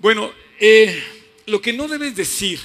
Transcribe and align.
Bueno, 0.00 0.32
eh, 0.60 1.02
lo 1.46 1.60
que 1.60 1.72
no 1.72 1.88
debes 1.88 2.14
decir, 2.14 2.60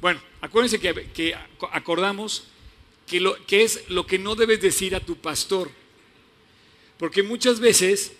bueno, 0.00 0.22
acuérdense 0.40 0.80
que, 0.80 1.36
acordamos 1.70 2.44
que 3.06 3.62
es 3.62 3.90
lo 3.90 4.06
que 4.06 4.18
no 4.18 4.34
debes 4.34 4.62
decir 4.62 4.94
a 4.94 5.00
tu 5.00 5.16
pastor, 5.16 5.70
porque 6.96 7.22
muchas 7.22 7.60
veces 7.60 8.12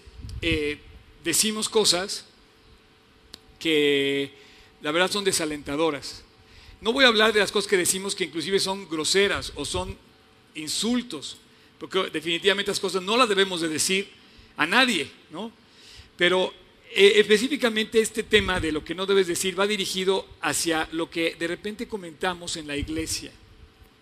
eh, 0.42 0.78
decimos 1.24 1.70
cosas 1.70 2.26
que 3.58 4.32
la 4.82 4.92
verdad 4.92 5.10
son 5.10 5.24
desalentadoras. 5.24 6.22
No 6.82 6.92
voy 6.92 7.06
a 7.06 7.08
hablar 7.08 7.32
de 7.32 7.40
las 7.40 7.52
cosas 7.52 7.70
que 7.70 7.78
decimos 7.78 8.14
que 8.14 8.24
inclusive 8.24 8.58
son 8.60 8.86
groseras 8.86 9.52
o 9.54 9.64
son 9.64 9.96
insultos, 10.54 11.38
porque 11.78 12.10
definitivamente 12.12 12.70
las 12.70 12.80
cosas 12.80 13.02
no 13.02 13.16
las 13.16 13.30
debemos 13.30 13.62
de 13.62 13.70
decir 13.70 14.10
a 14.58 14.66
nadie, 14.66 15.10
¿no? 15.30 15.50
Pero 16.18 16.52
eh, 16.94 17.20
específicamente 17.20 18.00
este 18.00 18.22
tema 18.22 18.60
de 18.60 18.70
lo 18.70 18.84
que 18.84 18.94
no 18.94 19.06
debes 19.06 19.26
decir 19.26 19.58
va 19.58 19.66
dirigido 19.66 20.26
hacia 20.42 20.88
lo 20.92 21.08
que 21.08 21.34
de 21.38 21.46
repente 21.46 21.88
comentamos 21.88 22.56
en 22.58 22.66
la 22.66 22.76
iglesia, 22.76 23.32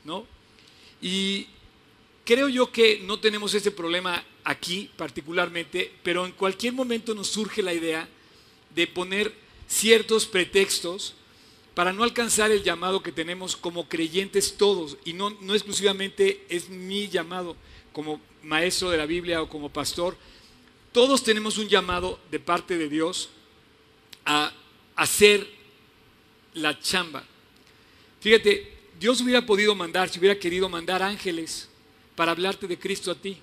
¿no? 0.04 0.26
Y 1.00 1.46
creo 2.24 2.48
yo 2.48 2.72
que 2.72 2.98
no 3.04 3.20
tenemos 3.20 3.54
ese 3.54 3.70
problema 3.70 4.24
aquí 4.42 4.90
particularmente, 4.96 5.92
pero 6.02 6.26
en 6.26 6.32
cualquier 6.32 6.72
momento 6.72 7.14
nos 7.14 7.28
surge 7.28 7.62
la 7.62 7.72
idea 7.72 8.08
de 8.74 8.86
poner 8.88 9.32
ciertos 9.68 10.26
pretextos 10.26 11.14
para 11.74 11.92
no 11.92 12.02
alcanzar 12.02 12.50
el 12.50 12.64
llamado 12.64 13.02
que 13.02 13.12
tenemos 13.12 13.56
como 13.56 13.88
creyentes 13.88 14.56
todos, 14.56 14.96
y 15.04 15.12
no, 15.12 15.30
no 15.30 15.54
exclusivamente 15.54 16.44
es 16.48 16.68
mi 16.68 17.08
llamado 17.08 17.56
como 17.92 18.20
maestro 18.42 18.90
de 18.90 18.98
la 18.98 19.06
Biblia 19.06 19.42
o 19.42 19.48
como 19.48 19.68
pastor, 19.68 20.16
todos 20.92 21.22
tenemos 21.22 21.58
un 21.58 21.68
llamado 21.68 22.18
de 22.30 22.40
parte 22.40 22.76
de 22.76 22.88
Dios 22.88 23.30
a 24.24 24.52
hacer 24.96 25.46
la 26.54 26.78
chamba. 26.80 27.24
Fíjate, 28.20 28.78
Dios 28.98 29.20
hubiera 29.20 29.46
podido 29.46 29.74
mandar, 29.74 30.08
si 30.08 30.18
hubiera 30.18 30.38
querido 30.38 30.68
mandar 30.68 31.02
ángeles 31.02 31.68
para 32.14 32.32
hablarte 32.32 32.66
de 32.66 32.78
Cristo 32.78 33.10
a 33.10 33.14
ti. 33.14 33.38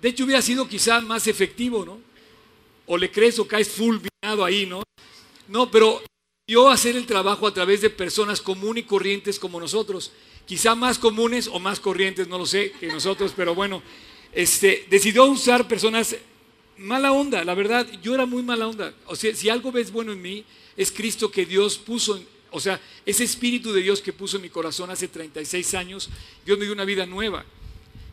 De 0.00 0.08
hecho, 0.08 0.24
hubiera 0.24 0.42
sido 0.42 0.68
quizás 0.68 1.04
más 1.04 1.26
efectivo, 1.26 1.84
¿no? 1.84 2.00
O 2.86 2.98
le 2.98 3.10
crees 3.10 3.38
o 3.38 3.46
caes 3.46 3.68
fulminado 3.68 4.44
ahí, 4.44 4.66
¿no? 4.66 4.82
No, 5.48 5.70
pero 5.70 6.02
yo 6.46 6.68
hacer 6.68 6.96
el 6.96 7.06
trabajo 7.06 7.46
a 7.46 7.54
través 7.54 7.80
de 7.80 7.90
personas 7.90 8.40
comunes 8.40 8.84
y 8.84 8.86
corrientes 8.86 9.38
como 9.38 9.60
nosotros. 9.60 10.12
Quizá 10.44 10.74
más 10.74 10.98
comunes 10.98 11.46
o 11.46 11.58
más 11.58 11.80
corrientes, 11.80 12.28
no 12.28 12.36
lo 12.36 12.46
sé, 12.46 12.72
que 12.72 12.88
nosotros, 12.88 13.32
pero 13.36 13.54
bueno, 13.54 13.82
este, 14.32 14.86
decidió 14.90 15.24
usar 15.26 15.68
personas 15.68 16.16
mala 16.78 17.12
onda, 17.12 17.44
la 17.44 17.54
verdad, 17.54 17.86
yo 18.02 18.14
era 18.14 18.26
muy 18.26 18.42
mala 18.42 18.68
onda. 18.68 18.94
O 19.06 19.16
sea, 19.16 19.34
si 19.34 19.48
algo 19.48 19.72
ves 19.72 19.92
bueno 19.92 20.12
en 20.12 20.22
mí, 20.22 20.44
es 20.76 20.90
Cristo 20.90 21.30
que 21.30 21.46
Dios 21.46 21.78
puso, 21.78 22.20
o 22.50 22.60
sea, 22.60 22.80
ese 23.06 23.24
espíritu 23.24 23.72
de 23.72 23.82
Dios 23.82 24.00
que 24.00 24.12
puso 24.12 24.36
en 24.36 24.42
mi 24.42 24.50
corazón 24.50 24.90
hace 24.90 25.08
36 25.08 25.74
años, 25.74 26.10
Dios 26.44 26.58
me 26.58 26.64
dio 26.64 26.74
una 26.74 26.84
vida 26.84 27.06
nueva. 27.06 27.44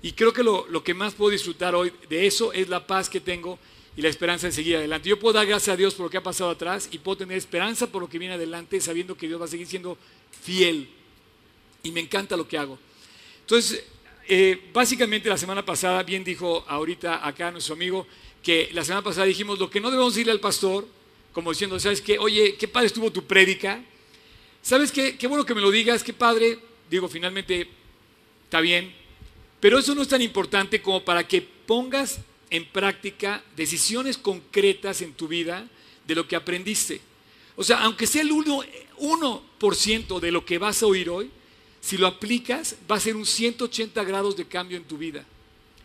Y 0.02 0.14
creo 0.14 0.34
que 0.34 0.44
lo, 0.44 0.68
lo 0.68 0.84
que 0.84 0.94
más 0.94 1.14
puedo 1.14 1.32
disfrutar 1.32 1.76
hoy 1.76 1.92
de 2.10 2.26
eso 2.26 2.54
es 2.54 2.70
la 2.70 2.86
paz 2.88 3.10
que 3.10 3.20
tengo 3.20 3.60
y 3.96 4.02
la 4.02 4.10
esperanza 4.10 4.48
de 4.48 4.54
seguir 4.54 4.78
adelante. 4.78 5.10
Yo 5.10 5.20
puedo 5.20 5.34
dar 5.34 5.46
gracias 5.46 5.74
a 5.74 5.78
Dios 5.78 5.94
por 5.94 6.06
lo 6.06 6.10
que 6.10 6.18
ha 6.18 6.24
pasado 6.24 6.50
atrás 6.50 6.90
y 6.92 6.98
puedo 6.98 7.18
tener 7.18 7.38
esperanza 7.38 7.88
por 7.88 8.02
lo 8.02 8.10
que 8.10 8.18
viene 8.18 8.36
adelante, 8.36 8.80
sabiendo 8.80 9.16
que 9.16 9.28
Dios 9.28 9.40
va 9.40 9.46
a 9.46 9.50
seguir 9.50 9.68
siendo 9.68 9.98
fiel. 10.42 10.90
Y 11.84 11.92
me 11.92 12.00
encanta 12.00 12.38
lo 12.38 12.48
que 12.48 12.58
hago. 12.58 12.80
Entonces, 13.42 13.84
eh, 14.28 14.70
básicamente 14.72 15.30
la 15.30 15.38
semana 15.38 15.66
pasada, 15.66 16.04
bien 16.04 16.24
dijo 16.24 16.64
ahorita 16.68 17.28
acá 17.28 17.52
nuestro 17.52 17.74
amigo, 17.76 18.08
que 18.44 18.70
la 18.74 18.84
semana 18.84 19.04
pasada 19.04 19.28
dijimos 19.28 19.60
lo 19.60 19.70
que 19.70 19.80
no 19.80 19.92
debemos 19.92 20.14
decirle 20.14 20.32
al 20.32 20.40
pastor, 20.40 20.88
como 21.34 21.52
diciendo, 21.52 21.80
¿sabes 21.80 22.02
qué? 22.02 22.18
Oye, 22.20 22.56
qué 22.56 22.68
padre 22.68 22.88
estuvo 22.88 23.12
tu 23.12 23.24
prédica. 23.24 23.84
¿Sabes 24.62 24.92
qué? 24.92 25.18
Qué 25.18 25.28
bueno 25.28 25.46
que 25.46 25.56
me 25.56 25.62
lo 25.62 25.72
digas, 25.72 26.04
qué 26.04 26.14
padre. 26.14 26.60
Digo, 26.90 27.08
finalmente 27.08 27.68
está 28.44 28.60
bien. 28.62 28.94
Pero 29.60 29.80
eso 29.80 29.96
no 29.96 30.02
es 30.02 30.08
tan 30.08 30.22
importante 30.22 30.82
como 30.82 31.06
para 31.06 31.28
que 31.28 31.42
pongas 31.42 32.20
en 32.50 32.66
práctica 32.66 33.44
decisiones 33.56 34.18
concretas 34.18 35.02
en 35.02 35.14
tu 35.14 35.28
vida 35.28 35.68
de 36.06 36.16
lo 36.16 36.28
que 36.28 36.36
aprendiste. 36.36 37.00
O 37.56 37.64
sea, 37.64 37.82
aunque 37.84 38.08
sea 38.08 38.24
el 38.24 38.32
1%, 38.32 40.20
de 40.20 40.32
lo 40.32 40.46
que 40.46 40.58
vas 40.58 40.84
a 40.84 40.88
oír 40.88 41.10
hoy, 41.10 41.30
si 41.80 41.98
lo 41.98 42.08
aplicas, 42.08 42.76
va 42.90 42.96
a 42.98 43.00
ser 43.00 43.16
un 43.16 43.26
180 43.26 44.04
grados 44.04 44.36
de 44.36 44.46
cambio 44.46 44.78
en 44.78 44.84
tu 44.84 44.98
vida. 44.98 45.26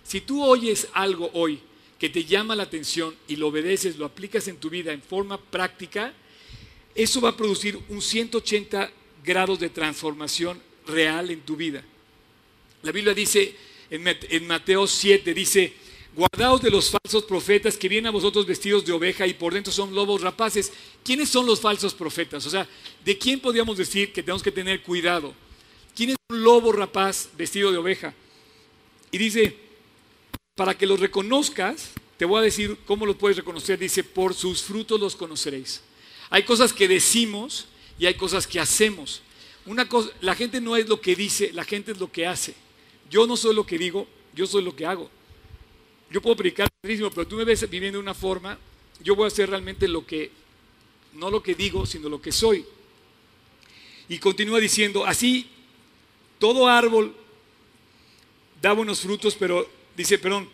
Si 0.02 0.20
tú 0.20 0.42
oyes 0.44 0.88
algo 0.92 1.30
hoy 1.34 1.60
que 1.98 2.08
te 2.08 2.24
llama 2.24 2.54
la 2.54 2.64
atención 2.64 3.14
y 3.28 3.36
lo 3.36 3.48
obedeces, 3.48 3.96
lo 3.96 4.04
aplicas 4.04 4.48
en 4.48 4.58
tu 4.58 4.68
vida 4.68 4.92
en 4.92 5.02
forma 5.02 5.40
práctica, 5.40 6.12
eso 6.94 7.20
va 7.20 7.30
a 7.30 7.36
producir 7.36 7.78
un 7.88 8.00
180 8.00 8.90
grados 9.24 9.58
de 9.58 9.70
transformación 9.70 10.60
real 10.86 11.30
en 11.30 11.40
tu 11.40 11.56
vida. 11.56 11.82
La 12.82 12.92
Biblia 12.92 13.14
dice 13.14 13.54
en 13.90 14.46
Mateo 14.46 14.86
7, 14.86 15.34
dice, 15.34 15.74
guardaos 16.14 16.62
de 16.62 16.70
los 16.70 16.90
falsos 16.90 17.24
profetas 17.24 17.76
que 17.76 17.88
vienen 17.88 18.08
a 18.08 18.10
vosotros 18.10 18.46
vestidos 18.46 18.84
de 18.84 18.92
oveja 18.92 19.26
y 19.26 19.34
por 19.34 19.52
dentro 19.52 19.72
son 19.72 19.94
lobos 19.94 20.22
rapaces. 20.22 20.72
¿Quiénes 21.04 21.28
son 21.28 21.46
los 21.46 21.60
falsos 21.60 21.94
profetas? 21.94 22.46
O 22.46 22.50
sea, 22.50 22.66
¿de 23.04 23.18
quién 23.18 23.40
podríamos 23.40 23.76
decir 23.76 24.12
que 24.12 24.22
tenemos 24.22 24.42
que 24.42 24.50
tener 24.50 24.82
cuidado? 24.82 25.34
¿Quién 25.94 26.10
es 26.10 26.16
un 26.30 26.42
lobo 26.42 26.72
rapaz 26.72 27.28
vestido 27.36 27.70
de 27.70 27.78
oveja? 27.78 28.14
Y 29.12 29.18
dice, 29.18 29.65
para 30.56 30.76
que 30.76 30.86
los 30.86 30.98
reconozcas, 30.98 31.90
te 32.16 32.24
voy 32.24 32.40
a 32.40 32.42
decir 32.42 32.78
cómo 32.86 33.06
los 33.06 33.16
puedes 33.16 33.36
reconocer. 33.36 33.78
Dice, 33.78 34.02
por 34.02 34.34
sus 34.34 34.62
frutos 34.62 34.98
los 34.98 35.14
conoceréis. 35.14 35.82
Hay 36.30 36.42
cosas 36.42 36.72
que 36.72 36.88
decimos 36.88 37.66
y 37.98 38.06
hay 38.06 38.14
cosas 38.14 38.46
que 38.46 38.58
hacemos. 38.58 39.22
Una 39.66 39.88
cosa, 39.88 40.10
la 40.22 40.34
gente 40.34 40.60
no 40.60 40.74
es 40.76 40.88
lo 40.88 41.00
que 41.00 41.14
dice, 41.14 41.52
la 41.52 41.64
gente 41.64 41.92
es 41.92 42.00
lo 42.00 42.10
que 42.10 42.26
hace. 42.26 42.54
Yo 43.10 43.26
no 43.26 43.36
soy 43.36 43.54
lo 43.54 43.66
que 43.66 43.78
digo, 43.78 44.08
yo 44.34 44.46
soy 44.46 44.62
lo 44.62 44.74
que 44.74 44.86
hago. 44.86 45.10
Yo 46.10 46.22
puedo 46.22 46.36
predicar 46.36 46.68
pero 46.80 47.26
tú 47.26 47.36
me 47.36 47.44
ves 47.44 47.68
viviendo 47.68 47.98
de 47.98 48.02
una 48.02 48.14
forma, 48.14 48.58
yo 49.02 49.16
voy 49.16 49.24
a 49.24 49.26
hacer 49.26 49.50
realmente 49.50 49.88
lo 49.88 50.06
que, 50.06 50.30
no 51.14 51.30
lo 51.30 51.42
que 51.42 51.54
digo, 51.54 51.84
sino 51.84 52.08
lo 52.08 52.22
que 52.22 52.30
soy. 52.30 52.64
Y 54.08 54.18
continúa 54.18 54.60
diciendo, 54.60 55.04
así 55.04 55.50
todo 56.38 56.68
árbol 56.68 57.14
da 58.62 58.72
buenos 58.72 59.00
frutos, 59.00 59.34
pero 59.34 59.68
dice, 59.96 60.18
perdón, 60.18 60.48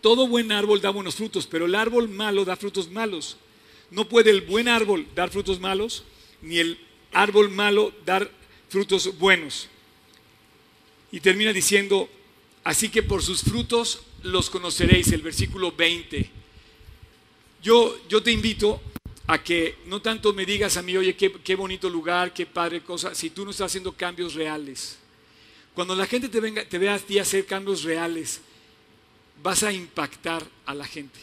todo 0.00 0.26
buen 0.26 0.52
árbol 0.52 0.80
da 0.80 0.90
buenos 0.90 1.16
frutos, 1.16 1.46
pero 1.46 1.66
el 1.66 1.74
árbol 1.74 2.08
malo 2.08 2.44
da 2.44 2.56
frutos 2.56 2.90
malos. 2.90 3.36
No 3.90 4.08
puede 4.08 4.30
el 4.30 4.42
buen 4.42 4.68
árbol 4.68 5.06
dar 5.14 5.30
frutos 5.30 5.60
malos, 5.60 6.04
ni 6.42 6.58
el 6.58 6.78
árbol 7.12 7.50
malo 7.50 7.92
dar 8.06 8.30
frutos 8.68 9.18
buenos. 9.18 9.68
Y 11.12 11.20
termina 11.20 11.52
diciendo, 11.52 12.08
así 12.64 12.88
que 12.88 13.02
por 13.02 13.22
sus 13.22 13.42
frutos 13.42 14.02
los 14.22 14.48
conoceréis, 14.48 15.12
el 15.12 15.22
versículo 15.22 15.72
20. 15.72 16.30
Yo, 17.62 17.98
yo 18.08 18.22
te 18.22 18.30
invito 18.30 18.80
a 19.26 19.42
que 19.42 19.76
no 19.86 20.00
tanto 20.00 20.32
me 20.32 20.46
digas 20.46 20.76
a 20.76 20.82
mí, 20.82 20.96
oye, 20.96 21.14
qué, 21.14 21.32
qué 21.32 21.54
bonito 21.56 21.90
lugar, 21.90 22.32
qué 22.32 22.46
padre 22.46 22.80
cosa, 22.82 23.14
si 23.14 23.30
tú 23.30 23.44
no 23.44 23.50
estás 23.50 23.66
haciendo 23.66 23.92
cambios 23.92 24.34
reales. 24.34 24.98
Cuando 25.74 25.94
la 25.94 26.06
gente 26.06 26.28
te, 26.28 26.40
venga, 26.40 26.64
te 26.64 26.78
vea 26.78 26.94
a 26.94 26.98
ti 26.98 27.18
hacer 27.18 27.46
cambios 27.46 27.82
reales, 27.84 28.40
vas 29.42 29.62
a 29.62 29.72
impactar 29.72 30.44
a 30.66 30.74
la 30.74 30.86
gente. 30.86 31.18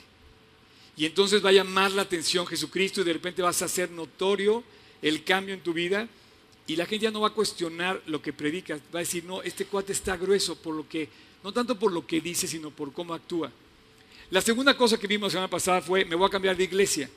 Y 0.96 1.06
entonces 1.06 1.44
va 1.44 1.50
a 1.50 1.54
llamar 1.54 1.92
la 1.92 2.02
atención 2.02 2.48
Jesucristo 2.48 3.02
y 3.02 3.04
de 3.04 3.14
repente 3.14 3.42
vas 3.42 3.62
a 3.62 3.66
hacer 3.66 3.92
notorio 3.92 4.64
el 5.02 5.24
cambio 5.24 5.54
en 5.54 5.62
tu 5.62 5.74
vida 5.74 6.08
y 6.66 6.76
la 6.76 6.86
gente 6.86 7.06
ya 7.06 7.12
no 7.12 7.22
va 7.22 7.30
a 7.30 7.34
cuestionar 7.34 8.02
lo 8.08 8.22
que 8.22 8.34
predicas, 8.34 8.82
va 8.94 9.00
a 9.00 9.04
decir, 9.04 9.24
no, 9.24 9.42
este 9.42 9.66
cuate 9.66 9.94
está 9.94 10.18
grueso 10.18 10.56
por 10.56 10.76
lo 10.76 10.88
que, 10.88 11.08
no 11.44 11.54
tanto 11.54 11.80
por 11.80 11.94
lo 11.94 12.06
que 12.06 12.20
dice, 12.20 12.48
sino 12.48 12.72
por 12.72 12.92
cómo 12.92 13.14
actúa. 13.14 13.52
La 14.32 14.42
segunda 14.42 14.76
cosa 14.76 14.98
que 14.98 15.08
vimos 15.08 15.28
la 15.28 15.38
semana 15.38 15.50
pasada 15.50 15.82
fue, 15.82 16.04
me 16.04 16.16
voy 16.16 16.28
a 16.28 16.30
cambiar 16.30 16.58
de 16.58 16.66
iglesia. 16.66 17.10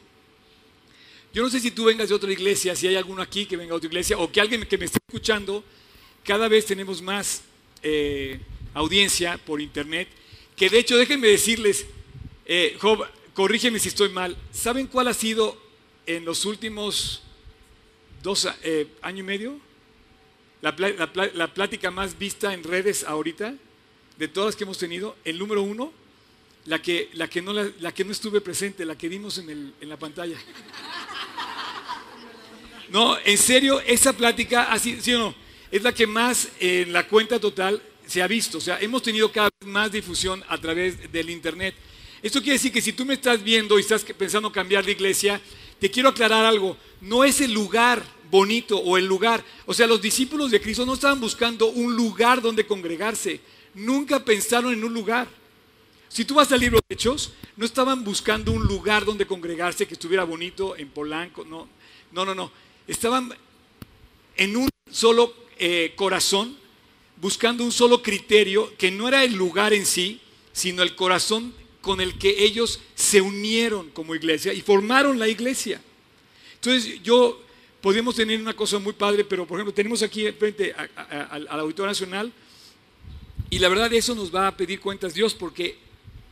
Yo 1.32 1.42
no 1.42 1.50
sé 1.50 1.58
si 1.58 1.72
tú 1.72 1.84
vengas 1.84 2.08
de 2.08 2.14
otra 2.14 2.30
iglesia, 2.30 2.76
si 2.76 2.86
hay 2.86 2.94
alguno 2.96 3.22
aquí 3.22 3.46
que 3.46 3.56
venga 3.56 3.70
de 3.70 3.76
otra 3.78 3.88
iglesia 3.88 4.18
o 4.18 4.30
que 4.30 4.40
alguien 4.40 4.64
que 4.66 4.78
me 4.78 4.84
esté 4.84 4.98
escuchando, 5.08 5.64
cada 6.24 6.48
vez 6.48 6.66
tenemos 6.66 7.02
más 7.02 7.42
eh, 7.82 8.40
audiencia 8.74 9.38
por 9.38 9.60
internet 9.60 10.08
que 10.60 10.68
de 10.68 10.78
hecho, 10.78 10.98
déjenme 10.98 11.28
decirles, 11.28 11.86
eh, 12.44 12.76
Job, 12.78 13.06
corrígeme 13.32 13.78
si 13.78 13.88
estoy 13.88 14.10
mal, 14.10 14.36
¿saben 14.52 14.88
cuál 14.88 15.08
ha 15.08 15.14
sido 15.14 15.56
en 16.04 16.26
los 16.26 16.44
últimos 16.44 17.22
dos 18.22 18.46
eh, 18.62 18.86
años 19.00 19.20
y 19.20 19.22
medio? 19.22 19.58
La, 20.60 20.76
plática 21.54 21.90
más 21.90 22.18
vista 22.18 22.52
en 22.52 22.62
redes 22.62 23.04
ahorita, 23.04 23.54
de 24.18 24.28
todas 24.28 24.54
que 24.54 24.64
hemos 24.64 24.76
tenido, 24.76 25.16
el 25.24 25.38
número 25.38 25.62
uno, 25.62 25.94
la 26.66 26.82
que, 26.82 27.08
la 27.14 27.26
que, 27.26 27.40
no, 27.40 27.54
la, 27.54 27.92
que 27.94 28.04
no 28.04 28.12
estuve 28.12 28.42
presente, 28.42 28.84
la 28.84 28.98
que 28.98 29.08
vimos 29.08 29.38
en, 29.38 29.48
el, 29.48 29.72
en 29.80 29.88
la 29.88 29.96
pantalla. 29.96 30.36
No, 32.90 33.16
en 33.24 33.38
serio, 33.38 33.80
esa 33.82 34.12
plática, 34.12 34.72
así, 34.72 35.00
¿sí 35.00 35.14
o 35.14 35.18
no? 35.20 35.34
Es 35.70 35.82
la 35.82 35.92
que 35.92 36.06
más 36.06 36.48
en 36.58 36.92
la 36.92 37.06
cuenta 37.06 37.38
total 37.38 37.80
se 38.06 38.22
ha 38.22 38.26
visto, 38.26 38.58
o 38.58 38.60
sea, 38.60 38.80
hemos 38.80 39.02
tenido 39.02 39.30
cada 39.30 39.50
vez 39.60 39.70
más 39.70 39.92
difusión 39.92 40.42
a 40.48 40.58
través 40.58 41.12
del 41.12 41.30
Internet. 41.30 41.76
Esto 42.22 42.40
quiere 42.40 42.54
decir 42.54 42.72
que 42.72 42.82
si 42.82 42.92
tú 42.92 43.04
me 43.04 43.14
estás 43.14 43.42
viendo 43.42 43.78
y 43.78 43.82
estás 43.82 44.02
pensando 44.02 44.50
cambiar 44.50 44.84
de 44.84 44.92
iglesia, 44.92 45.40
te 45.78 45.90
quiero 45.90 46.08
aclarar 46.08 46.44
algo, 46.44 46.76
no 47.00 47.22
es 47.22 47.40
el 47.40 47.52
lugar 47.52 48.02
bonito 48.30 48.78
o 48.78 48.98
el 48.98 49.06
lugar. 49.06 49.44
O 49.64 49.72
sea, 49.72 49.86
los 49.86 50.02
discípulos 50.02 50.50
de 50.50 50.60
Cristo 50.60 50.84
no 50.84 50.94
estaban 50.94 51.20
buscando 51.20 51.66
un 51.66 51.94
lugar 51.94 52.42
donde 52.42 52.66
congregarse, 52.66 53.40
nunca 53.74 54.24
pensaron 54.24 54.72
en 54.72 54.82
un 54.82 54.92
lugar. 54.92 55.28
Si 56.08 56.24
tú 56.24 56.34
vas 56.34 56.50
al 56.50 56.58
libro 56.58 56.80
de 56.88 56.94
Hechos, 56.94 57.32
no 57.56 57.64
estaban 57.64 58.02
buscando 58.02 58.50
un 58.50 58.64
lugar 58.64 59.04
donde 59.04 59.24
congregarse 59.24 59.86
que 59.86 59.94
estuviera 59.94 60.24
bonito 60.24 60.76
en 60.76 60.88
Polanco, 60.88 61.44
no, 61.44 61.68
no, 62.10 62.24
no, 62.24 62.34
no. 62.34 62.50
Estaban 62.88 63.32
en 64.36 64.56
un 64.56 64.68
solo 64.90 65.32
eh, 65.60 65.92
corazón, 65.94 66.56
buscando 67.20 67.62
un 67.62 67.70
solo 67.70 68.02
criterio, 68.02 68.72
que 68.76 68.90
no 68.90 69.06
era 69.06 69.22
el 69.22 69.34
lugar 69.34 69.72
en 69.72 69.86
sí, 69.86 70.20
sino 70.52 70.82
el 70.82 70.96
corazón 70.96 71.54
con 71.80 72.00
el 72.00 72.18
que 72.18 72.42
ellos 72.42 72.80
se 72.94 73.20
unieron 73.20 73.90
como 73.90 74.14
iglesia 74.14 74.52
y 74.52 74.62
formaron 74.62 75.18
la 75.18 75.28
iglesia. 75.28 75.80
Entonces 76.54 77.02
yo 77.02 77.40
podemos 77.80 78.16
tener 78.16 78.40
una 78.40 78.54
cosa 78.54 78.78
muy 78.78 78.94
padre, 78.94 79.24
pero 79.24 79.46
por 79.46 79.58
ejemplo 79.58 79.72
tenemos 79.72 80.02
aquí 80.02 80.30
frente 80.32 80.74
al 80.74 81.60
Auditorio 81.60 81.90
Nacional 81.90 82.32
y 83.48 83.58
la 83.58 83.68
verdad 83.68 83.92
eso 83.92 84.14
nos 84.14 84.34
va 84.34 84.46
a 84.46 84.56
pedir 84.56 84.80
cuentas 84.80 85.14
Dios 85.14 85.34
porque 85.34 85.76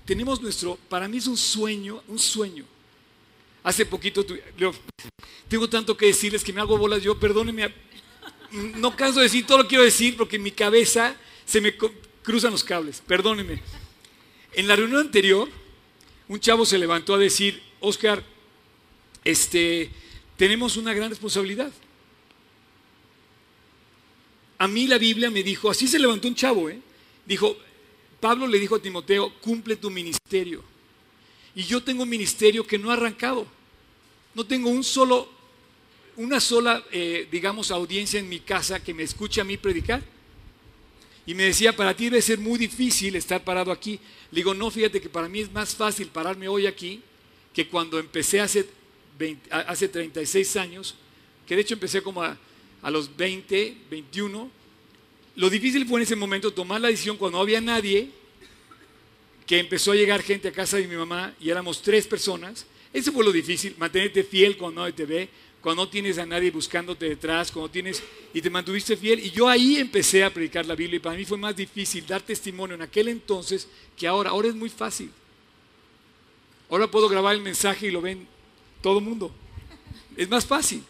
tenemos 0.05 0.41
nuestro, 0.41 0.79
para 0.89 1.07
mí 1.07 1.19
es 1.19 1.27
un 1.27 1.37
sueño, 1.37 2.03
un 2.09 2.19
sueño. 2.19 2.65
Hace 3.63 3.85
poquito, 3.85 4.25
tengo 5.49 5.69
tanto 5.69 5.97
que 5.97 6.07
decirles 6.07 6.43
que 6.43 6.53
me 6.53 6.61
hago 6.61 6.79
bolas 6.79 7.03
yo, 7.03 7.19
perdónenme, 7.19 7.75
no 8.53 8.97
canso 8.97 9.21
de 9.21 9.25
decir 9.25 9.47
todo 9.47 9.59
lo 9.59 9.69
quiero 9.69 9.85
decir 9.85 10.17
porque 10.17 10.37
en 10.37 10.43
mi 10.43 10.53
cabeza 10.53 11.17
se 11.45 11.61
me 11.61 11.75
cruzan 12.23 12.53
los 12.53 12.65
cables, 12.65 13.03
perdónenme. 13.07 13.61
En 14.53 14.67
la 14.67 14.77
reunión 14.77 15.01
anterior, 15.01 15.49
un 16.29 16.41
chavo 16.41 16.67
se 16.67 16.79
levantó 16.79 17.15
a 17.15 17.19
decir, 17.19 17.63
Oscar, 17.81 18.23
este, 19.25 19.91
tenemos 20.37 20.77
una 20.77 20.93
gran 20.93 21.11
responsabilidad. 21.11 21.73
A 24.59 24.67
mí 24.67 24.87
la 24.87 24.99
Biblia 24.99 25.31
me 25.31 25.43
dijo, 25.43 25.71
así 25.71 25.87
se 25.87 25.99
levantó 25.99 26.29
un 26.29 26.35
chavo, 26.35 26.69
¿eh? 26.69 26.81
dijo, 27.25 27.57
Pablo 28.21 28.47
le 28.47 28.59
dijo 28.59 28.77
a 28.77 28.83
Timoteo, 28.83 29.33
cumple 29.41 29.77
tu 29.77 29.91
ministerio. 29.91 30.65
Y 31.55 31.63
yo 31.63 31.83
tengo 31.83 32.03
un 32.03 32.09
ministerio 32.09 32.67
que 32.67 32.79
no 32.79 32.91
ha 32.91 32.95
arrancado. 32.95 33.47
No 34.35 34.45
tengo 34.45 34.71
un 34.71 34.83
solo, 34.83 35.31
una 36.19 36.41
sola, 36.41 36.85
eh, 36.91 37.29
digamos, 37.31 37.71
audiencia 37.71 38.19
en 38.19 38.29
mi 38.29 38.41
casa 38.41 38.83
que 38.83 38.93
me 38.93 39.05
escuche 39.05 39.41
a 39.41 39.45
mí 39.45 39.57
predicar. 39.57 40.03
Y 41.25 41.35
me 41.35 41.45
decía, 41.45 41.77
para 41.77 41.95
ti 41.95 42.05
debe 42.05 42.21
ser 42.21 42.39
muy 42.39 42.59
difícil 42.59 43.15
estar 43.15 43.45
parado 43.45 43.71
aquí. 43.71 44.01
Le 44.33 44.37
digo, 44.41 44.53
no, 44.53 44.69
fíjate 44.69 45.01
que 45.01 45.09
para 45.09 45.29
mí 45.29 45.41
es 45.41 45.53
más 45.53 45.77
fácil 45.77 46.09
pararme 46.09 46.49
hoy 46.49 46.67
aquí 46.67 47.03
que 47.55 47.69
cuando 47.69 48.01
empecé 48.01 48.41
hace, 48.41 48.69
hace 49.51 49.89
36 49.89 50.57
años, 50.57 50.97
que 51.47 51.55
de 51.55 51.63
hecho 51.63 51.75
empecé 51.75 52.03
como 52.03 52.23
a, 52.23 52.37
a 52.83 52.91
los 52.91 53.17
20, 53.17 53.77
21. 53.89 54.51
Lo 55.37 55.51
difícil 55.51 55.87
fue 55.87 56.01
en 56.01 56.03
ese 56.03 56.17
momento 56.17 56.53
tomar 56.53 56.81
la 56.81 56.89
decisión 56.89 57.17
cuando 57.17 57.39
no 57.39 57.43
había 57.43 57.61
nadie, 57.61 58.11
que 59.47 59.61
empezó 59.61 59.93
a 59.93 59.95
llegar 59.95 60.23
gente 60.23 60.49
a 60.49 60.53
casa 60.53 60.79
de 60.79 60.89
mi 60.89 60.97
mamá 60.97 61.33
y 61.41 61.49
éramos 61.51 61.81
tres 61.81 62.09
personas. 62.09 62.67
Ese 62.93 63.13
fue 63.13 63.25
lo 63.25 63.31
difícil, 63.31 63.77
mantenerte 63.79 64.25
fiel 64.25 64.57
cuando 64.57 64.81
nadie 64.81 64.95
te 64.95 65.07
ve, 65.07 65.29
cuando 65.61 65.85
no 65.85 65.91
tienes 65.91 66.19
a 66.19 66.27
nadie 66.27 66.51
buscándote 66.51 67.09
detrás, 67.09 67.51
cuando 67.51 67.71
tienes 67.71 68.03
y 68.33 68.41
te 68.41 68.51
mantuviste 68.51 68.97
fiel. 68.97 69.21
Y 69.21 69.31
yo 69.31 69.49
ahí 69.49 69.77
empecé 69.77 70.25
a 70.25 70.33
predicar 70.33 70.67
la 70.67 70.75
Biblia 70.75 70.97
y 70.97 71.01
para 71.01 71.17
mí 71.17 71.25
fue 71.25 71.39
más 71.39 71.57
difícil 71.57 72.07
dar 72.07 72.23
testimonio 72.23 72.75
en 72.75 72.83
aquel 72.83 73.09
entonces 73.09 73.69
que 73.97 74.07
ahora. 74.07 74.31
Ahora 74.31 74.49
es 74.49 74.55
muy 74.55 74.71
fácil. 74.71 75.11
Ahora 76.71 76.91
puedo 76.91 77.09
grabar 77.09 77.35
el 77.35 77.41
mensaje 77.41 77.89
y 77.89 77.91
lo 77.91 78.01
ven 78.01 78.27
todo 78.83 78.99
el 78.99 79.05
mundo. 79.05 79.33
Es 80.17 80.29
más 80.29 80.47
fácil. 80.47 80.83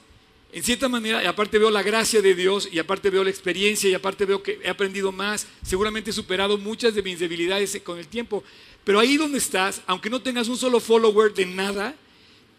En 0.50 0.62
cierta 0.62 0.88
manera, 0.88 1.23
y 1.23 1.26
aparte 1.26 1.59
veo 1.59 1.70
la 1.70 1.82
gracia 1.82 2.23
de 2.23 2.35
Dios, 2.35 2.69
y 2.73 2.79
aparte 2.79 3.11
veo 3.11 3.23
la 3.23 3.29
experiencia, 3.29 3.88
y 3.91 3.94
aparte 3.94 4.25
veo 4.25 4.43
que 4.43 4.59
he 4.62 4.69
aprendido 4.70 5.12
más, 5.12 5.47
seguramente 5.62 6.11
he 6.11 6.12
superado 6.15 6.56
muchas 6.56 6.94
de 6.94 7.03
mis 7.03 7.19
debilidades 7.19 7.79
con 7.85 7.99
el 7.99 8.09
tiempo. 8.09 8.43
Pero 8.82 8.99
ahí 8.99 9.19
donde 9.19 9.37
estás, 9.37 9.82
aunque 9.87 10.09
no 10.09 10.23
tengas 10.23 10.49
un 10.49 10.56
solo 10.56 10.81
follower 10.81 11.35
de 11.35 11.44
nada, 11.44 11.94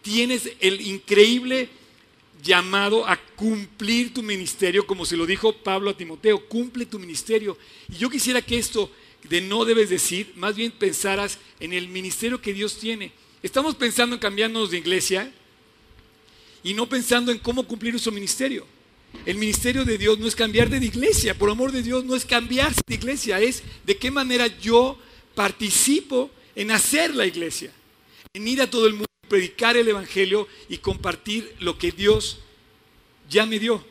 tienes 0.02 0.52
el 0.60 0.80
increíble 0.80 1.68
llamado 2.42 3.06
a 3.06 3.16
cumplir 3.36 4.12
tu 4.14 4.22
ministerio, 4.22 4.86
como 4.86 5.04
se 5.04 5.16
lo 5.16 5.26
dijo 5.26 5.52
Pablo 5.52 5.90
a 5.90 5.96
Timoteo, 5.96 6.46
cumple 6.48 6.86
tu 6.86 6.98
ministerio. 6.98 7.56
Y 7.88 7.96
yo 7.96 8.10
quisiera 8.10 8.42
que 8.42 8.58
esto 8.58 8.90
de 9.28 9.40
no 9.40 9.64
debes 9.64 9.90
decir, 9.90 10.32
más 10.36 10.56
bien 10.56 10.72
pensaras 10.72 11.38
en 11.58 11.72
el 11.72 11.88
ministerio 11.88 12.40
que 12.40 12.54
Dios 12.54 12.78
tiene. 12.78 13.12
Estamos 13.42 13.74
pensando 13.74 14.14
en 14.14 14.20
cambiarnos 14.20 14.70
de 14.70 14.78
iglesia 14.78 15.32
y 16.62 16.74
no 16.74 16.88
pensando 16.88 17.32
en 17.32 17.38
cómo 17.38 17.66
cumplir 17.66 17.92
nuestro 17.92 18.12
ministerio. 18.12 18.66
El 19.26 19.36
ministerio 19.36 19.84
de 19.84 19.98
Dios 19.98 20.18
no 20.18 20.26
es 20.26 20.36
cambiar 20.36 20.70
de 20.70 20.84
iglesia, 20.84 21.36
por 21.36 21.50
amor 21.50 21.72
de 21.72 21.82
Dios, 21.82 22.04
no 22.04 22.14
es 22.14 22.24
cambiarse 22.24 22.80
de 22.86 22.94
iglesia, 22.94 23.40
es 23.40 23.62
de 23.84 23.96
qué 23.96 24.10
manera 24.10 24.46
yo 24.46 24.98
participo 25.34 26.30
en 26.54 26.70
hacer 26.70 27.14
la 27.14 27.26
iglesia, 27.26 27.72
en 28.32 28.46
ir 28.46 28.62
a 28.62 28.70
todo 28.70 28.86
el 28.86 28.92
mundo 28.92 29.09
predicar 29.30 29.76
el 29.76 29.86
Evangelio 29.86 30.48
y 30.68 30.78
compartir 30.78 31.54
lo 31.60 31.78
que 31.78 31.92
Dios 31.92 32.40
ya 33.30 33.46
me 33.46 33.60
dio. 33.60 33.82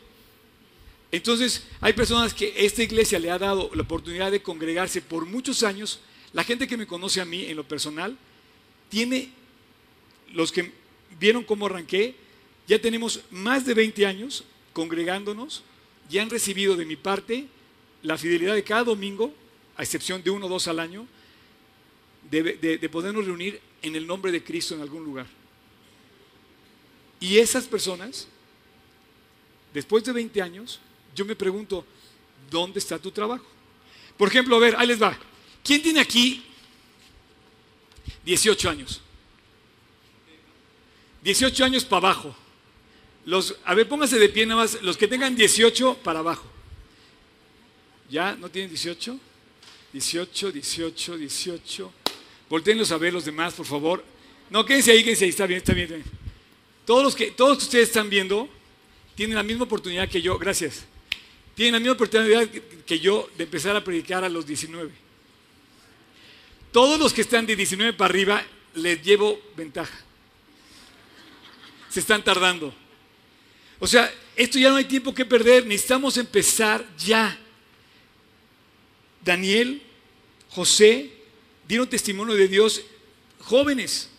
Entonces, 1.14 1.66
hay 1.80 1.94
personas 1.94 2.34
que 2.34 2.54
esta 2.58 2.84
iglesia 2.84 3.20
le 3.20 3.32
ha 3.32 3.40
dado 3.40 3.72
la 3.74 3.84
oportunidad 3.84 4.32
de 4.32 4.44
congregarse 4.44 5.02
por 5.02 5.26
muchos 5.26 5.64
años. 5.64 6.02
La 6.34 6.44
gente 6.44 6.68
que 6.68 6.76
me 6.76 6.86
conoce 6.86 7.22
a 7.22 7.26
mí 7.26 7.46
en 7.46 7.56
lo 7.56 7.64
personal, 7.64 8.18
tiene, 8.90 9.30
los 10.34 10.52
que 10.52 10.74
vieron 11.18 11.46
cómo 11.46 11.68
arranqué, 11.68 12.16
ya 12.68 12.80
tenemos 12.82 13.22
más 13.32 13.66
de 13.66 13.74
20 13.74 14.06
años 14.06 14.44
congregándonos, 14.74 15.64
ya 16.10 16.22
han 16.22 16.30
recibido 16.30 16.76
de 16.76 16.86
mi 16.86 16.98
parte 16.98 17.48
la 18.04 18.18
fidelidad 18.18 18.56
de 18.56 18.64
cada 18.66 18.84
domingo, 18.84 19.34
a 19.78 19.84
excepción 19.84 20.22
de 20.22 20.32
uno 20.32 20.48
o 20.48 20.50
dos 20.50 20.68
al 20.68 20.80
año, 20.80 21.08
de, 22.30 22.44
de 22.44 22.90
podernos 22.90 23.26
reunir 23.26 23.69
en 23.82 23.96
el 23.96 24.06
nombre 24.06 24.32
de 24.32 24.44
Cristo 24.44 24.76
en 24.76 24.82
algún 24.82 25.04
lugar. 25.04 25.28
Y 27.20 27.38
esas 27.38 27.66
personas, 27.66 28.28
después 29.74 30.04
de 30.04 30.14
20 30.14 30.42
años, 30.42 30.80
yo 31.16 31.26
me 31.26 31.36
pregunto, 31.36 31.86
¿dónde 32.50 32.80
está 32.80 32.98
tu 32.98 33.12
trabajo? 33.12 33.46
Por 34.18 34.30
ejemplo, 34.30 34.56
a 34.56 34.60
ver, 34.60 34.76
ahí 34.78 34.88
les 34.88 35.02
va. 35.02 35.18
¿Quién 35.64 35.82
tiene 35.82 36.00
aquí 36.00 36.44
18 38.26 38.70
años? 38.70 39.02
18 41.24 41.66
años 41.66 41.84
para 41.84 42.08
abajo. 42.08 42.36
Los, 43.26 43.56
a 43.66 43.74
ver, 43.76 43.88
pónganse 43.88 44.18
de 44.18 44.30
pie 44.30 44.46
nada 44.46 44.62
más, 44.62 44.82
los 44.82 44.98
que 44.98 45.08
tengan 45.08 45.36
18 45.36 45.96
para 46.04 46.20
abajo. 46.20 46.46
¿Ya? 48.10 48.36
¿No 48.36 48.50
tienen 48.50 48.70
18? 48.70 49.20
18, 49.94 50.52
18, 50.52 51.18
18. 51.18 51.94
Volteenlos 52.50 52.92
a 52.92 52.98
ver 52.98 53.14
los 53.14 53.26
demás, 53.26 53.54
por 53.54 53.66
favor. 53.66 54.04
No, 54.50 54.66
quédense 54.66 54.92
ahí, 54.92 55.04
quédense 55.04 55.26
ahí, 55.26 55.30
está 55.30 55.46
bien, 55.46 55.58
está 55.60 55.74
bien. 55.74 56.04
Todos 56.86 57.04
los 57.04 57.16
que, 57.16 57.32
todos 57.32 57.60
ustedes 57.60 57.90
están 57.90 58.10
viendo 58.10 58.50
tienen 59.16 59.36
la 59.36 59.44
misma 59.44 59.66
oportunidad 59.66 60.10
que 60.10 60.22
yo, 60.22 60.40
gracias. 60.40 60.86
Tienen 61.54 61.74
la 61.74 61.80
misma 61.80 61.94
oportunidad 61.94 62.48
que 62.50 63.00
yo 63.00 63.30
de 63.38 63.44
empezar 63.44 63.76
a 63.76 63.84
predicar 63.84 64.24
a 64.24 64.30
los 64.30 64.46
19. 64.46 64.90
Todos 66.72 67.00
los 67.00 67.14
que 67.14 67.22
están 67.22 67.46
de 67.46 67.56
19 67.56 67.94
para 67.94 68.10
arriba 68.10 68.44
les 68.76 69.04
llevo 69.04 69.40
ventaja. 69.56 70.00
Se 71.90 72.00
están 72.00 72.24
tardando. 72.24 72.74
O 73.80 73.88
sea, 73.88 74.12
esto 74.36 74.58
ya 74.58 74.70
no 74.70 74.78
hay 74.78 74.86
tiempo 74.86 75.14
que 75.14 75.26
perder, 75.26 75.66
necesitamos 75.66 76.18
empezar 76.18 76.86
ya. 76.98 77.38
Daniel, 79.24 79.82
José, 80.50 81.12
dieron 81.70 81.88
testimonio 81.88 82.34
de 82.34 82.48
Dios 82.48 82.82
jóvenes, 83.42 84.10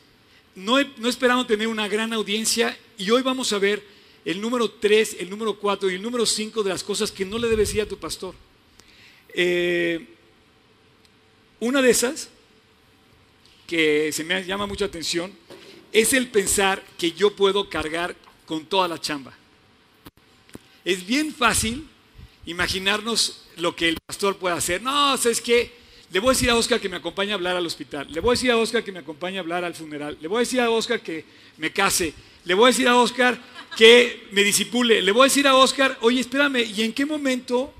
no, 0.55 0.77
no 0.99 1.09
esperando 1.09 1.45
tener 1.45 1.67
una 1.67 1.89
gran 1.89 2.13
audiencia 2.13 2.79
y 2.97 3.11
hoy 3.11 3.23
vamos 3.23 3.53
a 3.53 3.59
ver 3.59 3.83
el 4.25 4.41
número 4.41 4.71
3, 4.71 5.17
el 5.19 5.29
número 5.29 5.59
4 5.59 5.91
y 5.91 5.97
el 5.97 6.03
número 6.03 6.25
5 6.25 6.63
de 6.63 6.71
las 6.71 6.85
cosas 6.85 7.11
que 7.11 7.25
no 7.25 7.39
le 7.39 7.49
debes 7.49 7.67
decir 7.67 7.83
a 7.83 7.89
tu 7.89 7.99
pastor. 7.99 8.37
Eh, 9.35 10.07
una 11.59 11.83
de 11.83 11.91
esas, 11.91 12.29
que 13.67 14.13
se 14.13 14.23
me 14.23 14.45
llama 14.45 14.67
mucha 14.67 14.85
atención, 14.85 15.33
es 15.91 16.13
el 16.13 16.29
pensar 16.29 16.81
que 16.97 17.11
yo 17.11 17.35
puedo 17.35 17.69
cargar 17.69 18.15
con 18.47 18.65
toda 18.65 18.87
la 18.87 19.01
chamba. 19.01 19.37
Es 20.85 21.05
bien 21.05 21.35
fácil 21.35 21.85
imaginarnos 22.47 23.45
lo 23.57 23.75
que 23.75 23.89
el 23.89 23.99
pastor 24.07 24.37
puede 24.37 24.55
hacer. 24.55 24.81
No, 24.81 25.17
¿sabes 25.17 25.41
qué? 25.41 25.80
Le 26.11 26.19
voy 26.19 26.31
a 26.31 26.33
decir 26.33 26.51
a 26.51 26.57
Oscar 26.57 26.81
que 26.81 26.89
me 26.89 26.97
acompañe 26.97 27.31
a 27.31 27.35
hablar 27.37 27.57
al 27.57 27.65
hospital. 27.65 28.09
Le 28.11 28.21
voy 28.21 28.31
a 28.31 28.33
decir 28.33 28.51
a 28.51 28.57
Oscar 28.57 28.83
que 28.83 28.91
me 28.91 28.99
acompañe 28.99 29.37
a 29.39 29.41
hablar 29.41 29.65
al 29.65 29.75
funeral. 29.75 30.19
Le 30.21 30.27
voy 30.27 30.39
a 30.39 30.41
decir 30.41 30.61
a 30.61 30.69
Oscar 30.69 31.01
que 31.01 31.25
me 31.57 31.73
case. 31.73 32.13
Le 32.45 32.55
voy 32.55 32.65
a 32.65 32.73
decir 32.73 32.89
a 32.89 32.97
Oscar 32.97 33.41
que 33.77 34.27
me 34.33 34.43
disipule. 34.43 35.03
Le 35.03 35.13
voy 35.13 35.23
a 35.23 35.25
decir 35.25 35.47
a 35.47 35.55
Oscar, 35.55 35.97
oye, 36.01 36.21
espérame, 36.21 36.65
¿y 36.75 36.83
en 36.83 36.93
qué 36.93 37.07
momento 37.07 37.73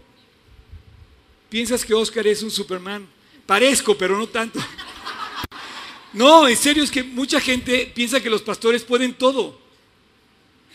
piensas 1.49 1.85
que 1.85 1.93
Oscar 1.93 2.25
es 2.29 2.43
un 2.45 2.53
Superman? 2.53 3.05
Parezco, 3.47 3.99
pero 3.99 4.17
no 4.17 4.27
tanto. 4.27 4.61
No, 6.13 6.49
en 6.49 6.57
serio 6.57 6.83
es 6.83 6.91
que 6.91 7.05
mucha 7.05 7.41
gente 7.41 7.89
piensa 7.95 8.21
que 8.21 8.29
los 8.29 8.43
pastores 8.43 8.83
pueden 8.83 9.15
todo. 9.15 9.61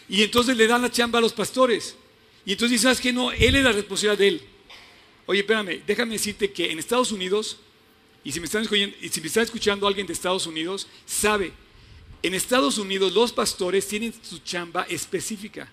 Y 0.08 0.24
entonces 0.24 0.56
le 0.56 0.66
dan 0.66 0.82
la 0.82 0.90
chamba 0.90 1.20
a 1.20 1.22
los 1.22 1.34
pastores. 1.34 1.98
Y 2.46 2.54
entonces, 2.54 2.80
¿sabes 2.80 3.02
qué? 3.02 3.12
No, 3.12 3.34
él 3.34 3.54
es 3.54 3.62
la 3.62 3.74
responsabilidad 3.74 4.18
de 4.18 4.28
él. 4.30 4.42
Oye, 5.26 5.40
espérame, 5.40 5.82
déjame 5.86 6.14
decirte 6.14 6.52
que 6.52 6.72
en 6.72 6.80
Estados 6.80 7.12
Unidos, 7.12 7.58
y 8.24 8.32
si 8.32 8.40
me 8.40 8.46
están 8.46 8.62
escuchando, 8.62 8.96
y 9.02 9.10
si 9.10 9.22
me 9.22 9.28
está 9.28 9.42
escuchando 9.42 9.88
alguien 9.88 10.06
de 10.06 10.14
Estados 10.14 10.46
Unidos, 10.46 10.88
sabe, 11.06 11.52
en 12.22 12.34
Estados 12.34 12.78
Unidos 12.78 13.14
los 13.14 13.32
pastores 13.32 13.88
tienen 13.88 14.14
su 14.22 14.40
chamba 14.40 14.84
específica. 14.90 15.72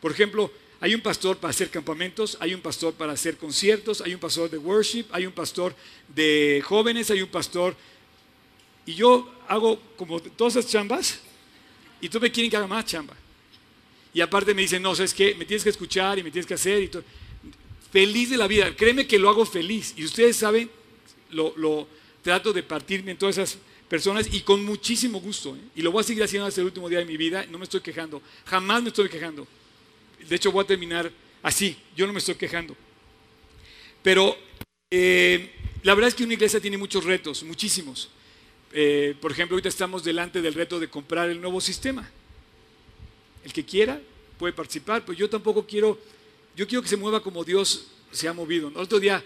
Por 0.00 0.12
ejemplo, 0.12 0.50
hay 0.80 0.94
un 0.94 1.00
pastor 1.00 1.38
para 1.38 1.50
hacer 1.50 1.70
campamentos, 1.70 2.36
hay 2.40 2.54
un 2.54 2.60
pastor 2.60 2.94
para 2.94 3.12
hacer 3.12 3.36
conciertos, 3.36 4.00
hay 4.00 4.14
un 4.14 4.20
pastor 4.20 4.50
de 4.50 4.58
worship, 4.58 5.04
hay 5.10 5.26
un 5.26 5.32
pastor 5.32 5.74
de 6.08 6.62
jóvenes, 6.64 7.10
hay 7.10 7.22
un 7.22 7.28
pastor... 7.28 7.76
Y 8.84 8.94
yo 8.94 9.28
hago 9.48 9.80
como 9.96 10.20
todas 10.20 10.54
esas 10.54 10.70
chambas 10.70 11.18
y 12.00 12.08
tú 12.08 12.20
me 12.20 12.30
quieren 12.30 12.50
que 12.50 12.56
haga 12.56 12.68
más 12.68 12.84
chamba. 12.84 13.16
Y 14.14 14.20
aparte 14.20 14.54
me 14.54 14.62
dicen, 14.62 14.80
no, 14.80 14.94
¿sabes 14.94 15.12
qué? 15.12 15.34
Me 15.34 15.44
tienes 15.44 15.64
que 15.64 15.70
escuchar 15.70 16.18
y 16.18 16.22
me 16.22 16.30
tienes 16.30 16.46
que 16.46 16.54
hacer 16.54 16.82
y 16.84 16.88
todo. 16.88 17.02
Feliz 17.96 18.28
de 18.28 18.36
la 18.36 18.46
vida. 18.46 18.76
Créeme 18.76 19.06
que 19.06 19.18
lo 19.18 19.30
hago 19.30 19.46
feliz. 19.46 19.94
Y 19.96 20.04
ustedes 20.04 20.36
saben, 20.36 20.68
lo, 21.30 21.88
trato 22.20 22.52
de 22.52 22.62
partirme 22.62 23.12
en 23.12 23.16
todas 23.16 23.38
esas 23.38 23.56
personas 23.88 24.28
y 24.30 24.42
con 24.42 24.62
muchísimo 24.66 25.18
gusto. 25.18 25.56
¿eh? 25.56 25.60
Y 25.76 25.80
lo 25.80 25.90
voy 25.90 26.02
a 26.02 26.04
seguir 26.04 26.22
haciendo 26.22 26.46
hasta 26.46 26.60
el 26.60 26.66
último 26.66 26.90
día 26.90 26.98
de 26.98 27.06
mi 27.06 27.16
vida. 27.16 27.46
No 27.46 27.56
me 27.56 27.64
estoy 27.64 27.80
quejando. 27.80 28.20
Jamás 28.44 28.82
me 28.82 28.90
estoy 28.90 29.08
quejando. 29.08 29.48
De 30.28 30.36
hecho, 30.36 30.52
voy 30.52 30.62
a 30.62 30.66
terminar 30.66 31.10
así. 31.42 31.74
Yo 31.96 32.06
no 32.06 32.12
me 32.12 32.18
estoy 32.18 32.34
quejando. 32.34 32.76
Pero 34.02 34.36
eh, 34.90 35.52
la 35.82 35.94
verdad 35.94 36.08
es 36.08 36.14
que 36.14 36.24
una 36.24 36.34
iglesia 36.34 36.60
tiene 36.60 36.76
muchos 36.76 37.02
retos, 37.02 37.44
muchísimos. 37.44 38.10
Eh, 38.74 39.14
por 39.22 39.32
ejemplo, 39.32 39.54
ahorita 39.54 39.70
estamos 39.70 40.04
delante 40.04 40.42
del 40.42 40.52
reto 40.52 40.78
de 40.78 40.88
comprar 40.88 41.30
el 41.30 41.40
nuevo 41.40 41.62
sistema. 41.62 42.06
El 43.42 43.54
que 43.54 43.64
quiera 43.64 43.98
puede 44.38 44.52
participar, 44.52 45.02
pero 45.06 45.16
yo 45.16 45.30
tampoco 45.30 45.66
quiero, 45.66 45.98
yo 46.56 46.66
quiero 46.66 46.82
que 46.82 46.88
se 46.88 46.96
mueva 46.96 47.22
como 47.22 47.44
Dios 47.44 47.88
se 48.10 48.28
ha 48.28 48.32
movido. 48.32 48.68
El 48.68 48.78
otro 48.78 48.98
día, 48.98 49.22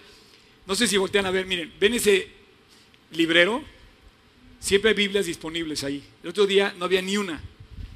no 0.66 0.74
sé 0.74 0.86
si 0.86 0.96
voltean 0.96 1.26
a 1.26 1.30
ver, 1.30 1.46
miren, 1.46 1.72
ven 1.78 1.94
ese 1.94 2.28
librero, 3.12 3.62
siempre 4.58 4.90
hay 4.90 4.96
Biblias 4.96 5.26
disponibles 5.26 5.84
ahí. 5.84 6.02
El 6.22 6.30
otro 6.30 6.46
día 6.46 6.74
no 6.78 6.84
había 6.84 7.00
ni 7.00 7.16
una. 7.16 7.40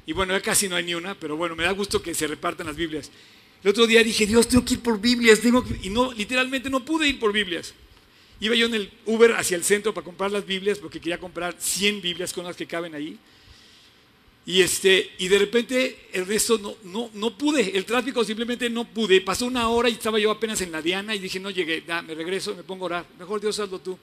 Y 0.05 0.13
bueno, 0.13 0.33
ya 0.33 0.41
casi 0.41 0.69
no 0.69 0.75
hay 0.75 0.85
ni 0.85 0.95
una, 0.95 1.15
pero 1.15 1.35
bueno, 1.35 1.55
me 1.55 1.63
da 1.63 1.71
gusto 1.71 2.01
que 2.01 2.13
se 2.13 2.27
repartan 2.27 2.67
las 2.67 2.75
Biblias. 2.75 3.11
El 3.63 3.71
otro 3.71 3.87
día 3.87 4.03
dije, 4.03 4.25
Dios, 4.25 4.47
tengo 4.47 4.63
que 4.63 4.75
ir 4.75 4.79
por 4.81 5.01
Biblias, 5.01 5.41
tengo 5.41 5.65
y 5.81 5.89
no, 5.89 6.13
literalmente 6.13 6.69
no 6.69 6.85
pude 6.85 7.07
ir 7.07 7.19
por 7.19 7.33
Biblias. 7.33 7.73
Iba 8.39 8.55
yo 8.55 8.67
en 8.67 8.75
el 8.75 8.91
Uber 9.05 9.33
hacia 9.33 9.57
el 9.57 9.63
centro 9.63 9.93
para 9.93 10.05
comprar 10.05 10.31
las 10.31 10.45
Biblias 10.45 10.77
porque 10.77 10.99
quería 10.99 11.19
comprar 11.19 11.55
100 11.57 12.01
Biblias 12.01 12.31
con 12.31 12.45
las 12.45 12.55
que 12.55 12.67
caben 12.67 12.93
ahí. 12.93 13.17
Y, 14.47 14.61
este, 14.61 15.13
y 15.17 15.27
de 15.27 15.39
repente 15.39 16.07
el 16.13 16.27
resto 16.27 16.57
no, 16.59 16.75
no, 16.83 17.09
no 17.13 17.35
pude, 17.35 17.75
el 17.75 17.83
tráfico 17.83 18.23
simplemente 18.23 18.69
no 18.69 18.85
pude. 18.85 19.21
Pasó 19.21 19.45
una 19.45 19.69
hora 19.69 19.89
y 19.89 19.93
estaba 19.93 20.19
yo 20.19 20.29
apenas 20.29 20.61
en 20.61 20.71
la 20.71 20.81
Diana 20.81 21.15
y 21.15 21.19
dije, 21.19 21.39
no 21.39 21.49
llegué, 21.49 21.83
ya, 21.87 22.01
me 22.01 22.13
regreso, 22.13 22.55
me 22.55 22.63
pongo 22.63 22.85
a 22.85 22.87
orar. 22.87 23.05
Mejor 23.17 23.41
Dios 23.41 23.59
hazlo 23.59 23.79
tú. 23.79 23.97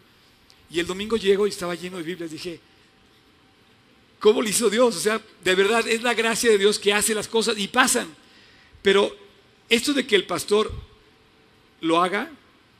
Y 0.70 0.80
el 0.80 0.86
domingo 0.86 1.16
llego 1.16 1.46
y 1.46 1.50
estaba 1.50 1.74
lleno 1.74 1.98
de 1.98 2.02
Biblias. 2.02 2.30
Dije, 2.30 2.58
¿Cómo 4.22 4.40
lo 4.40 4.48
hizo 4.48 4.70
Dios? 4.70 4.94
O 4.94 5.00
sea, 5.00 5.20
de 5.42 5.54
verdad 5.56 5.84
es 5.88 6.00
la 6.00 6.14
gracia 6.14 6.48
de 6.48 6.56
Dios 6.56 6.78
que 6.78 6.92
hace 6.92 7.12
las 7.12 7.26
cosas 7.26 7.58
y 7.58 7.66
pasan. 7.66 8.06
Pero 8.80 9.16
esto 9.68 9.92
de 9.92 10.06
que 10.06 10.14
el 10.14 10.26
pastor 10.26 10.72
lo 11.80 12.00
haga 12.00 12.30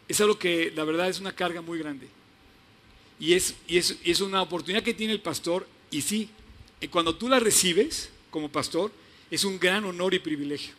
es 0.06 0.20
algo 0.20 0.38
que 0.38 0.72
la 0.76 0.84
verdad 0.84 1.08
es 1.08 1.18
una 1.18 1.34
carga 1.34 1.60
muy 1.60 1.80
grande. 1.80 2.06
Y 3.18 3.32
es, 3.32 3.56
y 3.66 3.76
es, 3.76 3.98
es 4.04 4.20
una 4.20 4.40
oportunidad 4.40 4.84
que 4.84 4.94
tiene 4.94 5.12
el 5.12 5.20
pastor 5.20 5.66
y 5.90 6.02
sí, 6.02 6.30
eh, 6.82 6.88
cuando 6.88 7.14
tú 7.14 7.28
la 7.28 7.40
recibes 7.40 8.10
como 8.30 8.50
pastor, 8.50 8.92
es 9.30 9.44
un 9.44 9.58
gran 9.58 9.84
honor 9.84 10.12
y 10.12 10.18
privilegio. 10.18 10.74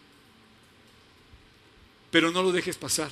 Pero 2.12 2.32
no 2.32 2.44
lo 2.44 2.52
dejes 2.52 2.78
pasar. 2.78 3.12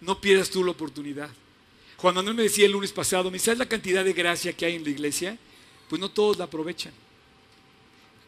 No 0.00 0.20
pierdas 0.20 0.48
tú 0.48 0.64
la 0.64 0.70
oportunidad. 0.70 1.30
Juan 1.98 2.14
Manuel 2.14 2.36
me 2.36 2.42
decía 2.44 2.64
el 2.64 2.72
lunes 2.72 2.92
pasado, 2.92 3.30
¿me 3.30 3.38
sabes 3.38 3.58
la 3.58 3.68
cantidad 3.68 4.04
de 4.04 4.12
gracia 4.12 4.52
que 4.52 4.64
hay 4.64 4.76
en 4.76 4.84
la 4.84 4.90
iglesia? 4.90 5.38
pues 5.92 6.00
no 6.00 6.10
todos 6.10 6.38
la 6.38 6.44
aprovechan. 6.44 6.94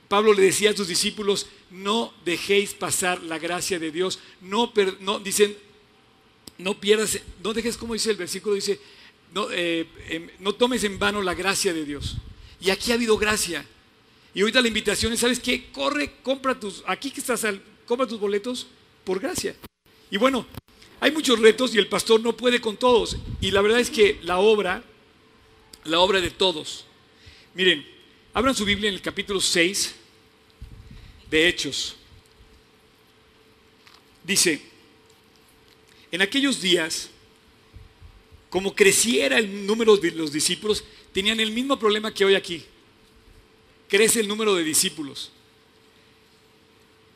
Pablo 0.06 0.34
le 0.34 0.42
decía 0.42 0.68
a 0.68 0.76
sus 0.76 0.87
discípulos, 0.87 1.46
no 1.70 2.12
dejéis 2.23 2.75
pasar 2.75 3.23
la 3.23 3.38
gracia 3.38 3.78
de 3.78 3.90
Dios, 3.90 4.18
no, 4.42 4.70
no 5.00 5.18
dicen, 5.18 5.56
no 6.58 6.78
pierdas, 6.78 7.18
no 7.42 7.54
dejes, 7.54 7.78
como 7.78 7.94
dice 7.94 8.11
el 8.11 8.18
versículo, 8.18 8.54
dice, 8.54 8.78
no, 9.32 9.50
eh, 9.50 9.88
em, 10.11 10.28
no 10.40 10.54
tomes 10.54 10.84
en 10.84 10.99
vano 10.99 11.23
la 11.23 11.32
gracia 11.32 11.73
de 11.73 11.87
Dios. 11.87 12.18
Y 12.64 12.71
aquí 12.71 12.90
ha 12.90 12.94
habido 12.94 13.18
gracia. 13.18 13.64
Y 14.35 14.40
ahorita 14.40 14.61
la 14.61 14.68
invitación 14.68 15.12
es, 15.12 15.21
¿sabes 15.21 15.38
qué? 15.38 15.71
Corre, 15.71 16.16
compra 16.23 16.59
tus, 16.59 16.83
aquí 16.87 17.11
que 17.11 17.21
estás, 17.21 17.47
compra 17.87 18.06
tus 18.06 18.18
boletos 18.18 18.66
por 19.04 19.21
gracia. 19.21 19.54
Y 20.11 20.16
bueno, 20.16 20.47
hay 20.99 21.12
muchos 21.12 21.38
retos 21.38 21.75
y 21.75 21.78
el 21.78 21.88
pastor 21.88 22.21
no 22.21 22.37
puede 22.37 22.61
con 22.61 22.76
todos. 22.76 23.16
Y 23.40 23.50
la 23.50 23.61
verdad 23.61 23.80
es 23.80 23.90
que 23.90 24.18
la 24.23 24.38
obra, 24.38 24.83
la 25.85 26.00
obra 26.00 26.21
de 26.21 26.30
todos, 26.30 26.87
Miren, 27.54 27.87
abran 28.33 28.54
su 28.54 28.64
Biblia 28.64 28.88
en 28.88 28.97
el 28.97 29.00
capítulo 29.00 29.40
6 29.40 29.94
de 31.30 31.49
Hechos. 31.49 31.94
Dice, 34.25 34.61
en 36.11 36.21
aquellos 36.21 36.61
días, 36.61 37.11
como 38.50 38.75
creciera 38.75 39.38
el 39.38 39.64
número 39.66 39.97
de 39.97 40.11
los 40.11 40.33
discípulos, 40.33 40.83
tenían 41.14 41.38
el 41.38 41.52
mismo 41.52 41.78
problema 41.78 42.12
que 42.12 42.25
hoy 42.25 42.35
aquí. 42.35 42.64
Crece 43.88 44.18
el 44.18 44.26
número 44.26 44.54
de 44.56 44.64
discípulos. 44.64 45.30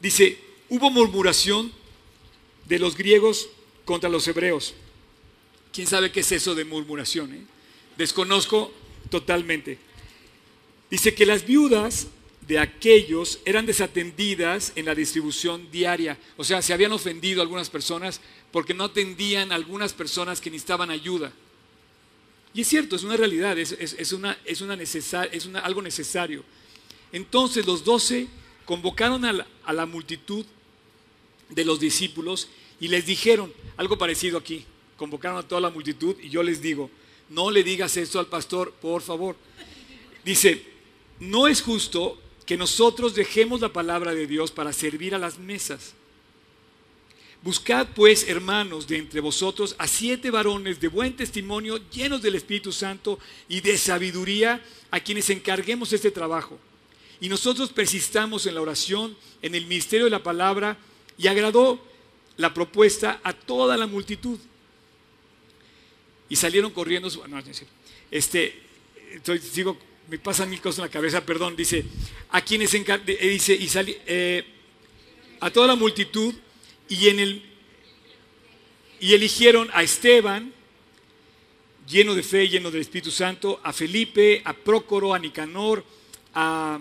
Dice, 0.01 0.39
hubo 0.69 0.89
murmuración 0.89 1.73
de 2.67 2.79
los 2.79 2.97
griegos 2.97 3.49
contra 3.85 4.09
los 4.09 4.27
hebreos. 4.29 4.75
¿Quién 5.73 5.89
sabe 5.89 6.13
qué 6.13 6.21
es 6.21 6.31
eso 6.31 6.55
de 6.55 6.65
murmuración? 6.65 7.35
Eh? 7.35 7.43
Desconozco 7.97 8.73
totalmente. 9.11 9.79
Dice 10.89 11.13
que 11.15 11.27
las 11.27 11.45
viudas 11.45 12.07
de 12.47 12.61
aquellos 12.61 13.41
eran 13.45 13.67
desatendidas 13.67 14.73
en 14.77 14.85
la 14.85 14.95
distribución 14.95 15.69
diaria. 15.73 16.17
O 16.37 16.45
sea, 16.45 16.63
se 16.63 16.73
habían 16.73 16.93
ofendido 16.93 17.43
algunas 17.43 17.69
personas 17.69 18.21
porque 18.53 18.75
no 18.75 18.85
atendían 18.85 19.51
a 19.51 19.57
algunas 19.57 19.93
personas 19.93 20.41
que 20.41 20.53
necesitaban 20.53 20.91
ayuda. 20.91 21.33
Y 22.55 22.63
es 22.63 22.69
cierto, 22.69 22.97
es 22.97 23.03
una 23.03 23.17
realidad, 23.17 23.59
es, 23.59 23.73
una, 24.13 24.39
es, 24.45 24.61
una 24.61 24.75
es 24.75 25.49
algo 25.63 25.83
necesario. 25.83 26.45
Entonces 27.13 27.67
los 27.67 27.85
doce 27.85 28.29
convocaron 28.65 29.25
a 29.25 29.73
la 29.73 29.87
multitud 29.87 30.45
de 31.51 31.65
los 31.65 31.81
discípulos 31.81 32.49
y 32.81 32.89
les 32.89 33.07
dijeron 33.07 33.53
algo 33.77 33.99
parecido 33.99 34.39
aquí. 34.39 34.65
Convocaron 34.97 35.39
a 35.39 35.43
toda 35.43 35.61
la 35.61 35.71
multitud 35.71 36.17
y 36.21 36.29
yo 36.29 36.43
les 36.43 36.61
digo, 36.61 36.91
no 37.29 37.51
le 37.51 37.63
digas 37.63 37.97
esto 37.97 38.19
al 38.19 38.27
pastor, 38.27 38.73
por 38.73 39.03
favor. 39.03 39.37
Dice, 40.25 40.63
no 41.21 41.47
es 41.47 41.63
justo 41.63 42.21
que 42.47 42.57
nosotros 42.57 43.15
dejemos 43.15 43.61
la 43.61 43.73
palabra 43.73 44.15
de 44.15 44.27
Dios 44.27 44.51
para 44.51 44.73
servir 44.73 45.15
a 45.15 45.19
las 45.19 45.39
mesas. 45.39 45.95
Buscad 47.43 47.89
pues, 47.95 48.29
hermanos, 48.29 48.87
de 48.87 48.99
entre 48.99 49.21
vosotros 49.21 49.77
a 49.79 49.87
siete 49.87 50.31
varones 50.31 50.81
de 50.81 50.89
buen 50.89 51.15
testimonio, 51.15 51.79
llenos 51.91 52.21
del 52.21 52.35
Espíritu 52.35 52.73
Santo 52.73 53.19
y 53.49 53.61
de 53.61 53.79
sabiduría, 53.79 54.63
a 54.91 55.01
quienes 55.01 55.31
encarguemos 55.31 55.93
este 55.93 56.11
trabajo. 56.11 56.59
Y 57.21 57.29
nosotros 57.29 57.71
persistamos 57.71 58.47
en 58.47 58.55
la 58.55 58.61
oración, 58.61 59.17
en 59.43 59.55
el 59.55 59.67
ministerio 59.67 60.07
de 60.07 60.11
la 60.11 60.23
palabra, 60.23 60.79
y 61.17 61.27
agradó 61.27 61.81
la 62.37 62.55
propuesta 62.55 63.21
a 63.23 63.33
toda 63.33 63.77
la 63.77 63.87
multitud. 63.87 64.39
Y 66.29 66.37
salieron 66.37 66.73
corriendo, 66.73 67.09
no, 67.29 67.43
este, 68.11 68.63
estoy, 69.13 69.39
sigo 69.39 69.79
me 70.09 70.19
pasan 70.19 70.49
mil 70.49 70.61
cosas 70.61 70.79
en 70.79 70.85
la 70.87 70.91
cabeza, 70.91 71.25
perdón, 71.25 71.55
dice, 71.55 71.85
a 72.31 72.41
quienes 72.41 72.73
eh, 72.75 73.29
dice, 73.29 73.55
y 73.55 73.69
eh, 74.07 74.45
a 75.41 75.51
toda 75.51 75.67
la 75.67 75.77
multitud, 75.77 76.35
y 76.89 77.09
en 77.09 77.21
el 77.21 77.43
y 79.01 79.15
eligieron 79.15 79.69
a 79.73 79.83
Esteban, 79.83 80.53
lleno 81.87 82.15
de 82.15 82.23
fe, 82.23 82.49
lleno 82.49 82.71
del 82.71 82.81
Espíritu 82.81 83.11
Santo, 83.11 83.61
a 83.63 83.73
Felipe, 83.73 84.43
a 84.45 84.53
Prócoro, 84.53 85.15
a 85.15 85.19
Nicanor, 85.19 85.85
a 86.35 86.81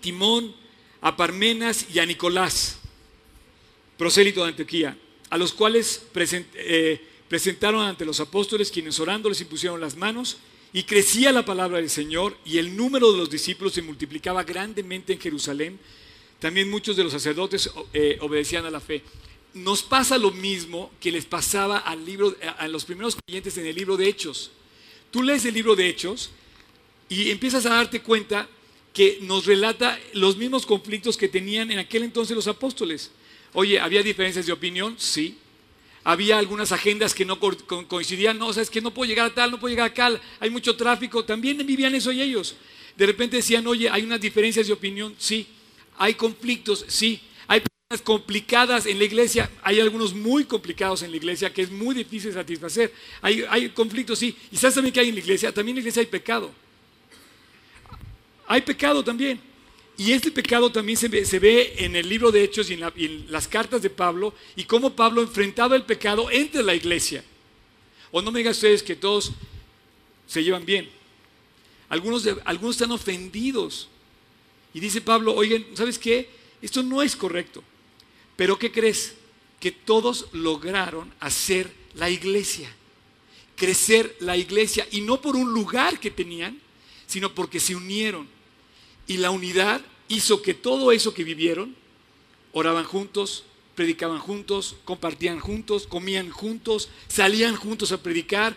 Timón, 0.00 0.54
a 1.00 1.16
Parmenas 1.16 1.86
y 1.92 1.98
a 1.98 2.06
Nicolás, 2.06 2.78
prosélito 3.98 4.42
de 4.42 4.50
Antioquía, 4.50 4.96
a 5.30 5.36
los 5.36 5.52
cuales 5.52 6.06
eh, 6.54 7.00
presentaron 7.28 7.84
ante 7.84 8.04
los 8.04 8.20
apóstoles, 8.20 8.70
quienes 8.70 8.98
orando 9.00 9.28
les 9.28 9.40
impusieron 9.40 9.80
las 9.80 9.96
manos, 9.96 10.38
y 10.72 10.84
crecía 10.84 11.30
la 11.30 11.44
palabra 11.44 11.78
del 11.78 11.90
Señor 11.90 12.36
y 12.44 12.58
el 12.58 12.76
número 12.76 13.12
de 13.12 13.18
los 13.18 13.30
discípulos 13.30 13.74
se 13.74 13.82
multiplicaba 13.82 14.42
grandemente 14.42 15.12
en 15.12 15.20
Jerusalén. 15.20 15.78
También 16.44 16.68
muchos 16.68 16.94
de 16.94 17.02
los 17.02 17.12
sacerdotes 17.12 17.70
eh, 17.94 18.18
obedecían 18.20 18.66
a 18.66 18.70
la 18.70 18.78
fe. 18.78 19.00
Nos 19.54 19.82
pasa 19.82 20.18
lo 20.18 20.30
mismo 20.30 20.90
que 21.00 21.10
les 21.10 21.24
pasaba 21.24 21.78
a 21.78 21.96
los 22.68 22.84
primeros 22.84 23.16
creyentes 23.16 23.56
en 23.56 23.64
el 23.64 23.74
libro 23.74 23.96
de 23.96 24.06
Hechos. 24.06 24.50
Tú 25.10 25.22
lees 25.22 25.46
el 25.46 25.54
libro 25.54 25.74
de 25.74 25.88
Hechos 25.88 26.28
y 27.08 27.30
empiezas 27.30 27.64
a 27.64 27.70
darte 27.70 28.02
cuenta 28.02 28.46
que 28.92 29.20
nos 29.22 29.46
relata 29.46 29.98
los 30.12 30.36
mismos 30.36 30.66
conflictos 30.66 31.16
que 31.16 31.28
tenían 31.28 31.70
en 31.70 31.78
aquel 31.78 32.02
entonces 32.02 32.36
los 32.36 32.46
apóstoles. 32.46 33.10
Oye, 33.54 33.80
¿había 33.80 34.02
diferencias 34.02 34.44
de 34.44 34.52
opinión? 34.52 34.96
Sí. 34.98 35.38
Había 36.02 36.36
algunas 36.36 36.72
agendas 36.72 37.14
que 37.14 37.24
no 37.24 37.40
coincidían, 37.40 38.38
no, 38.38 38.48
o 38.48 38.52
sea, 38.52 38.62
es 38.62 38.68
que 38.68 38.82
no 38.82 38.92
puedo 38.92 39.08
llegar 39.08 39.30
a 39.30 39.34
tal, 39.34 39.50
no 39.50 39.58
puedo 39.58 39.70
llegar 39.70 39.92
a 39.92 39.94
tal, 39.94 40.20
hay 40.40 40.50
mucho 40.50 40.76
tráfico, 40.76 41.24
también 41.24 41.56
vivían 41.66 41.94
eso 41.94 42.12
y 42.12 42.20
ellos. 42.20 42.54
De 42.98 43.06
repente 43.06 43.36
decían, 43.36 43.66
oye, 43.66 43.88
hay 43.88 44.02
unas 44.02 44.20
diferencias 44.20 44.66
de 44.66 44.74
opinión, 44.74 45.14
sí. 45.16 45.46
Hay 45.96 46.14
conflictos, 46.14 46.84
sí. 46.88 47.20
Hay 47.46 47.60
personas 47.60 48.04
complicadas 48.04 48.86
en 48.86 48.98
la 48.98 49.04
iglesia, 49.04 49.50
hay 49.62 49.80
algunos 49.80 50.14
muy 50.14 50.44
complicados 50.44 51.02
en 51.02 51.10
la 51.10 51.16
iglesia 51.16 51.52
que 51.52 51.62
es 51.62 51.70
muy 51.70 51.94
difícil 51.94 52.32
satisfacer. 52.32 52.92
Hay, 53.20 53.68
conflictos, 53.70 54.18
sí. 54.18 54.36
¿Y 54.50 54.56
sabes 54.56 54.74
también 54.74 54.92
que 54.92 55.00
hay 55.00 55.08
en 55.08 55.14
la 55.14 55.20
iglesia? 55.20 55.52
También 55.52 55.76
en 55.76 55.82
la 55.84 55.88
iglesia 55.88 56.00
hay 56.00 56.06
pecado. 56.06 56.50
Hay 58.46 58.62
pecado 58.62 59.02
también. 59.02 59.40
Y 59.96 60.12
este 60.12 60.32
pecado 60.32 60.72
también 60.72 60.98
se 60.98 61.08
ve, 61.08 61.74
en 61.78 61.94
el 61.94 62.08
libro 62.08 62.32
de 62.32 62.42
Hechos 62.42 62.68
y 62.68 62.74
en, 62.74 63.30
las 63.30 63.46
cartas 63.46 63.80
de 63.80 63.90
Pablo 63.90 64.34
y 64.56 64.64
cómo 64.64 64.96
Pablo 64.96 65.22
enfrentaba 65.22 65.76
el 65.76 65.84
pecado 65.84 66.30
entre 66.30 66.64
la 66.64 66.74
iglesia. 66.74 67.22
O 68.10 68.20
no 68.20 68.32
me 68.32 68.40
digan 68.40 68.52
ustedes 68.52 68.82
que 68.82 68.96
todos 68.96 69.32
se 70.26 70.42
llevan 70.42 70.64
bien. 70.64 70.88
Algunos, 71.88 72.26
algunos 72.44 72.76
están 72.76 72.90
ofendidos. 72.90 73.88
Y 74.74 74.80
dice 74.80 75.00
Pablo, 75.00 75.34
oigan, 75.34 75.64
¿sabes 75.74 75.98
qué? 75.98 76.28
Esto 76.60 76.82
no 76.82 77.00
es 77.00 77.16
correcto. 77.16 77.62
Pero 78.36 78.58
¿qué 78.58 78.70
crees? 78.70 79.14
Que 79.60 79.70
todos 79.70 80.26
lograron 80.32 81.14
hacer 81.20 81.72
la 81.94 82.10
iglesia, 82.10 82.74
crecer 83.56 84.16
la 84.20 84.36
iglesia, 84.36 84.86
y 84.90 85.00
no 85.00 85.20
por 85.20 85.36
un 85.36 85.54
lugar 85.54 86.00
que 86.00 86.10
tenían, 86.10 86.60
sino 87.06 87.34
porque 87.34 87.60
se 87.60 87.76
unieron 87.76 88.28
y 89.06 89.18
la 89.18 89.30
unidad 89.30 89.82
hizo 90.08 90.42
que 90.42 90.54
todo 90.54 90.92
eso 90.92 91.14
que 91.14 91.24
vivieron, 91.24 91.74
oraban 92.52 92.84
juntos, 92.84 93.44
predicaban 93.74 94.18
juntos, 94.18 94.76
compartían 94.84 95.40
juntos, 95.40 95.86
comían 95.86 96.30
juntos, 96.30 96.88
salían 97.08 97.56
juntos 97.56 97.92
a 97.92 98.02
predicar 98.02 98.56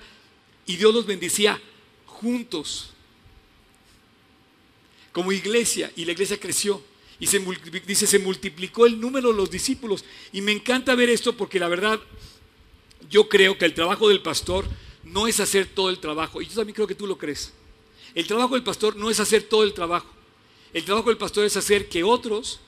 y 0.65 0.77
Dios 0.77 0.93
los 0.93 1.05
bendecía 1.05 1.61
juntos. 2.05 2.93
Como 5.17 5.31
iglesia, 5.31 5.91
y 5.95 6.05
la 6.05 6.11
iglesia 6.11 6.39
creció. 6.39 6.79
Y 7.19 7.25
se, 7.25 7.43
dice, 7.87 8.05
se 8.05 8.19
multiplicó 8.19 8.85
el 8.85 9.01
número 9.01 9.29
de 9.29 9.33
los 9.33 9.49
discípulos. 9.49 10.05
Y 10.31 10.41
me 10.41 10.51
encanta 10.51 10.93
ver 10.93 11.09
esto 11.09 11.35
porque 11.35 11.59
la 11.59 11.67
verdad, 11.67 11.99
yo 13.09 13.27
creo 13.27 13.57
que 13.57 13.65
el 13.65 13.73
trabajo 13.73 14.09
del 14.09 14.21
pastor 14.21 14.65
no 15.03 15.27
es 15.27 15.39
hacer 15.39 15.65
todo 15.65 15.89
el 15.89 15.97
trabajo. 15.97 16.39
Y 16.39 16.45
yo 16.45 16.53
también 16.53 16.75
creo 16.75 16.85
que 16.85 16.93
tú 16.93 17.07
lo 17.07 17.17
crees. 17.17 17.51
El 18.13 18.27
trabajo 18.27 18.53
del 18.53 18.63
pastor 18.63 18.95
no 18.95 19.09
es 19.09 19.19
hacer 19.19 19.41
todo 19.41 19.63
el 19.63 19.73
trabajo. 19.73 20.07
El 20.71 20.85
trabajo 20.85 21.09
del 21.09 21.17
pastor 21.17 21.45
es 21.45 21.57
hacer 21.57 21.89
que 21.89 22.03
otros 22.03 22.59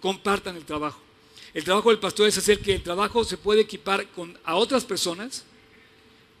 compartan 0.00 0.56
el 0.56 0.64
trabajo. 0.64 0.98
El 1.52 1.62
trabajo 1.62 1.90
del 1.90 1.98
pastor 1.98 2.26
es 2.26 2.38
hacer 2.38 2.60
que 2.60 2.74
el 2.74 2.82
trabajo 2.82 3.22
se 3.22 3.36
pueda 3.36 3.60
equipar 3.60 4.08
con, 4.12 4.38
a 4.44 4.56
otras 4.56 4.86
personas 4.86 5.44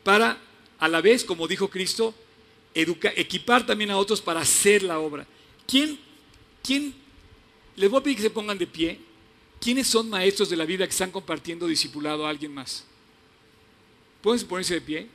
para, 0.02 0.40
a 0.78 0.88
la 0.88 1.02
vez, 1.02 1.24
como 1.24 1.46
dijo 1.46 1.68
Cristo, 1.68 2.14
equipar 2.76 3.64
también 3.64 3.90
a 3.90 3.96
otros 3.96 4.20
para 4.20 4.40
hacer 4.40 4.82
la 4.82 4.98
obra. 4.98 5.26
¿Quién, 5.66 5.98
quién, 6.62 6.94
les 7.74 7.90
voy 7.90 8.00
a 8.00 8.02
pedir 8.02 8.16
que 8.16 8.22
se 8.22 8.30
pongan 8.30 8.58
de 8.58 8.66
pie, 8.66 9.00
quiénes 9.60 9.86
son 9.86 10.10
maestros 10.10 10.50
de 10.50 10.56
la 10.56 10.66
vida 10.66 10.86
que 10.86 10.92
están 10.92 11.10
compartiendo 11.10 11.66
discipulado 11.66 12.26
a 12.26 12.30
alguien 12.30 12.52
más? 12.52 12.84
¿Pueden 14.20 14.46
ponerse 14.46 14.74
de 14.74 14.80
pie? 14.80 15.08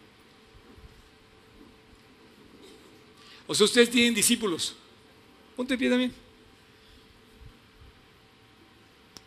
O 3.46 3.54
sea, 3.54 3.66
ustedes 3.66 3.90
tienen 3.90 4.14
discípulos. 4.14 4.74
Ponte 5.56 5.78
pie 5.78 5.90
también. 5.90 6.14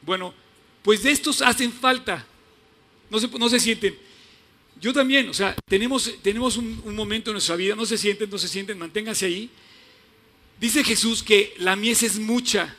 Bueno, 0.02 0.34
pues 0.82 1.02
de 1.02 1.10
estos 1.12 1.40
hacen 1.40 1.73
falta. 1.73 2.26
No 3.10 3.18
se, 3.18 3.28
no 3.28 3.49
se 3.49 3.60
sienten. 3.60 4.03
Yo 4.80 4.93
también, 4.93 5.28
o 5.28 5.34
sea, 5.34 5.54
tenemos, 5.67 6.13
tenemos 6.23 6.56
un, 6.56 6.95
momento 6.95 7.30
en 7.30 7.34
nuestra 7.34 7.56
vida, 7.56 7.75
no 7.75 7.87
se 7.87 7.97
sienten, 7.97 8.28
no 8.28 8.39
se 8.39 8.49
sienten, 8.49 8.78
manténganse 8.78 9.26
ahí. 9.26 9.50
Dice 10.60 10.84
Jesús 10.84 11.23
que 11.23 11.54
la 11.58 11.76
mies 11.76 12.02
es 12.02 12.19
mucha 12.19 12.76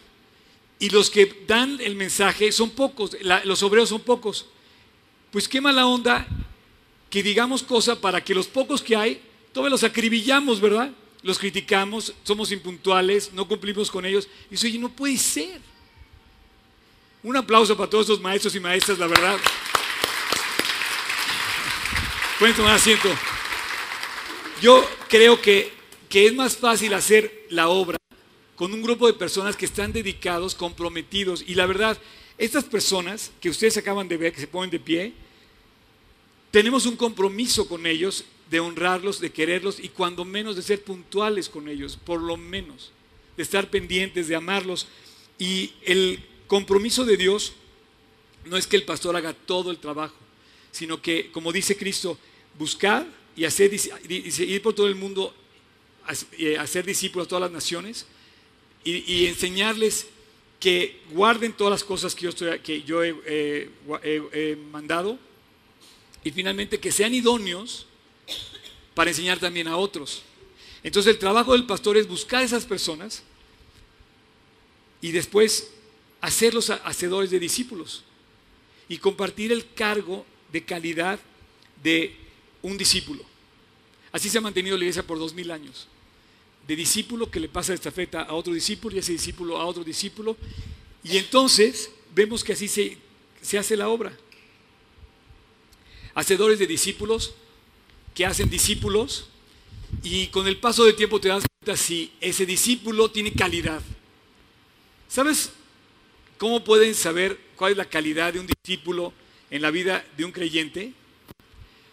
y 0.79 0.89
los 0.89 1.09
que 1.09 1.43
dan 1.47 1.79
el 1.81 1.95
mensaje 1.95 2.51
son 2.51 2.69
pocos, 2.69 3.17
los 3.43 3.63
obreros 3.63 3.89
son 3.89 4.01
pocos. 4.01 4.45
Pues 5.31 5.47
qué 5.47 5.61
mala 5.61 5.87
onda 5.87 6.27
que 7.09 7.23
digamos 7.23 7.63
cosas 7.63 7.97
para 7.97 8.23
que 8.23 8.35
los 8.35 8.47
pocos 8.47 8.81
que 8.81 8.95
hay, 8.95 9.21
todos 9.53 9.69
los 9.69 9.83
acribillamos, 9.83 10.59
¿verdad? 10.61 10.91
los 11.25 11.39
criticamos, 11.39 12.13
somos 12.23 12.51
impuntuales, 12.51 13.33
no 13.33 13.47
cumplimos 13.47 13.89
con 13.89 14.05
ellos. 14.05 14.29
Y 14.51 14.53
eso, 14.53 14.67
oye, 14.67 14.77
no 14.77 14.89
puede 14.89 15.17
ser. 15.17 15.59
Un 17.23 17.35
aplauso 17.35 17.75
para 17.75 17.89
todos 17.89 18.07
los 18.07 18.21
maestros 18.21 18.53
y 18.53 18.59
maestras, 18.59 18.99
la 18.99 19.07
verdad. 19.07 19.35
Pueden 22.39 22.55
tomar 22.55 22.75
asiento. 22.75 23.07
Yo 24.61 24.85
creo 25.07 25.41
que, 25.41 25.71
que 26.09 26.25
es 26.27 26.33
más 26.33 26.57
fácil 26.57 26.93
hacer 26.93 27.45
la 27.49 27.69
obra 27.69 27.97
con 28.55 28.73
un 28.73 28.81
grupo 28.81 29.07
de 29.07 29.13
personas 29.13 29.55
que 29.55 29.65
están 29.65 29.93
dedicados, 29.93 30.53
comprometidos. 30.53 31.43
Y 31.47 31.55
la 31.55 31.65
verdad, 31.65 31.97
estas 32.37 32.65
personas 32.65 33.31
que 33.39 33.49
ustedes 33.49 33.77
acaban 33.77 34.09
de 34.09 34.17
ver, 34.17 34.33
que 34.33 34.41
se 34.41 34.47
ponen 34.47 34.69
de 34.69 34.79
pie, 34.79 35.13
tenemos 36.51 36.85
un 36.85 36.97
compromiso 36.97 37.69
con 37.69 37.85
ellos 37.85 38.25
de 38.49 38.59
honrarlos, 38.59 39.21
de 39.21 39.31
quererlos 39.31 39.79
y 39.79 39.89
cuando 39.89 40.25
menos 40.25 40.57
de 40.57 40.61
ser 40.61 40.83
puntuales 40.83 41.47
con 41.47 41.69
ellos, 41.69 41.97
por 41.97 42.21
lo 42.21 42.35
menos, 42.35 42.91
de 43.37 43.43
estar 43.43 43.69
pendientes, 43.69 44.27
de 44.27 44.35
amarlos. 44.35 44.87
Y 45.39 45.71
el 45.83 46.23
compromiso 46.47 47.05
de 47.05 47.15
Dios 47.15 47.53
no 48.43 48.57
es 48.57 48.67
que 48.67 48.75
el 48.75 48.83
pastor 48.83 49.15
haga 49.15 49.33
todo 49.33 49.71
el 49.71 49.77
trabajo, 49.77 50.15
sino 50.75 51.01
que, 51.01 51.31
como 51.31 51.53
dice 51.53 51.77
Cristo, 51.77 52.17
buscar 52.59 53.07
y 53.33 53.45
hacer, 53.45 53.71
ir 53.73 54.61
por 54.61 54.73
todo 54.73 54.89
el 54.89 54.95
mundo, 54.95 55.33
eh, 56.37 56.57
hacer 56.57 56.85
discípulos 56.85 57.27
a 57.27 57.29
todas 57.29 57.43
las 57.43 57.51
naciones 57.51 58.05
y, 58.83 59.25
enseñarles 59.27 60.07
que 60.59 60.99
guarden 61.11 61.53
todas 61.53 61.71
las 61.71 61.83
cosas 61.85 62.13
que 62.13 62.23
yo, 62.23 62.29
estoy, 62.29 62.59
que 62.59 62.83
yo 62.83 63.01
he 63.05 64.57
mandado 64.69 65.17
y 66.25 66.31
finalmente 66.31 66.77
que 66.77 66.91
sean 66.91 67.13
idóneos 67.13 67.85
para 68.93 69.11
enseñar 69.11 69.39
también 69.39 69.69
a 69.69 69.77
otros. 69.77 70.23
Entonces 70.83 71.13
el 71.13 71.19
trabajo 71.19 71.53
del 71.53 71.65
pastor 71.65 71.95
es 71.95 72.05
buscar 72.05 72.41
a 72.41 72.45
esas 72.45 72.65
personas 72.65 73.23
y 74.99 75.13
después 75.13 75.71
hacerlos 76.19 76.69
hacedores 76.69 77.31
de 77.31 77.39
discípulos 77.39 78.03
y 78.89 78.97
compartir 78.97 79.53
el 79.53 79.71
cargo 79.73 80.25
de 80.55 80.63
calidad 80.63 81.19
de 81.83 82.15
un 82.61 82.77
discípulo. 82.77 83.25
Así 84.13 84.29
se 84.29 84.37
ha 84.37 84.41
mantenido 84.41 84.77
la 84.77 84.85
iglesia 84.85 85.05
por 85.05 85.19
dos 85.19 85.33
mil 85.33 85.51
años. 85.51 85.89
De 86.65 86.77
discípulo 86.77 87.29
que 87.29 87.41
le 87.41 87.49
pasa 87.49 87.73
esta 87.73 87.89
estafeta 87.89 88.21
a 88.21 88.33
otro 88.33 88.53
discípulo 88.53 88.95
y 88.95 88.99
ese 88.99 89.11
discípulo 89.11 89.57
a 89.57 89.65
otro 89.65 89.83
discípulo. 89.83 90.37
Y 91.03 91.17
entonces 91.17 91.91
vemos 92.15 92.41
que 92.41 92.53
así 92.53 92.69
se, 92.69 92.97
se 93.41 93.57
hace 93.57 93.75
la 93.75 93.89
obra. 93.89 94.17
Hacedores 96.13 96.57
de 96.57 96.67
discípulos 96.67 97.33
que 98.13 98.25
hacen 98.25 98.49
discípulos 98.49 99.27
y 100.03 100.27
con 100.27 100.47
el 100.47 100.55
paso 100.55 100.85
del 100.85 100.95
tiempo 100.95 101.19
te 101.19 101.27
das 101.27 101.43
cuenta 101.59 101.75
si 101.75 102.13
ese 102.21 102.45
discípulo 102.45 103.11
tiene 103.11 103.33
calidad. 103.33 103.81
¿Sabes 105.09 105.51
cómo 106.37 106.63
pueden 106.63 106.95
saber 106.95 107.37
cuál 107.57 107.73
es 107.73 107.77
la 107.77 107.89
calidad 107.89 108.31
de 108.31 108.39
un 108.39 108.47
discípulo 108.47 109.11
en 109.49 109.61
la 109.61 109.71
vida 109.71 110.05
de 110.17 110.25
un 110.25 110.31
creyente? 110.31 110.93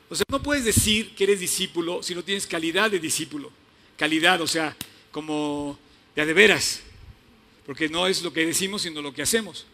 O 0.09 0.15
sea, 0.15 0.25
no 0.29 0.43
puedes 0.43 0.65
decir 0.65 1.15
que 1.15 1.25
eres 1.25 1.41
discípulo 1.41 2.03
si 2.03 2.15
no 2.15 2.23
tienes 2.23 2.47
calidad 2.47 2.91
de 2.91 2.99
discípulo. 2.99 3.51
Calidad, 3.97 4.41
o 4.41 4.47
sea, 4.47 4.77
como 5.11 5.79
de 6.15 6.23
a 6.23 6.27
de 6.27 6.35
veras. 6.35 6.81
Porque 7.65 7.89
no 7.89 8.07
es 8.07 8.23
lo 8.23 8.33
que 8.33 8.45
decimos, 8.45 8.83
sino 8.83 9.01
lo 9.01 9.15
que 9.15 9.23
hacemos. 9.23 9.67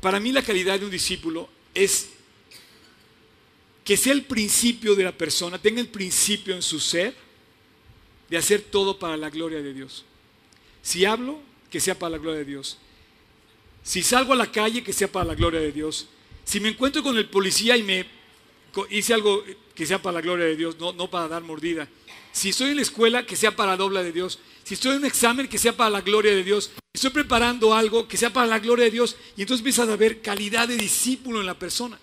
Para 0.00 0.20
mí 0.20 0.32
la 0.32 0.42
calidad 0.42 0.78
de 0.78 0.86
un 0.86 0.90
discípulo 0.90 1.48
es 1.74 2.10
que 3.84 3.96
sea 3.96 4.12
el 4.12 4.22
principio 4.22 4.94
de 4.94 5.04
la 5.04 5.12
persona, 5.12 5.58
tenga 5.58 5.80
el 5.80 5.88
principio 5.88 6.54
en 6.54 6.62
su 6.62 6.78
ser 6.78 7.14
de 8.28 8.36
hacer 8.36 8.62
todo 8.62 8.98
para 8.98 9.16
la 9.16 9.30
gloria 9.30 9.60
de 9.60 9.74
Dios. 9.74 10.04
Si 10.82 11.04
hablo, 11.04 11.40
que 11.70 11.80
sea 11.80 11.98
para 11.98 12.10
la 12.10 12.18
gloria 12.18 12.40
de 12.40 12.44
Dios. 12.44 12.78
Si 13.82 14.02
salgo 14.02 14.32
a 14.32 14.36
la 14.36 14.50
calle, 14.50 14.82
que 14.82 14.92
sea 14.92 15.10
para 15.10 15.26
la 15.26 15.34
gloria 15.34 15.60
de 15.60 15.72
Dios. 15.72 16.06
Si 16.44 16.60
me 16.60 16.68
encuentro 16.68 17.02
con 17.02 17.16
el 17.16 17.28
policía 17.28 17.76
y 17.76 17.82
me 17.82 18.06
hice 18.90 19.14
algo 19.14 19.44
que 19.74 19.86
sea 19.86 20.00
para 20.00 20.14
la 20.14 20.20
gloria 20.20 20.46
de 20.46 20.56
Dios, 20.56 20.78
no, 20.78 20.92
no 20.92 21.10
para 21.10 21.28
dar 21.28 21.42
mordida. 21.42 21.88
Si 22.32 22.48
estoy 22.48 22.70
en 22.70 22.76
la 22.76 22.82
escuela, 22.82 23.26
que 23.26 23.36
sea 23.36 23.54
para 23.54 23.72
la 23.72 23.76
gloria 23.76 24.02
de 24.02 24.12
Dios. 24.12 24.38
Si 24.64 24.74
estoy 24.74 24.92
en 24.92 24.98
un 24.98 25.04
examen, 25.04 25.48
que 25.48 25.58
sea 25.58 25.76
para 25.76 25.90
la 25.90 26.00
gloria 26.00 26.32
de 26.32 26.42
Dios. 26.42 26.70
Estoy 26.92 27.10
preparando 27.10 27.74
algo, 27.74 28.08
que 28.08 28.16
sea 28.16 28.32
para 28.32 28.46
la 28.46 28.58
gloria 28.58 28.86
de 28.86 28.90
Dios. 28.90 29.16
Y 29.36 29.42
entonces 29.42 29.60
empiezas 29.60 29.88
a 29.88 29.96
ver 29.96 30.22
calidad 30.22 30.68
de 30.68 30.76
discípulo 30.76 31.40
en 31.40 31.46
la 31.46 31.58
persona. 31.58 31.98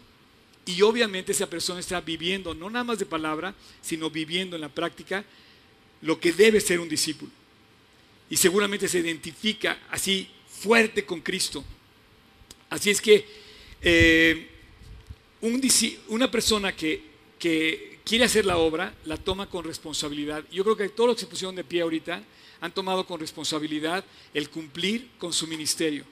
Y 0.66 0.82
obviamente 0.84 1.32
esa 1.32 1.50
persona 1.50 1.80
está 1.80 2.00
viviendo, 2.02 2.54
no 2.54 2.70
nada 2.70 2.84
más 2.84 3.00
de 3.00 3.06
palabra, 3.06 3.56
sino 3.82 4.10
viviendo 4.12 4.56
en 4.56 4.62
la 4.62 4.70
práctica 4.70 5.26
lo 6.02 6.20
que 6.20 6.32
debe 6.32 6.62
ser 6.62 6.80
un 6.80 6.90
discípulo. 6.90 7.32
y 8.32 8.38
seguramente 8.38 8.88
se 8.88 9.00
identifica 9.00 9.80
así 9.90 10.28
fuerte 10.48 11.04
con 11.04 11.22
Cristo. 11.22 11.66
Así 12.70 12.92
es 12.92 13.02
que 13.02 13.26
eh, 13.82 14.48
una 16.08 16.30
persona 16.30 16.76
que, 16.76 17.08
quiere 18.04 18.26
hacer 18.26 18.46
la 18.46 18.58
obra 18.58 18.94
la 19.06 19.18
toma 19.18 19.48
con 19.48 19.64
responsabilidad. 19.64 20.44
Yo 20.52 20.64
creo 20.64 20.76
que 20.76 20.90
todos 20.90 21.10
los 21.10 21.16
que 21.16 21.22
se 21.22 21.28
pusieron 21.28 21.56
de 21.56 21.64
pie 21.64 21.82
ahorita 21.82 22.24
han 22.60 22.74
tomado 22.74 23.06
con 23.06 23.20
responsabilidad 23.20 24.04
el 24.34 24.50
cumplir 24.50 25.10
con 25.18 25.32
su 25.32 25.48
ministerio. 25.48 26.04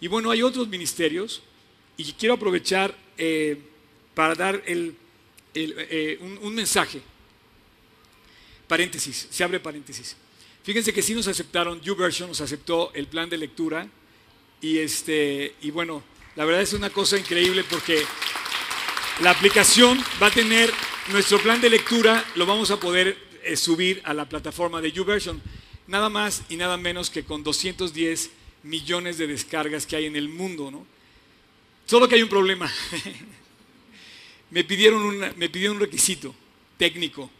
Y 0.00 0.08
bueno, 0.08 0.30
hay 0.30 0.42
otros 0.42 0.68
ministerios 0.68 1.40
y 1.96 2.12
quiero 2.12 2.34
aprovechar 2.34 2.94
eh, 3.16 3.58
para 4.14 4.34
dar 4.34 4.62
eh, 4.66 6.18
un, 6.20 6.54
mensaje. 6.54 7.00
Paréntesis, 8.66 9.28
se 9.30 9.44
abre 9.44 9.60
paréntesis. 9.60 10.16
Fíjense 10.62 10.92
que 10.92 11.02
sí 11.02 11.14
nos 11.14 11.28
aceptaron, 11.28 11.80
YouVersion 11.80 12.28
nos 12.28 12.40
aceptó 12.40 12.90
el 12.94 13.06
plan 13.06 13.30
de 13.30 13.38
lectura 13.38 13.88
y, 14.60 14.78
este, 14.78 15.54
y 15.62 15.70
bueno, 15.70 16.02
la 16.36 16.44
verdad 16.44 16.62
es 16.62 16.72
una 16.72 16.90
cosa 16.90 17.16
increíble 17.18 17.64
porque 17.64 18.02
la 19.22 19.30
aplicación 19.30 20.02
va 20.20 20.26
a 20.26 20.30
tener 20.30 20.72
nuestro 21.12 21.38
plan 21.38 21.60
de 21.60 21.70
lectura, 21.70 22.24
lo 22.34 22.44
vamos 22.44 22.70
a 22.70 22.80
poder 22.80 23.16
eh, 23.44 23.56
subir 23.56 24.00
a 24.04 24.12
la 24.12 24.28
plataforma 24.28 24.80
de 24.80 24.90
YouVersion, 24.90 25.40
nada 25.86 26.08
más 26.08 26.42
y 26.48 26.56
nada 26.56 26.76
menos 26.76 27.10
que 27.10 27.24
con 27.24 27.44
210 27.44 28.30
millones 28.64 29.18
de 29.18 29.28
descargas 29.28 29.86
que 29.86 29.94
hay 29.96 30.06
en 30.06 30.16
el 30.16 30.28
mundo, 30.28 30.70
¿no? 30.70 30.86
Solo 31.86 32.08
que 32.08 32.16
hay 32.16 32.22
un 32.22 32.28
problema. 32.28 32.72
me, 34.50 34.64
pidieron 34.64 35.18
me 35.36 35.48
pidieron 35.48 35.76
un 35.76 35.82
requisito 35.82 36.34
técnico. 36.76 37.30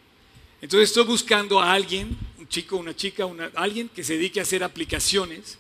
Entonces 0.61 0.91
estoy 0.91 1.05
buscando 1.05 1.61
a 1.61 1.73
alguien, 1.73 2.17
un 2.39 2.49
chico, 2.49 2.77
una 2.77 2.95
chica, 2.95 3.27
alguien 3.55 3.89
que 3.89 4.05
se 4.05 4.15
dedique 4.15 4.39
a 4.39 4.45
hacer 4.45 4.63
aplicaciones, 4.63 5.59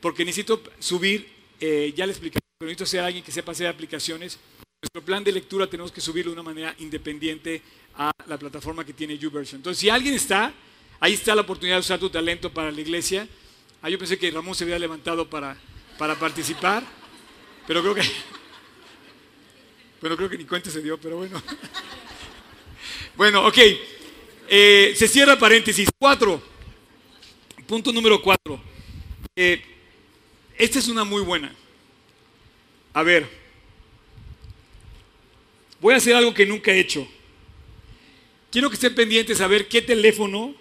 porque 0.00 0.24
necesito 0.24 0.62
subir, 0.78 1.28
eh, 1.58 1.92
ya 1.96 2.06
le 2.06 2.12
expliqué, 2.12 2.38
pero 2.58 2.70
necesito 2.70 2.86
ser 2.86 3.00
alguien 3.00 3.22
que 3.22 3.30
sepa 3.30 3.52
hacer 3.52 3.66
aplicaciones. 3.66 4.38
Nuestro 4.80 5.04
plan 5.04 5.22
de 5.22 5.32
lectura 5.32 5.66
tenemos 5.66 5.92
que 5.92 6.00
subirlo 6.00 6.30
de 6.30 6.40
una 6.40 6.42
manera 6.42 6.74
independiente 6.78 7.60
a 7.94 8.10
la 8.26 8.38
plataforma 8.38 8.82
que 8.82 8.94
tiene 8.94 9.18
YouVersion. 9.18 9.58
Entonces, 9.58 9.78
si 9.78 9.90
alguien 9.90 10.14
está, 10.14 10.54
ahí 10.98 11.12
está 11.12 11.34
la 11.34 11.42
oportunidad 11.42 11.76
de 11.76 11.80
usar 11.80 11.98
tu 11.98 12.08
talento 12.08 12.50
para 12.50 12.70
la 12.70 12.80
iglesia. 12.80 13.28
Ah, 13.82 13.90
yo 13.90 13.98
pensé 13.98 14.18
que 14.18 14.30
Ramón 14.30 14.54
se 14.54 14.64
había 14.64 14.78
levantado 14.78 15.28
para, 15.28 15.54
para 15.98 16.14
participar. 16.18 16.82
Pero 17.66 17.82
creo 17.82 17.94
que. 17.94 18.02
Bueno, 20.00 20.16
creo 20.16 20.28
que 20.28 20.38
ni 20.38 20.44
cuenta 20.44 20.70
se 20.70 20.82
dio, 20.82 20.98
pero 20.98 21.16
bueno. 21.16 21.42
Bueno, 23.16 23.46
ok. 23.46 23.58
Eh, 24.48 24.92
se 24.94 25.08
cierra 25.08 25.38
paréntesis. 25.38 25.88
Cuatro. 25.98 26.42
Punto 27.66 27.90
número 27.90 28.20
cuatro. 28.20 28.62
Eh, 29.34 29.62
esta 30.58 30.78
es 30.78 30.88
una 30.88 31.02
muy 31.02 31.22
buena. 31.22 31.50
A 32.96 33.02
ver. 33.02 33.28
Voy 35.82 35.92
a 35.92 35.98
hacer 35.98 36.14
algo 36.16 36.32
que 36.32 36.46
nunca 36.46 36.72
he 36.72 36.80
hecho. 36.80 37.06
Quiero 38.50 38.70
que 38.70 38.76
estén 38.76 38.94
pendientes 38.94 39.38
a 39.42 39.46
ver 39.46 39.68
qué 39.68 39.82
teléfono 39.82 40.54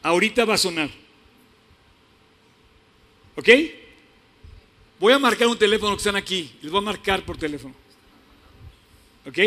ahorita 0.00 0.44
va 0.44 0.54
a 0.54 0.58
sonar. 0.58 0.88
¿Ok? 3.34 3.48
Voy 5.00 5.12
a 5.12 5.18
marcar 5.18 5.48
un 5.48 5.58
teléfono 5.58 5.96
que 5.96 6.02
están 6.02 6.14
aquí. 6.14 6.54
Les 6.62 6.70
voy 6.70 6.78
a 6.78 6.84
marcar 6.84 7.24
por 7.24 7.36
teléfono. 7.36 7.74
¿Ok? 9.26 9.38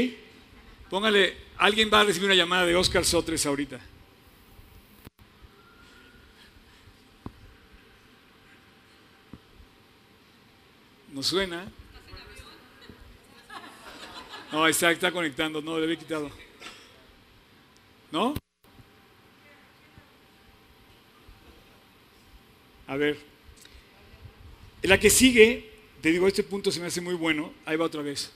Póngale, 0.89 1.38
alguien 1.58 1.89
va 1.91 2.02
a 2.02 2.04
recibir 2.04 2.25
una 2.25 2.36
llamada 2.36 2.65
de 2.65 2.75
Oscar 2.75 3.06
Sotres 3.06 3.45
ahorita. 3.45 3.80
¿No 11.19 11.23
suena? 11.23 11.69
No, 14.53 14.65
está, 14.65 15.12
conectando, 15.12 15.62
no, 15.62 15.77
le 15.77 15.84
había 15.84 15.99
quitado. 15.99 16.32
¿No? 18.10 18.36
A 22.88 22.95
ver. 22.95 23.19
La 24.84 24.97
que 24.97 25.10
sigue, 25.10 25.69
te 26.01 26.10
digo, 26.10 26.25
este 26.25 26.43
punto 26.43 26.71
se 26.71 26.79
me 26.79 26.86
hace 26.86 27.01
muy 27.01 27.15
bueno, 27.15 27.51
ahí 27.65 27.75
va 27.75 27.88
otra 27.88 28.01
vez. 28.01 28.32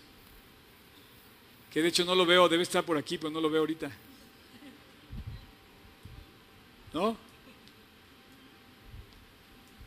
Que 1.71 1.81
de 1.81 1.87
hecho 1.87 2.03
no 2.03 2.15
lo 2.15 2.25
veo, 2.25 2.49
debe 2.49 2.63
estar 2.63 2.83
por 2.83 2.97
aquí, 2.97 3.17
pero 3.17 3.29
no 3.29 3.39
lo 3.39 3.49
veo 3.49 3.61
ahorita. 3.61 3.89
¿No? 6.91 7.15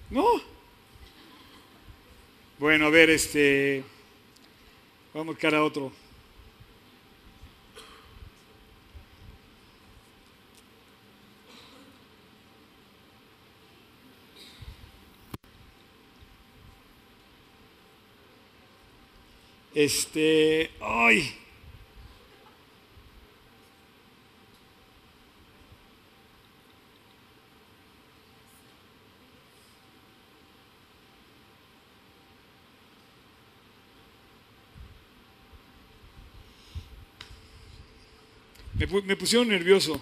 No. 0.09 0.56
Bueno, 2.59 2.87
a 2.87 2.91
ver, 2.91 3.11
este. 3.11 3.85
Vamos 5.13 5.29
a 5.29 5.33
buscar 5.33 5.55
a 5.55 5.63
otro. 5.63 5.93
Este, 19.75 20.71
ay. 20.81 21.46
Me, 38.79 39.17
pusieron 39.17 39.49
nervioso. 39.49 40.01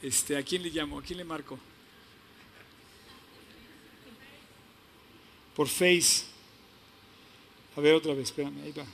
Este, 0.00 0.36
¿a 0.36 0.42
quién 0.42 0.62
le 0.62 0.70
llamo? 0.70 0.98
¿A 0.98 1.02
quién 1.02 1.18
le 1.18 1.24
marco? 1.24 1.58
por 5.54 5.68
Face. 5.68 6.24
A 7.76 7.80
ver 7.80 7.94
otra 7.94 8.14
vez, 8.14 8.24
espérame, 8.24 8.62
ahí 8.62 8.72
va. 8.72 8.84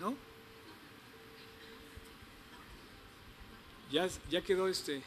¿No? 0.00 0.14
Ya, 3.90 4.08
ya 4.30 4.42
quedó 4.42 4.68
este. 4.68 5.02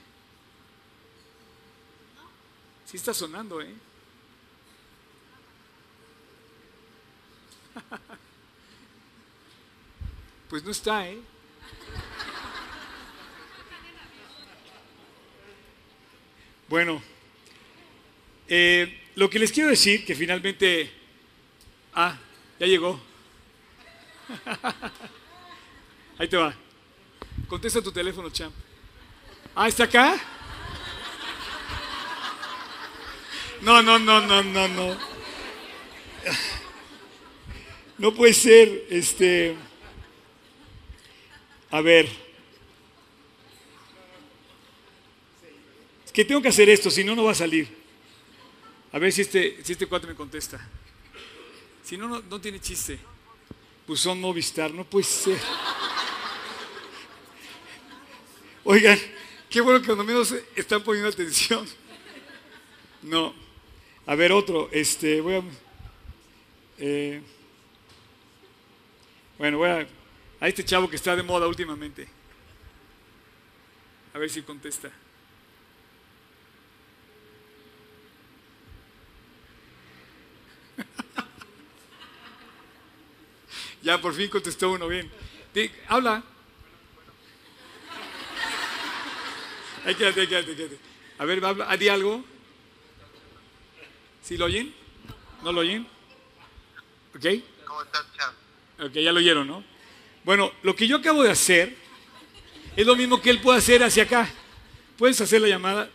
Sí 2.85 2.97
está 2.97 3.13
sonando, 3.13 3.61
¿eh? 3.61 3.73
Pues 10.55 10.63
no 10.63 10.71
está, 10.71 11.05
¿eh? 11.05 11.19
Bueno, 16.69 17.03
eh, 18.47 19.01
lo 19.15 19.29
que 19.29 19.37
les 19.37 19.51
quiero 19.51 19.69
decir, 19.69 20.05
que 20.05 20.15
finalmente... 20.15 20.89
Ah, 21.93 22.17
ya 22.57 22.67
llegó. 22.67 23.01
Ahí 26.19 26.29
te 26.29 26.37
va. 26.37 26.55
Contesta 27.49 27.81
tu 27.81 27.91
teléfono, 27.91 28.29
champ. 28.29 28.55
Ah, 29.55 29.67
¿está 29.67 29.83
acá? 29.83 30.17
No, 33.59 33.81
no, 33.81 33.99
no, 33.99 34.21
no, 34.21 34.41
no, 34.41 34.67
no. 34.69 34.97
No 37.97 38.13
puede 38.13 38.33
ser, 38.33 38.87
este... 38.89 39.55
A 41.75 41.81
ver. 41.81 42.07
que 46.13 46.23
tengo 46.23 46.41
que 46.41 46.47
hacer 46.47 46.69
esto, 46.69 46.89
si 46.89 47.03
no, 47.03 47.13
no 47.13 47.25
va 47.25 47.33
a 47.33 47.35
salir. 47.35 47.67
A 48.93 48.97
ver 48.97 49.11
si 49.11 49.23
este, 49.23 49.61
si 49.61 49.73
este 49.73 49.85
cuate 49.85 50.07
me 50.07 50.15
contesta. 50.15 50.65
Si 51.83 51.97
no, 51.97 52.21
no, 52.21 52.39
tiene 52.39 52.61
chiste. 52.61 52.97
Pues 53.85 53.99
son 53.99 54.21
Movistar, 54.21 54.73
no 54.73 54.85
puede 54.85 55.03
ser. 55.03 55.37
Oigan, 58.63 58.97
qué 59.49 59.59
bueno 59.59 59.81
que 59.81 59.87
cuando 59.87 60.05
menos 60.05 60.33
están 60.55 60.81
poniendo 60.81 61.09
atención. 61.09 61.67
No. 63.01 63.33
A 64.05 64.15
ver, 64.15 64.31
otro. 64.31 64.69
Este, 64.71 65.19
voy 65.19 65.35
a. 65.35 65.43
Eh, 66.77 67.21
bueno, 69.37 69.57
voy 69.57 69.69
a. 69.69 70.04
A 70.39 70.47
este 70.47 70.63
chavo 70.63 70.89
que 70.89 70.95
está 70.95 71.15
de 71.15 71.23
moda 71.23 71.47
últimamente. 71.47 72.07
A 74.13 74.17
ver 74.17 74.29
si 74.29 74.41
contesta. 74.41 74.89
Ya 83.81 84.01
por 84.01 84.15
fin 84.15 84.29
contestó 84.29 84.71
uno 84.71 84.87
bien. 84.87 85.11
habla. 85.87 86.23
Ahí 89.85 89.93
quédate, 89.93 90.27
quédate, 90.27 90.55
quédate. 90.55 90.79
A 91.19 91.25
ver, 91.25 91.45
habla, 91.45 91.77
di 91.77 91.87
algo. 91.87 92.25
¿Sí 94.23 94.37
lo 94.37 94.45
oyen? 94.45 94.73
¿No 95.43 95.51
lo 95.51 95.61
oyen? 95.61 95.87
¿Ok? 97.15 97.25
¿Cómo 97.67 97.83
estás, 97.83 98.05
Ok, 98.79 98.93
ya 98.93 99.11
lo 99.11 99.19
oyeron, 99.19 99.45
¿no? 99.47 99.74
Bueno, 100.25 100.51
lo 100.63 100.75
que 100.75 100.87
yo 100.87 100.97
acabo 100.97 101.21
de 101.21 101.29
hacer 101.29 101.75
es 102.75 102.83
lo 102.83 102.95
mismo 102.95 103.21
que 103.21 103.29
él 103.29 103.39
puede 103.39 103.59
hacer 103.59 103.83
hacia 103.83 104.03
acá. 104.03 104.27
Puedes 104.97 105.21
hacer 105.21 105.39
la 105.39 105.47
llamada. 105.47 105.87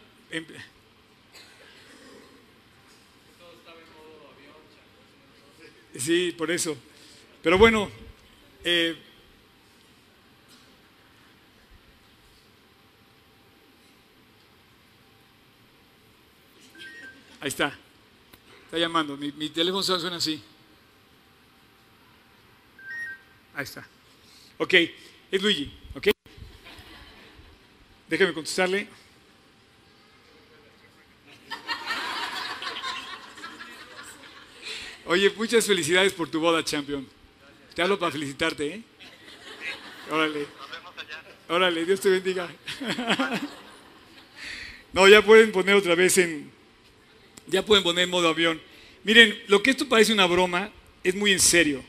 Sí, 5.98 6.32
por 6.38 6.48
eso. 6.52 6.76
Pero 7.42 7.58
bueno, 7.58 7.90
eh, 8.62 8.96
ahí 17.40 17.48
está. 17.48 17.76
Está 18.66 18.78
llamando. 18.78 19.16
Mi, 19.16 19.32
mi 19.32 19.48
teléfono 19.48 19.82
suena 19.82 20.18
así. 20.18 20.40
Ahí 23.56 23.64
está. 23.64 23.84
Ok, 24.62 24.74
es 24.74 25.40
Luigi, 25.40 25.72
¿ok? 25.94 26.08
Déjame 28.06 28.34
contestarle. 28.34 28.86
Oye, 35.06 35.30
muchas 35.30 35.66
felicidades 35.66 36.12
por 36.12 36.28
tu 36.28 36.40
boda, 36.40 36.62
champion. 36.62 37.08
Te 37.74 37.80
hablo 37.80 37.98
para 37.98 38.12
felicitarte, 38.12 38.66
¿eh? 38.66 38.82
Órale. 40.10 40.46
Órale, 41.48 41.86
Dios 41.86 41.98
te 41.98 42.10
bendiga. 42.10 42.46
No, 44.92 45.08
ya 45.08 45.24
pueden 45.24 45.52
poner 45.52 45.74
otra 45.74 45.94
vez 45.94 46.18
en. 46.18 46.50
Ya 47.46 47.64
pueden 47.64 47.82
poner 47.82 48.04
en 48.04 48.10
modo 48.10 48.28
avión. 48.28 48.60
Miren, 49.04 49.42
lo 49.46 49.62
que 49.62 49.70
esto 49.70 49.88
parece 49.88 50.12
una 50.12 50.26
broma 50.26 50.70
es 51.02 51.14
muy 51.14 51.32
en 51.32 51.40
serio. 51.40 51.82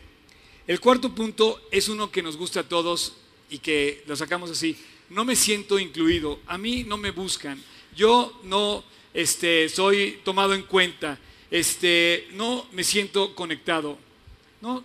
El 0.68 0.80
cuarto 0.80 1.14
punto 1.14 1.62
es 1.72 1.90
uno 1.90 2.12
que 2.12 2.24
nos 2.24 2.38
gusta 2.38 2.62
a 2.62 2.70
todos 2.70 3.14
y 3.50 3.60
que 3.60 4.04
lo 4.08 4.16
sacamos 4.16 4.50
así. 4.50 4.78
No 5.10 5.26
me 5.26 5.36
siento 5.36 5.80
incluido. 5.80 6.40
A 6.48 6.58
mí 6.58 6.84
no 6.84 6.98
me 6.98 7.12
buscan. 7.12 7.62
Yo 7.96 8.40
no 8.44 8.84
este, 9.14 9.68
soy 9.70 10.20
tomado 10.24 10.54
en 10.54 10.64
cuenta 10.64 11.20
este, 11.52 12.30
no 12.32 12.66
me 12.72 12.84
siento 12.84 13.36
conectado. 13.36 13.98
No, 14.62 14.84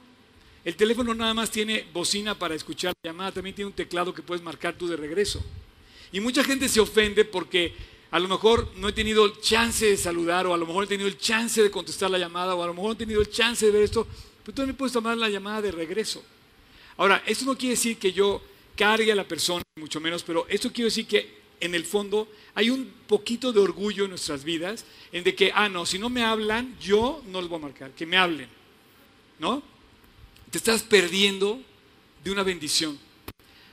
el 0.65 0.75
teléfono 0.75 1.15
nada 1.15 1.33
más 1.33 1.51
tiene 1.51 1.87
bocina 1.93 2.37
para 2.37 2.57
escuchar 2.57 2.93
la 3.03 3.11
llamada, 3.11 3.33
también 3.33 3.55
tiene 3.55 3.69
un 3.69 3.73
teclado 3.73 4.13
que 4.13 4.23
puedes 4.23 4.43
marcar 4.43 4.75
tú 4.75 4.89
de 4.89 4.97
regreso. 4.97 5.43
Y 6.13 6.19
mucha 6.19 6.43
gente 6.43 6.69
se 6.69 6.81
ofende 6.81 7.25
porque 7.25 7.73
a 8.11 8.19
lo 8.19 8.29
mejor 8.29 8.73
no 8.77 8.89
he 8.89 8.93
tenido 8.93 9.25
el 9.25 9.41
chance 9.41 9.87
de 9.87 9.97
saludar, 9.97 10.47
o 10.47 10.55
a 10.55 10.57
lo 10.57 10.67
mejor 10.67 10.85
he 10.85 10.89
tenido 10.89 11.09
el 11.09 11.19
chance 11.19 11.63
de 11.63 11.71
contestar 11.71 12.11
la 12.11 12.19
llamada, 12.19 12.55
o 12.55 12.63
a 12.63 12.67
lo 12.67 12.75
mejor 12.75 12.93
he 12.93 12.99
tenido 12.99 13.21
el 13.21 13.31
chance 13.31 13.65
de 13.65 13.73
ver 13.73 13.83
esto, 13.83 14.07
pero 14.47 14.55
tú 14.55 14.63
también 14.63 14.77
puedes 14.77 14.93
tomar 14.93 15.19
la 15.19 15.29
llamada 15.29 15.61
de 15.61 15.73
regreso. 15.73 16.23
Ahora, 16.99 17.21
esto 17.27 17.45
no 17.45 17.59
quiere 17.59 17.75
decir 17.75 17.99
que 17.99 18.13
yo 18.13 18.41
cargue 18.77 19.11
a 19.11 19.17
la 19.17 19.27
persona, 19.27 19.65
mucho 19.75 19.99
menos, 20.01 20.23
pero 20.23 20.47
esto 20.49 20.73
quiere 20.73 20.85
decir 20.85 21.05
que 21.05 21.35
en 21.59 21.75
el 21.75 21.85
fondo 21.85 22.29
hay 22.55 22.71
un 22.71 22.89
poquito 23.09 23.53
de 23.53 23.59
orgullo 23.59 24.05
en 24.05 24.11
nuestras 24.11 24.45
vidas 24.45 24.85
en 25.11 25.25
de 25.25 25.35
que, 25.35 25.51
ah, 25.53 25.69
no, 25.69 25.85
si 25.85 25.99
no 25.99 26.09
me 26.09 26.23
hablan, 26.23 26.79
yo 26.79 27.25
no 27.27 27.41
les 27.41 27.51
voy 27.51 27.59
a 27.59 27.63
marcar, 27.63 27.91
que 27.91 28.07
me 28.07 28.17
hablen. 28.17 28.49
¿No? 29.41 29.65
Te 30.53 30.59
estás 30.59 30.85
perdiendo 30.85 31.61
de 32.23 32.31
una 32.31 32.45
bendición. 32.45 32.97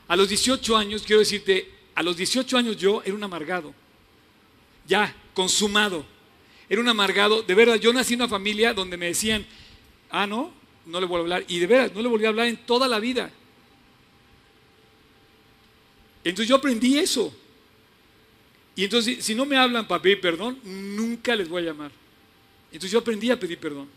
A 0.08 0.16
los 0.16 0.28
18 0.28 0.76
años, 0.76 1.04
quiero 1.04 1.20
decirte, 1.20 1.70
a 1.94 2.02
los 2.02 2.18
18 2.18 2.58
años 2.58 2.78
yo 2.78 3.04
era 3.06 3.14
un 3.14 3.24
amargado. 3.24 3.76
Ya, 4.88 5.16
consumado. 5.36 6.04
Era 6.68 6.82
un 6.82 6.90
amargado. 6.90 7.44
De 7.44 7.54
verdad, 7.54 7.76
yo 7.76 7.94
nací 7.94 8.16
en 8.16 8.22
una 8.22 8.28
familia 8.28 8.74
donde 8.74 8.98
me 8.98 9.06
decían, 9.06 9.46
ah, 10.10 10.26
no, 10.26 10.63
no 10.86 11.00
le 11.00 11.06
vuelvo 11.06 11.24
a 11.24 11.26
hablar. 11.26 11.46
Y 11.48 11.60
de 11.60 11.68
verdad, 11.68 11.92
no 11.94 12.02
le 12.02 12.08
volví 12.08 12.26
a 12.26 12.30
hablar 12.30 12.48
en 12.48 12.58
toda 12.58 12.88
la 12.88 13.00
vida. 13.00 13.32
Entonces 16.24 16.48
yo 16.48 16.56
aprendí 16.56 16.98
eso. 16.98 17.34
Y 18.76 18.86
entonces, 18.86 19.24
si 19.24 19.36
no 19.36 19.46
me 19.46 19.58
hablan 19.58 19.88
para 19.88 20.02
pedir 20.02 20.20
perdón, 20.20 20.60
nunca 20.64 21.36
les 21.36 21.48
voy 21.48 21.64
a 21.64 21.66
llamar. 21.66 21.92
Entonces 22.72 22.92
yo 22.92 23.00
aprendí 23.00 23.30
a 23.30 23.40
pedir 23.40 23.60
perdón. 23.60 23.88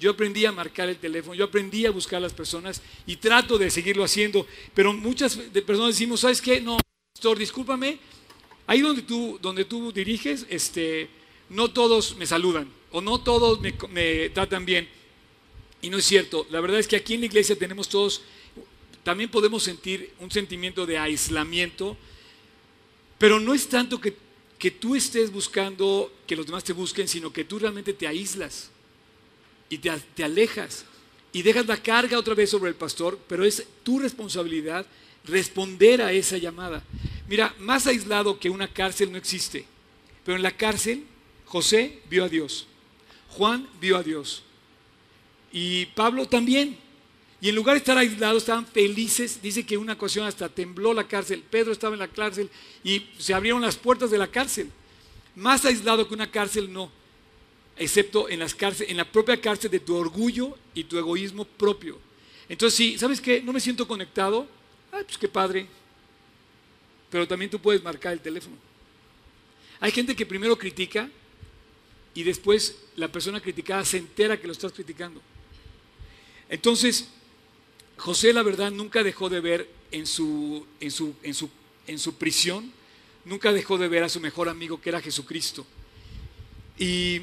Yo 0.00 0.10
aprendí 0.10 0.44
a 0.44 0.52
marcar 0.52 0.88
el 0.88 0.96
teléfono, 0.96 1.34
yo 1.34 1.46
aprendí 1.46 1.84
a 1.84 1.90
buscar 1.90 2.18
a 2.18 2.20
las 2.20 2.32
personas 2.32 2.80
y 3.04 3.16
trato 3.16 3.58
de 3.58 3.68
seguirlo 3.68 4.04
haciendo. 4.04 4.46
Pero 4.74 4.92
muchas 4.92 5.36
personas 5.36 5.94
decimos, 5.94 6.20
¿sabes 6.20 6.40
qué? 6.40 6.60
No, 6.60 6.78
pastor, 7.12 7.36
discúlpame. 7.36 7.98
Ahí 8.66 8.80
donde 8.80 9.02
tú, 9.02 9.38
donde 9.42 9.64
tú 9.64 9.90
diriges, 9.90 10.46
este, 10.50 11.08
no 11.48 11.72
todos 11.72 12.16
me 12.16 12.26
saludan 12.26 12.68
o 12.92 13.00
no 13.00 13.20
todos 13.20 13.60
me, 13.60 13.74
me 13.90 14.28
tratan 14.30 14.64
bien. 14.64 14.88
Y 15.80 15.90
no 15.90 15.98
es 15.98 16.04
cierto. 16.04 16.46
La 16.50 16.60
verdad 16.60 16.80
es 16.80 16.88
que 16.88 16.96
aquí 16.96 17.14
en 17.14 17.20
la 17.20 17.26
iglesia 17.26 17.56
tenemos 17.56 17.88
todos, 17.88 18.22
también 19.04 19.30
podemos 19.30 19.62
sentir 19.62 20.12
un 20.20 20.30
sentimiento 20.30 20.86
de 20.86 20.98
aislamiento 20.98 21.96
pero 23.18 23.40
no 23.40 23.52
es 23.52 23.68
tanto 23.68 24.00
que, 24.00 24.16
tú 24.70 24.94
estés 24.94 25.30
buscando 25.30 26.12
que 26.26 26.36
los 26.36 26.46
demás 26.46 26.64
te 26.64 26.72
busquen, 26.72 27.08
sino 27.08 27.32
que 27.32 27.44
tú 27.44 27.58
realmente 27.58 27.92
te 27.92 28.06
aíslas 28.06 28.70
y 29.68 29.78
te, 29.78 29.90
te 30.14 30.24
alejas 30.24 30.84
y 31.32 31.42
dejas 31.42 31.66
la 31.66 31.82
carga 31.82 32.18
otra 32.18 32.34
vez 32.34 32.50
sobre 32.50 32.70
el 32.70 32.76
pastor, 32.76 33.18
pero 33.28 33.44
es 33.44 33.64
tu 33.82 33.98
responsabilidad 33.98 34.86
responder 35.24 36.00
a 36.00 36.12
esa 36.12 36.38
llamada. 36.38 36.82
Mira, 37.28 37.54
más 37.58 37.86
aislado 37.86 38.38
que 38.38 38.50
una 38.50 38.72
cárcel 38.72 39.12
no 39.12 39.18
existe, 39.18 39.64
pero 40.24 40.36
en 40.36 40.42
la 40.42 40.56
cárcel 40.56 41.04
José 41.44 42.00
vio 42.08 42.24
a 42.24 42.28
Dios, 42.28 42.66
Juan 43.30 43.68
vio 43.80 43.96
a 43.96 44.02
Dios 44.02 44.44
y 45.52 45.86
Pablo 45.86 46.26
también. 46.26 46.76
Y 47.40 47.48
en 47.48 47.54
lugar 47.54 47.74
de 47.74 47.78
estar 47.78 47.96
aislados, 47.96 48.42
estaban 48.42 48.66
felices. 48.66 49.40
Dice 49.40 49.64
que 49.64 49.76
una 49.76 49.92
ocasión 49.92 50.26
hasta 50.26 50.48
tembló 50.48 50.92
la 50.92 51.06
cárcel. 51.06 51.44
Pedro 51.48 51.72
estaba 51.72 51.94
en 51.94 52.00
la 52.00 52.08
cárcel 52.08 52.50
y 52.82 53.06
se 53.18 53.32
abrieron 53.32 53.62
las 53.62 53.76
puertas 53.76 54.10
de 54.10 54.18
la 54.18 54.26
cárcel. 54.26 54.70
Más 55.36 55.64
aislado 55.64 56.08
que 56.08 56.14
una 56.14 56.30
cárcel 56.30 56.72
no, 56.72 56.90
excepto 57.76 58.28
en, 58.28 58.40
las 58.40 58.54
cárcel, 58.54 58.88
en 58.90 58.96
la 58.96 59.04
propia 59.04 59.40
cárcel 59.40 59.70
de 59.70 59.78
tu 59.78 59.94
orgullo 59.94 60.58
y 60.74 60.84
tu 60.84 60.98
egoísmo 60.98 61.44
propio. 61.44 61.98
Entonces, 62.48 62.76
sí, 62.76 62.98
¿sabes 62.98 63.20
qué? 63.20 63.40
No 63.40 63.52
me 63.52 63.60
siento 63.60 63.86
conectado. 63.86 64.48
Ah, 64.90 65.02
pues 65.04 65.16
qué 65.16 65.28
padre. 65.28 65.68
Pero 67.10 67.28
también 67.28 67.50
tú 67.50 67.60
puedes 67.60 67.82
marcar 67.84 68.12
el 68.12 68.20
teléfono. 68.20 68.56
Hay 69.78 69.92
gente 69.92 70.16
que 70.16 70.26
primero 70.26 70.58
critica 70.58 71.08
y 72.14 72.24
después 72.24 72.76
la 72.96 73.06
persona 73.06 73.40
criticada 73.40 73.84
se 73.84 73.98
entera 73.98 74.40
que 74.40 74.48
lo 74.48 74.52
estás 74.52 74.72
criticando. 74.72 75.22
Entonces, 76.48 77.08
José, 77.96 78.32
la 78.32 78.42
verdad, 78.42 78.70
nunca 78.70 79.02
dejó 79.02 79.28
de 79.28 79.40
ver 79.40 79.68
en 79.90 80.06
su, 80.06 80.66
en 80.80 80.90
su, 80.90 81.14
en 81.22 81.34
su, 81.34 81.50
en 81.86 81.98
su 81.98 82.14
prisión, 82.14 82.72
nunca 83.24 83.52
dejó 83.52 83.78
de 83.78 83.88
ver 83.88 84.02
a 84.02 84.08
su 84.08 84.20
mejor 84.20 84.48
amigo 84.48 84.80
que 84.80 84.88
era 84.88 85.00
Jesucristo. 85.00 85.66
Y 86.78 87.22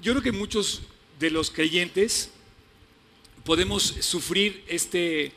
yo 0.00 0.12
creo 0.12 0.22
que 0.22 0.32
muchos 0.32 0.82
de 1.18 1.30
los 1.30 1.50
creyentes 1.50 2.30
podemos 3.44 3.82
sufrir 3.82 4.62
este, 4.68 5.32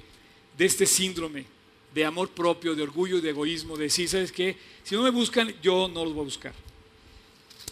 de 0.58 0.66
este 0.66 0.86
síndrome 0.86 1.46
de 1.94 2.06
amor 2.06 2.30
propio, 2.30 2.76
de 2.76 2.84
orgullo 2.84 3.18
y 3.18 3.22
de 3.22 3.30
egoísmo, 3.30 3.78
de 3.78 3.86
decir, 3.86 4.08
¿sabes 4.08 4.32
qué? 4.32 4.56
Si 4.84 4.96
no 4.96 5.02
me 5.02 5.10
buscan, 5.10 5.54
yo 5.62 5.88
no 5.88 6.06
los 6.06 6.14
voy 6.14 6.22
a 6.22 6.26
buscar. 6.26 6.54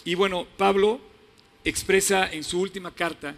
Y 0.04 0.16
bueno, 0.16 0.46
Pablo 0.58 1.00
expresa 1.64 2.32
en 2.32 2.44
su 2.44 2.60
última 2.60 2.94
carta, 2.94 3.36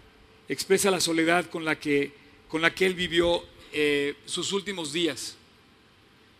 expresa 0.48 0.90
la 0.90 1.00
soledad 1.00 1.48
con 1.50 1.64
la 1.64 1.78
que 1.78 2.22
con 2.52 2.60
la 2.60 2.74
que 2.74 2.84
él 2.84 2.92
vivió 2.92 3.42
eh, 3.72 4.14
sus 4.26 4.52
últimos 4.52 4.92
días. 4.92 5.36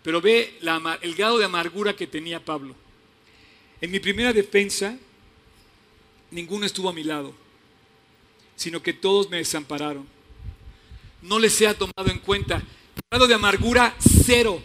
Pero 0.03 0.21
ve 0.21 0.59
el 1.01 1.15
grado 1.15 1.39
de 1.39 1.47
amargura 1.47 1.97
que 1.97 2.07
tenía 2.07 2.45
Pablo. 2.45 2.75
En 3.81 3.91
mi 3.91 3.99
primera 3.99 4.31
defensa, 4.35 4.99
ninguno 6.31 6.67
estuvo 6.67 6.91
a 6.91 6.93
mi 6.93 7.03
lado, 7.03 7.33
sino 8.57 8.83
que 8.83 8.93
todos 8.93 9.31
me 9.31 9.39
desampararon. 9.39 10.07
No 11.23 11.39
les 11.39 11.55
sea 11.55 11.73
tomado 11.73 12.11
en 12.11 12.19
cuenta. 12.19 12.63
Grado 13.11 13.27
de 13.27 13.33
amargura, 13.33 13.97
cero. 14.27 14.63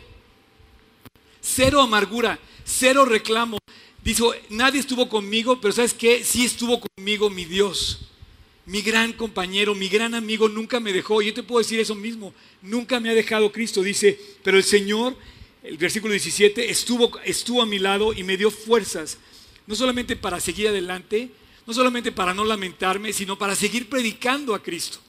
Cero 1.39 1.80
amargura, 1.80 2.38
cero 2.65 3.06
reclamo. 3.06 3.58
Dijo, 4.04 4.34
nadie 4.50 4.82
estuvo 4.82 5.08
conmigo, 5.08 5.62
pero 5.62 5.71
¿sabes 5.71 5.93
qué? 5.93 6.26
Sí 6.26 6.43
estuvo 6.43 6.82
conmigo 6.82 7.30
mi 7.30 7.45
Dios 7.45 8.07
mi 8.67 8.82
gran 8.82 9.13
compañero, 9.13 9.73
mi 9.73 9.88
gran 9.88 10.13
amigo 10.13 10.49
nunca 10.49 10.82
me 10.82 10.91
dejó. 10.91 11.21
Yo 11.21 11.34
te 11.34 11.41
puedo 11.41 11.60
decir 11.60 11.80
eso 11.80 11.95
mismo, 11.95 12.34
nunca 12.62 12.99
me 12.99 13.10
ha 13.10 13.13
dejado 13.13 13.51
Cristo. 13.51 13.82
Dice, 13.82 14.19
pero 14.43 14.58
el 14.58 14.63
Señor, 14.63 15.17
el 15.63 15.77
versículo 15.77 16.12
17, 16.12 16.69
estuvo, 16.69 17.17
estuvo 17.23 17.62
a 17.62 17.65
mi 17.65 17.80
lado 17.80 18.12
y 18.12 18.23
me 18.23 18.36
dio 18.36 18.51
fuerzas, 18.51 19.17
no 19.65 19.73
solamente 19.73 20.17
para 20.17 20.41
seguir 20.41 20.67
adelante, 20.67 21.30
no 21.65 21.73
solamente 21.73 22.12
para 22.12 22.34
no 22.34 22.43
lamentarme, 22.43 23.13
sino 23.13 23.38
para 23.38 23.56
seguir 23.56 23.88
predicando 23.88 24.53
a 24.53 24.62
Cristo. 24.62 24.99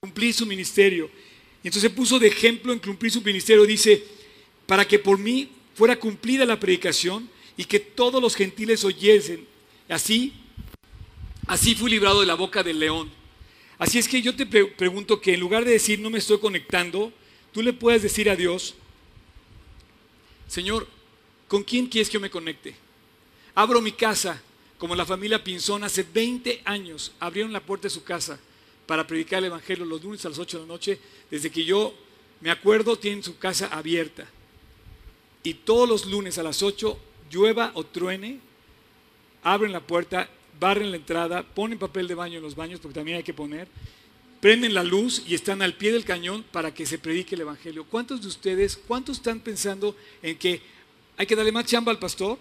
cumplir 0.00 0.34
su 0.34 0.44
ministerio. 0.44 1.08
Y 1.62 1.68
entonces 1.68 1.90
puso 1.90 2.18
de 2.18 2.26
ejemplo 2.26 2.72
en 2.72 2.80
cumplir 2.80 3.12
su 3.12 3.22
ministerio, 3.22 3.64
dice, 3.64 4.04
para 4.66 4.86
que 4.86 4.98
por 4.98 5.18
mí 5.18 5.50
fuera 5.76 5.96
cumplida 6.00 6.44
la 6.44 6.58
predicación 6.58 7.30
y 7.56 7.64
que 7.64 7.78
todos 7.78 8.20
los 8.20 8.34
gentiles 8.34 8.84
oyesen. 8.84 9.46
Así, 9.88 10.32
así 11.46 11.74
fui 11.74 11.90
librado 11.90 12.20
de 12.20 12.26
la 12.26 12.34
boca 12.34 12.62
del 12.62 12.78
león. 12.78 13.10
Así 13.78 13.98
es 13.98 14.08
que 14.08 14.22
yo 14.22 14.34
te 14.34 14.46
pregunto 14.46 15.20
que 15.20 15.34
en 15.34 15.40
lugar 15.40 15.64
de 15.64 15.72
decir 15.72 16.00
no 16.00 16.10
me 16.10 16.18
estoy 16.18 16.38
conectando, 16.38 17.12
tú 17.52 17.62
le 17.62 17.72
puedes 17.72 18.02
decir 18.02 18.30
a 18.30 18.36
Dios, 18.36 18.74
Señor, 20.48 20.86
¿con 21.48 21.62
quién 21.62 21.86
quieres 21.86 22.08
que 22.08 22.14
yo 22.14 22.20
me 22.20 22.30
conecte? 22.30 22.74
Abro 23.54 23.80
mi 23.80 23.92
casa, 23.92 24.40
como 24.78 24.94
la 24.94 25.06
familia 25.06 25.42
Pinzón 25.42 25.84
hace 25.84 26.02
20 26.02 26.62
años 26.64 27.12
abrieron 27.20 27.52
la 27.52 27.60
puerta 27.60 27.84
de 27.84 27.90
su 27.90 28.04
casa 28.04 28.38
para 28.86 29.06
predicar 29.06 29.40
el 29.40 29.46
Evangelio 29.46 29.84
los 29.84 30.02
lunes 30.02 30.24
a 30.24 30.28
las 30.28 30.38
8 30.38 30.58
de 30.58 30.62
la 30.64 30.68
noche. 30.68 30.98
Desde 31.30 31.50
que 31.50 31.64
yo 31.64 31.94
me 32.40 32.50
acuerdo, 32.50 32.96
tienen 32.96 33.22
su 33.22 33.38
casa 33.38 33.68
abierta. 33.68 34.26
Y 35.42 35.54
todos 35.54 35.88
los 35.88 36.06
lunes 36.06 36.38
a 36.38 36.42
las 36.42 36.62
8, 36.62 36.98
llueva 37.30 37.72
o 37.74 37.84
truene, 37.84 38.40
abren 39.42 39.72
la 39.72 39.80
puerta, 39.80 40.28
barren 40.58 40.90
la 40.90 40.96
entrada, 40.96 41.42
ponen 41.42 41.78
papel 41.78 42.08
de 42.08 42.14
baño 42.14 42.36
en 42.36 42.42
los 42.42 42.54
baños, 42.54 42.80
porque 42.80 42.94
también 42.94 43.18
hay 43.18 43.22
que 43.22 43.34
poner, 43.34 43.68
prenden 44.40 44.74
la 44.74 44.84
luz 44.84 45.22
y 45.26 45.34
están 45.34 45.62
al 45.62 45.74
pie 45.74 45.92
del 45.92 46.04
cañón 46.04 46.44
para 46.50 46.72
que 46.72 46.86
se 46.86 46.98
predique 46.98 47.34
el 47.34 47.42
Evangelio. 47.42 47.84
¿Cuántos 47.84 48.22
de 48.22 48.28
ustedes, 48.28 48.76
cuántos 48.76 49.18
están 49.18 49.40
pensando 49.40 49.96
en 50.22 50.36
que 50.38 50.60
hay 51.16 51.26
que 51.26 51.36
darle 51.36 51.52
más 51.52 51.64
chamba 51.66 51.92
al 51.92 51.98
pastor? 51.98 52.38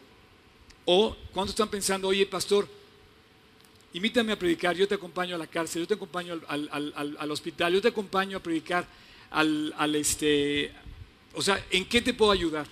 ¿O 0.85 1.15
cuántos 1.33 1.53
están 1.53 1.69
pensando, 1.69 2.07
oye, 2.07 2.25
pastor, 2.25 2.67
invítame 3.95 4.33
a 4.33 4.37
predicar, 4.37 4.75
yo 4.75 4.87
te 4.87 4.95
acompaño 4.95 5.35
a 5.35 5.37
la 5.37 5.47
cárcel, 5.47 5.83
yo 5.83 5.87
te 5.87 5.93
acompaño 5.93 6.39
al, 6.47 7.31
hospital, 7.31 7.73
yo 7.73 7.81
te 7.81 7.87
acompaño 7.87 8.37
a 8.37 8.43
predicar 8.43 8.85
al, 9.31 9.95
este, 9.95 10.71
o 11.33 11.41
sea, 11.41 11.65
¿en 11.71 11.85
qué 11.85 12.01
te 12.01 12.13
puedo 12.13 12.31
ayudar? 12.31 12.67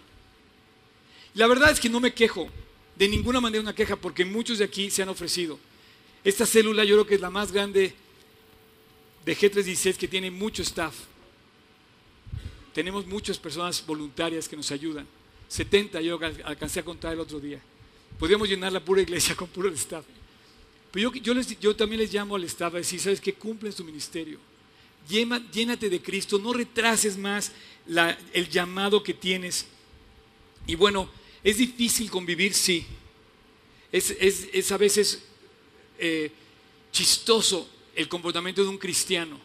La 1.34 1.47
verdad 1.47 1.71
es 1.71 1.79
que 1.79 1.89
no 1.89 2.01
me 2.01 2.13
quejo, 2.13 2.49
de 2.95 3.08
ninguna 3.08 3.41
manera 3.41 3.62
una 3.62 3.75
queja, 3.75 3.95
porque 3.95 4.25
muchos 4.25 4.60
de 4.60 4.65
aquí 4.65 4.89
se 4.89 5.01
han 5.01 5.10
ofrecido. 5.10 5.60
Esta 6.23 6.45
célula 6.45 6.84
yo 6.84 6.95
creo 6.95 7.08
que 7.08 7.15
es 7.15 7.21
la 7.21 7.29
más 7.29 7.51
grande 7.51 7.93
de 9.25 9.38
G316 9.38 9.95
que 9.97 10.08
tiene 10.08 10.32
mucho 10.32 10.62
staff. 10.62 10.95
Tenemos 12.73 13.06
muchas 13.06 13.38
personas 13.38 13.86
voluntarias 13.86 14.47
que 14.47 14.56
nos 14.56 14.71
ayudan. 14.71 15.08
70 15.47 16.01
yo 16.01 16.19
alcancé 16.45 16.79
a 16.79 16.86
contar 16.86 17.13
el 17.13 17.19
otro 17.19 17.39
día. 17.39 17.60
Podríamos 18.17 18.47
llenar 18.47 18.71
la 18.71 18.84
pura 18.84 19.01
iglesia 19.01 19.36
con 19.36 19.47
puro 19.47 19.69
staff. 19.69 20.06
Pero 20.91 21.12
yo, 21.13 21.34
yo, 21.60 21.75
también 21.75 22.01
les 22.01 22.13
llamo 22.13 22.36
al 22.36 22.43
staff 22.43 22.73
a 22.75 22.77
decir, 22.77 22.99
¿sabes 22.99 23.19
qué? 23.19 23.34
Cumplen 23.34 23.73
su 23.73 23.84
ministerio. 23.84 24.38
llénate 25.08 25.89
de 25.89 26.01
Cristo, 26.01 26.38
no 26.38 26.53
retrases 26.53 27.17
más 27.17 27.51
el 28.34 28.49
llamado 28.49 29.01
que 29.01 29.13
tienes. 29.13 29.65
Y 30.67 30.75
bueno, 30.75 31.10
es 31.43 31.58
difícil 31.58 32.10
convivir, 32.10 32.53
sí. 32.53 32.86
Es, 33.91 34.71
a 34.71 34.77
veces 34.77 35.23
eh, 35.99 36.32
chistoso 36.91 37.69
el 37.95 38.08
comportamiento 38.08 38.63
de 38.63 38.69
un 38.69 38.77
cristiano. 38.77 39.39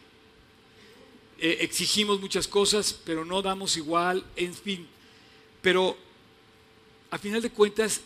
Eh, 1.37 1.57
exigimos 1.61 2.19
muchas 2.19 2.47
cosas, 2.47 2.97
pero 3.05 3.25
no 3.25 3.41
damos 3.41 3.77
igual, 3.77 4.25
en 4.35 4.53
fin. 4.53 4.87
Pero 5.61 5.97
a 7.11 7.17
final 7.17 7.41
de 7.41 7.51
cuentas, 7.51 8.01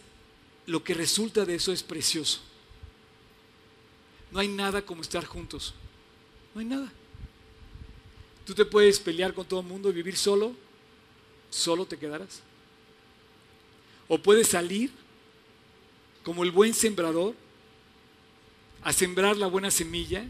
lo 0.66 0.84
que 0.84 0.94
resulta 0.94 1.46
de 1.46 1.56
eso 1.56 1.72
es 1.72 1.84
precioso. 1.84 2.40
No 4.32 4.40
hay 4.40 4.48
nada 4.48 4.82
como 4.82 5.02
estar 5.02 5.24
juntos. 5.26 5.74
No 6.54 6.62
hay 6.62 6.66
nada. 6.66 6.92
Tú 8.46 8.54
te 8.54 8.66
puedes 8.66 9.00
pelear 9.00 9.34
con 9.34 9.46
todo 9.46 9.62
el 9.62 9.66
mundo 9.68 9.90
y 9.90 9.94
vivir 9.94 10.18
solo, 10.18 10.54
solo 11.50 11.86
te 11.86 11.98
quedarás. 11.98 12.42
O 14.08 14.18
puedes 14.18 14.48
salir 14.48 14.92
como 16.24 16.44
el 16.44 16.52
buen 16.52 16.74
sembrador 16.74 17.36
a 18.84 18.94
sembrar 18.94 19.38
la 19.38 19.48
buena 19.48 19.72
semilla 19.72 20.26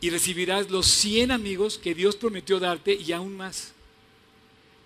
y 0.00 0.10
recibirás 0.10 0.70
los 0.70 0.86
100 0.86 1.30
amigos 1.30 1.78
que 1.78 1.94
Dios 1.94 2.16
prometió 2.16 2.58
darte 2.58 2.94
y 2.94 3.12
aún 3.12 3.36
más. 3.36 3.72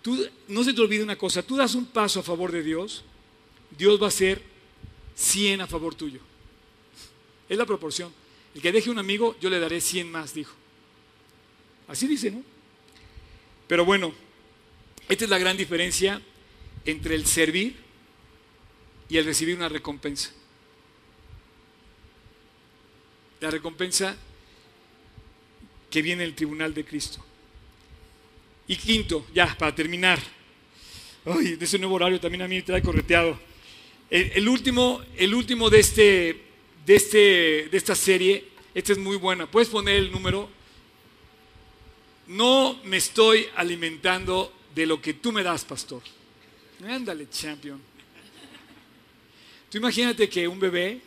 Tú, 0.01 0.25
no 0.47 0.63
se 0.63 0.73
te 0.73 0.81
olvide 0.81 1.03
una 1.03 1.17
cosa, 1.17 1.43
tú 1.43 1.57
das 1.57 1.75
un 1.75 1.85
paso 1.85 2.21
a 2.21 2.23
favor 2.23 2.51
de 2.51 2.63
Dios, 2.63 3.03
Dios 3.77 4.01
va 4.01 4.05
a 4.05 4.09
hacer 4.09 4.41
100 5.15 5.61
a 5.61 5.67
favor 5.67 5.93
tuyo. 5.95 6.21
Es 7.49 7.57
la 7.57 7.65
proporción. 7.65 8.13
El 8.55 8.61
que 8.61 8.71
deje 8.71 8.89
un 8.89 8.99
amigo, 8.99 9.35
yo 9.41 9.49
le 9.49 9.59
daré 9.59 9.81
100 9.81 10.09
más, 10.09 10.33
dijo. 10.33 10.53
Así 11.87 12.07
dice, 12.07 12.31
¿no? 12.31 12.43
Pero 13.67 13.83
bueno, 13.83 14.13
esta 15.07 15.25
es 15.25 15.29
la 15.29 15.37
gran 15.37 15.57
diferencia 15.57 16.21
entre 16.89 17.15
el 17.15 17.25
servir 17.25 17.75
y 19.09 19.17
el 19.17 19.25
recibir 19.25 19.55
una 19.55 19.69
recompensa. 19.69 20.31
La 23.41 23.49
recompensa 23.49 24.15
que 25.89 26.01
viene 26.01 26.23
del 26.23 26.35
tribunal 26.35 26.73
de 26.73 26.85
Cristo. 26.85 27.23
Y 28.67 28.75
quinto, 28.75 29.25
ya, 29.33 29.55
para 29.57 29.73
terminar. 29.73 30.19
Ay, 31.25 31.55
de 31.55 31.65
ese 31.65 31.79
nuevo 31.79 31.95
horario 31.95 32.19
también 32.19 32.43
a 32.43 32.47
mí 32.47 32.55
me 32.55 32.61
trae 32.61 32.81
correteado. 32.81 33.39
El, 34.09 34.47
último, 34.47 35.01
el 35.17 35.33
último 35.33 35.69
de, 35.69 35.79
este, 35.79 36.41
de, 36.85 36.95
este, 36.95 37.17
de 37.69 37.77
esta 37.77 37.95
serie, 37.95 38.45
esta 38.73 38.91
es 38.91 38.97
muy 38.97 39.17
buena. 39.17 39.49
¿Puedes 39.49 39.69
poner 39.69 39.95
el 39.95 40.11
número? 40.11 40.49
No 42.27 42.79
me 42.83 42.97
estoy 42.97 43.47
alimentando 43.55 44.53
de 44.75 44.85
lo 44.85 45.01
que 45.01 45.13
tú 45.13 45.31
me 45.31 45.43
das, 45.43 45.65
pastor. 45.65 46.01
Ándale, 46.87 47.29
champion. 47.29 47.81
Tú 49.69 49.77
imagínate 49.77 50.27
que 50.29 50.47
un 50.47 50.59
bebé, 50.59 51.01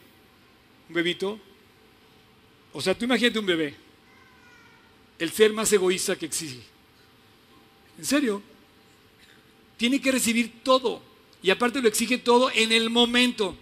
un 0.89 0.95
bebito, 0.95 1.39
o 2.73 2.81
sea, 2.81 2.97
tú 2.97 3.05
imagínate 3.05 3.39
un 3.39 3.47
bebé, 3.47 3.75
el 5.19 5.31
ser 5.31 5.53
más 5.53 5.73
egoísta 5.73 6.17
que 6.17 6.27
existe. 6.27 6.63
¿En 7.99 8.05
serio? 8.05 8.43
Tiene 9.77 10.01
que 10.01 10.13
recibir 10.13 10.63
todo. 10.63 11.03
Y 11.43 11.51
aparte 11.51 11.83
lo 11.83 11.89
exige 11.89 12.19
todo 12.19 12.51
en 12.53 12.73
el 12.73 12.89
momento. 12.89 13.57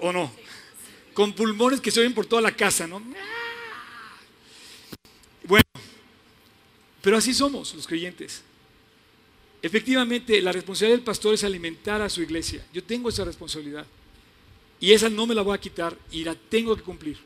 ¿O 0.00 0.12
no? 0.12 0.32
Con 1.12 1.32
pulmones 1.32 1.80
que 1.80 1.90
se 1.90 2.00
oyen 2.00 2.14
por 2.14 2.26
toda 2.26 2.40
la 2.40 2.52
casa, 2.52 2.86
¿no? 2.86 3.02
Bueno, 5.44 5.64
pero 7.02 7.16
así 7.16 7.34
somos 7.34 7.74
los 7.74 7.86
creyentes. 7.86 8.42
Efectivamente, 9.60 10.40
la 10.40 10.52
responsabilidad 10.52 10.98
del 10.98 11.04
pastor 11.04 11.34
es 11.34 11.42
alimentar 11.42 12.00
a 12.00 12.08
su 12.08 12.22
iglesia. 12.22 12.64
Yo 12.72 12.82
tengo 12.84 13.08
esa 13.08 13.24
responsabilidad. 13.24 13.86
Y 14.80 14.92
esa 14.92 15.08
no 15.08 15.26
me 15.26 15.34
la 15.34 15.42
voy 15.42 15.54
a 15.54 15.60
quitar 15.60 15.96
y 16.12 16.22
la 16.22 16.34
tengo 16.34 16.76
que 16.76 16.82
cumplir. 16.82 17.18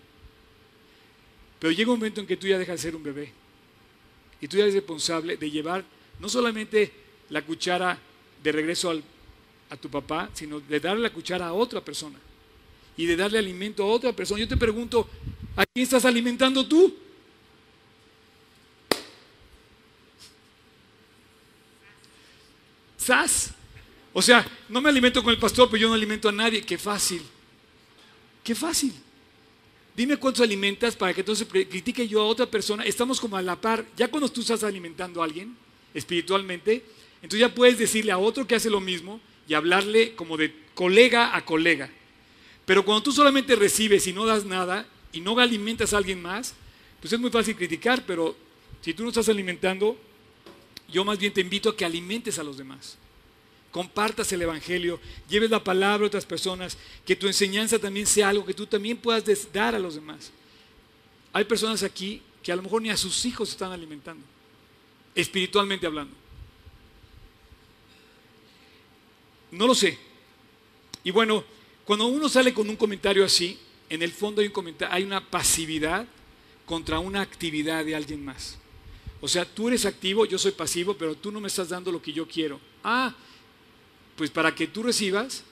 Pero 1.59 1.73
llega 1.73 1.93
un 1.93 1.99
momento 1.99 2.21
en 2.21 2.27
que 2.27 2.37
tú 2.37 2.47
ya 2.47 2.59
dejas 2.59 2.77
de 2.77 2.83
ser 2.83 2.97
un 2.97 3.03
bebé. 3.03 3.31
Y 4.41 4.49
tú 4.49 4.57
ya 4.57 4.63
eres 4.63 4.75
responsable 4.75 5.37
de 5.37 5.51
llevar 5.51 5.85
no 6.19 6.29
solamente 6.29 6.91
la 7.29 7.43
cuchara 7.43 7.99
de 8.43 8.53
regreso 8.53 8.99
a 9.69 9.77
tu 9.77 9.91
papá, 9.91 10.31
sino 10.33 10.61
de 10.61 10.81
darle 10.81 11.03
la 11.03 11.13
cuchara 11.13 11.47
a 11.47 11.53
otra 11.53 11.85
persona. 11.85 12.19
Y 12.97 13.05
de 13.07 13.17
darle 13.17 13.39
alimento 13.39 13.83
a 13.83 13.87
otra 13.87 14.13
persona. 14.13 14.41
Yo 14.41 14.49
te 14.49 14.57
pregunto, 14.57 15.09
¿a 15.55 15.65
quién 15.67 15.85
estás 15.85 16.07
alimentando 16.07 16.67
tú? 16.67 16.95
¿Sas? 23.03 23.53
O 24.13 24.23
sea, 24.23 24.47
no 24.69 24.81
me 24.81 24.89
alimento 24.89 25.23
con 25.23 25.33
el 25.33 25.39
pastor, 25.39 25.69
pero 25.69 25.81
yo 25.81 25.89
no 25.89 25.95
alimento 25.95 26.29
a 26.29 26.33
nadie. 26.33 26.63
Qué 26.63 26.79
fácil. 26.79 27.23
Qué 28.45 28.55
fácil. 28.55 28.93
Dime 29.97 30.17
cuántos 30.17 30.43
alimentas 30.43 30.97
para 30.97 31.13
que 31.13 31.21
entonces 31.21 31.47
critique 31.49 32.07
yo 32.07 32.21
a 32.21 32.27
otra 32.27 32.47
persona. 32.47 32.85
Estamos 32.85 33.21
como 33.21 33.37
a 33.37 33.43
la 33.43 33.61
par. 33.61 33.85
Ya 33.97 34.09
cuando 34.09 34.29
tú 34.29 34.41
estás 34.41 34.63
alimentando 34.63 35.21
a 35.21 35.25
alguien 35.25 35.57
espiritualmente, 35.93 36.85
entonces 37.17 37.41
ya 37.41 37.55
puedes 37.55 37.79
decirle 37.79 38.13
a 38.13 38.19
otro 38.19 38.47
que 38.47 38.55
hace 38.55 38.71
lo 38.71 38.81
mismo 38.81 39.21
y 39.49 39.55
hablarle 39.55 40.15
como 40.15 40.37
de 40.37 40.55
colega 40.75 41.37
a 41.37 41.45
colega. 41.45 41.91
Pero 42.65 42.85
cuando 42.85 43.03
tú 43.03 43.13
solamente 43.13 43.57
recibes 43.57 44.07
y 44.07 44.13
no 44.13 44.25
das 44.25 44.45
nada 44.45 44.87
y 45.13 45.21
no 45.21 45.39
alimentas 45.39 45.93
a 45.93 45.99
alguien 45.99 46.23
más, 46.23 46.55
pues 47.01 47.13
es 47.13 47.19
muy 47.19 47.31
fácil 47.31 47.57
criticar, 47.57 48.05
pero 48.07 48.37
si 48.81 48.95
tú 48.95 49.03
no 49.03 49.09
estás 49.09 49.29
alimentando, 49.29 49.99
yo 50.93 51.05
más 51.05 51.19
bien 51.19 51.33
te 51.33 51.41
invito 51.41 51.71
a 51.71 51.77
que 51.77 51.85
alimentes 51.85 52.39
a 52.39 52.43
los 52.43 52.57
demás. 52.57 52.99
Compartas 53.71 54.31
el 54.33 54.43
Evangelio, 54.43 55.01
lleves 55.29 55.51
la 55.51 55.65
palabra 55.65 56.05
a 56.05 56.07
otras 56.07 56.27
personas, 56.27 56.77
que 57.07 57.17
tu 57.17 57.27
enseñanza 57.27 57.79
también 57.79 58.07
sea 58.07 58.29
algo 58.29 58.45
que 58.45 58.53
tú 58.53 58.67
también 58.67 58.99
puedas 58.99 59.25
dar 59.53 59.75
a 59.75 59.79
los 59.79 59.95
demás. 59.95 60.31
Hay 61.33 61.45
personas 61.45 61.83
aquí 61.83 62.21
que 62.43 62.53
a 62.53 62.57
lo 62.57 62.63
mejor 62.63 62.83
ni 62.83 62.91
a 62.91 62.97
sus 62.97 63.25
hijos 63.25 63.51
están 63.51 63.73
alimentando, 63.73 64.25
espiritualmente 65.15 65.87
hablando. 65.87 66.15
No 69.51 69.67
lo 69.67 69.75
sé. 69.75 69.99
Y 71.05 71.11
bueno, 71.11 71.45
cuando 71.85 72.07
uno 72.07 72.29
sale 72.29 72.53
con 72.53 72.69
un 72.69 72.77
comentario 72.77 73.25
así, 73.25 73.59
en 73.89 74.03
el 74.03 74.13
fondo 74.13 74.43
hay, 74.43 74.49
un 74.49 74.77
hay 74.91 75.03
una 75.03 75.31
pasividad 75.31 76.07
contra 76.67 76.99
una 76.99 77.21
actividad 77.21 77.85
de 77.85 77.95
alguien 77.97 78.25
más. 78.25 78.59
O 79.25 79.29
sea, 79.29 79.45
tú 79.45 79.69
eres 79.69 79.87
activo, 79.87 80.27
yo 80.27 80.37
soy 80.37 80.51
pasivo, 80.51 80.95
pero 80.95 81.15
tú 81.15 81.31
no 81.31 81.41
me 81.41 81.47
estás 81.47 81.69
dando 81.69 81.93
lo 81.93 82.03
que 82.03 82.13
yo 82.13 82.27
quiero. 82.27 82.61
Ah, 82.83 83.15
pues 84.17 84.31
para 84.31 84.53
que 84.53 84.67
tú 84.67 84.83
recibas, 84.83 85.45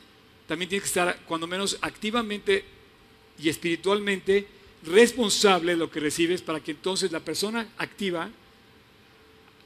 también 0.49 0.69
tienes 0.69 0.83
que 0.83 0.89
estar 0.89 1.21
cuando 1.25 1.47
menos 1.47 1.79
activamente 1.81 2.65
y 3.39 3.49
espiritualmente 3.49 4.49
responsable 4.83 5.73
de 5.73 5.79
lo 5.79 5.89
que 5.89 6.01
recibes 6.01 6.43
para 6.43 6.59
que 6.59 6.73
entonces 6.73 7.13
la 7.13 7.21
persona 7.21 7.69
activa 7.79 8.29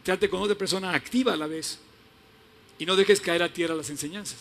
trate 0.03 0.29
con 0.29 0.43
otra 0.43 0.55
persona 0.55 0.93
activa 0.93 1.33
a 1.33 1.37
la 1.37 1.47
vez 1.47 1.79
y 2.79 2.85
no 2.85 2.97
dejes 2.97 3.23
caer 3.23 3.43
a 3.43 3.53
tierra 3.53 3.75
las 3.75 3.89
enseñanzas. 3.89 4.39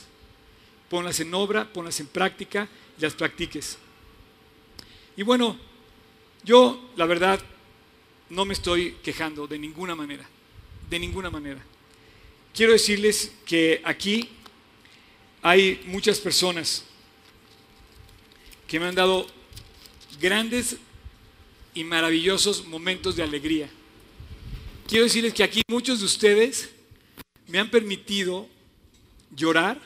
Ponlas 0.89 1.22
en 1.22 1.34
obra, 1.34 1.72
ponlas 1.72 2.01
en 2.01 2.07
práctica 2.07 2.68
y 2.99 3.01
las 3.01 3.14
practiques. 3.14 3.78
Y 5.16 5.24
bueno, 5.24 5.57
yo 6.43 6.91
la 6.97 7.05
verdad 7.05 7.39
no 8.34 8.46
me 8.46 8.54
estoy 8.54 8.94
quejando 9.04 9.46
de 9.48 9.60
ninguna 9.60 9.94
manera, 9.94 10.28
de 10.90 11.00
ninguna 11.00 11.30
manera. 11.30 11.64
Quiero 12.52 12.74
decirles 12.74 13.32
que 13.46 13.80
aquí 13.84 14.28
hay 15.44 15.82
muchas 15.86 16.20
personas 16.20 16.84
que 18.68 18.80
me 18.80 18.88
han 18.88 18.96
dado 18.96 19.28
grandes 20.20 20.78
y 21.76 21.84
maravillosos 21.84 22.66
momentos 22.66 23.16
de 23.16 23.22
alegría. 23.22 23.70
Quiero 24.88 25.06
decirles 25.06 25.34
que 25.34 25.44
aquí 25.44 25.62
muchos 25.68 26.00
de 26.00 26.06
ustedes 26.06 26.72
me 27.48 27.60
han 27.60 27.70
permitido 27.70 28.48
llorar 29.30 29.80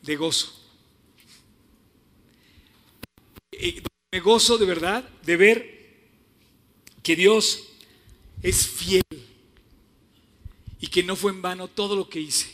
de 0.00 0.16
gozo. 0.16 0.54
Me 4.12 4.20
gozo 4.20 4.56
de 4.56 4.64
verdad 4.64 5.06
de 5.22 5.36
ver 5.36 5.75
que 7.06 7.14
Dios 7.14 7.62
es 8.42 8.66
fiel 8.66 9.04
y 10.80 10.88
que 10.88 11.04
no 11.04 11.14
fue 11.14 11.30
en 11.30 11.40
vano 11.40 11.68
todo 11.68 11.94
lo 11.94 12.08
que 12.08 12.18
hice. 12.18 12.52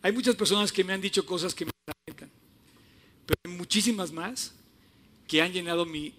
Hay 0.00 0.12
muchas 0.12 0.36
personas 0.36 0.70
que 0.70 0.84
me 0.84 0.92
han 0.92 1.00
dicho 1.00 1.26
cosas 1.26 1.52
que 1.52 1.64
me 1.64 1.72
lamentan, 1.84 2.30
pero 3.26 3.36
hay 3.42 3.50
muchísimas 3.58 4.12
más 4.12 4.54
que 5.26 5.42
han 5.42 5.52
llenado 5.52 5.84
mi 5.84 6.14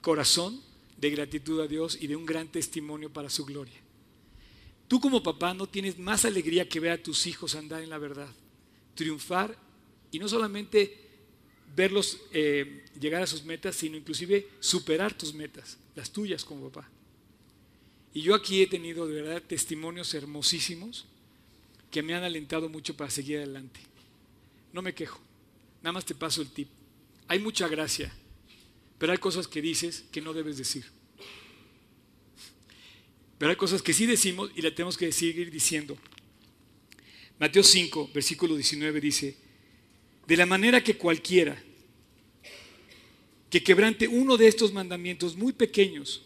corazón 0.00 0.58
de 0.96 1.10
gratitud 1.10 1.60
a 1.60 1.66
Dios 1.66 1.98
y 2.00 2.06
de 2.06 2.16
un 2.16 2.24
gran 2.24 2.48
testimonio 2.48 3.12
para 3.12 3.28
su 3.28 3.44
gloria. 3.44 3.78
Tú 4.88 5.00
como 5.00 5.22
papá 5.22 5.52
no 5.52 5.66
tienes 5.66 5.98
más 5.98 6.24
alegría 6.24 6.66
que 6.66 6.80
ver 6.80 6.92
a 6.92 7.02
tus 7.02 7.26
hijos 7.26 7.56
andar 7.56 7.82
en 7.82 7.90
la 7.90 7.98
verdad, 7.98 8.30
triunfar 8.94 9.54
y 10.10 10.18
no 10.18 10.30
solamente 10.30 11.03
verlos 11.74 12.20
eh, 12.32 12.84
llegar 12.98 13.22
a 13.22 13.26
sus 13.26 13.44
metas, 13.44 13.76
sino 13.76 13.96
inclusive 13.96 14.48
superar 14.60 15.16
tus 15.16 15.34
metas, 15.34 15.78
las 15.94 16.10
tuyas 16.10 16.44
como 16.44 16.70
papá. 16.70 16.88
Y 18.12 18.22
yo 18.22 18.34
aquí 18.34 18.62
he 18.62 18.66
tenido 18.66 19.06
de 19.06 19.22
verdad 19.22 19.42
testimonios 19.42 20.14
hermosísimos 20.14 21.06
que 21.90 22.02
me 22.02 22.14
han 22.14 22.22
alentado 22.22 22.68
mucho 22.68 22.96
para 22.96 23.10
seguir 23.10 23.38
adelante. 23.38 23.80
No 24.72 24.82
me 24.82 24.94
quejo, 24.94 25.20
nada 25.82 25.92
más 25.92 26.04
te 26.04 26.14
paso 26.14 26.42
el 26.42 26.50
tip. 26.50 26.68
Hay 27.26 27.38
mucha 27.38 27.68
gracia, 27.68 28.12
pero 28.98 29.12
hay 29.12 29.18
cosas 29.18 29.48
que 29.48 29.62
dices 29.62 30.04
que 30.12 30.20
no 30.20 30.32
debes 30.32 30.56
decir. 30.56 30.84
Pero 33.38 33.50
hay 33.50 33.56
cosas 33.56 33.82
que 33.82 33.92
sí 33.92 34.06
decimos 34.06 34.50
y 34.54 34.62
la 34.62 34.72
tenemos 34.74 34.96
que 34.96 35.10
seguir 35.10 35.50
diciendo. 35.50 35.98
Mateo 37.38 37.64
5, 37.64 38.10
versículo 38.14 38.54
19 38.54 39.00
dice, 39.00 39.36
de 40.26 40.36
la 40.36 40.46
manera 40.46 40.82
que 40.82 40.96
cualquiera 40.96 41.62
que 43.50 43.62
quebrante 43.62 44.08
uno 44.08 44.36
de 44.36 44.48
estos 44.48 44.72
mandamientos 44.72 45.36
muy 45.36 45.52
pequeños, 45.52 46.22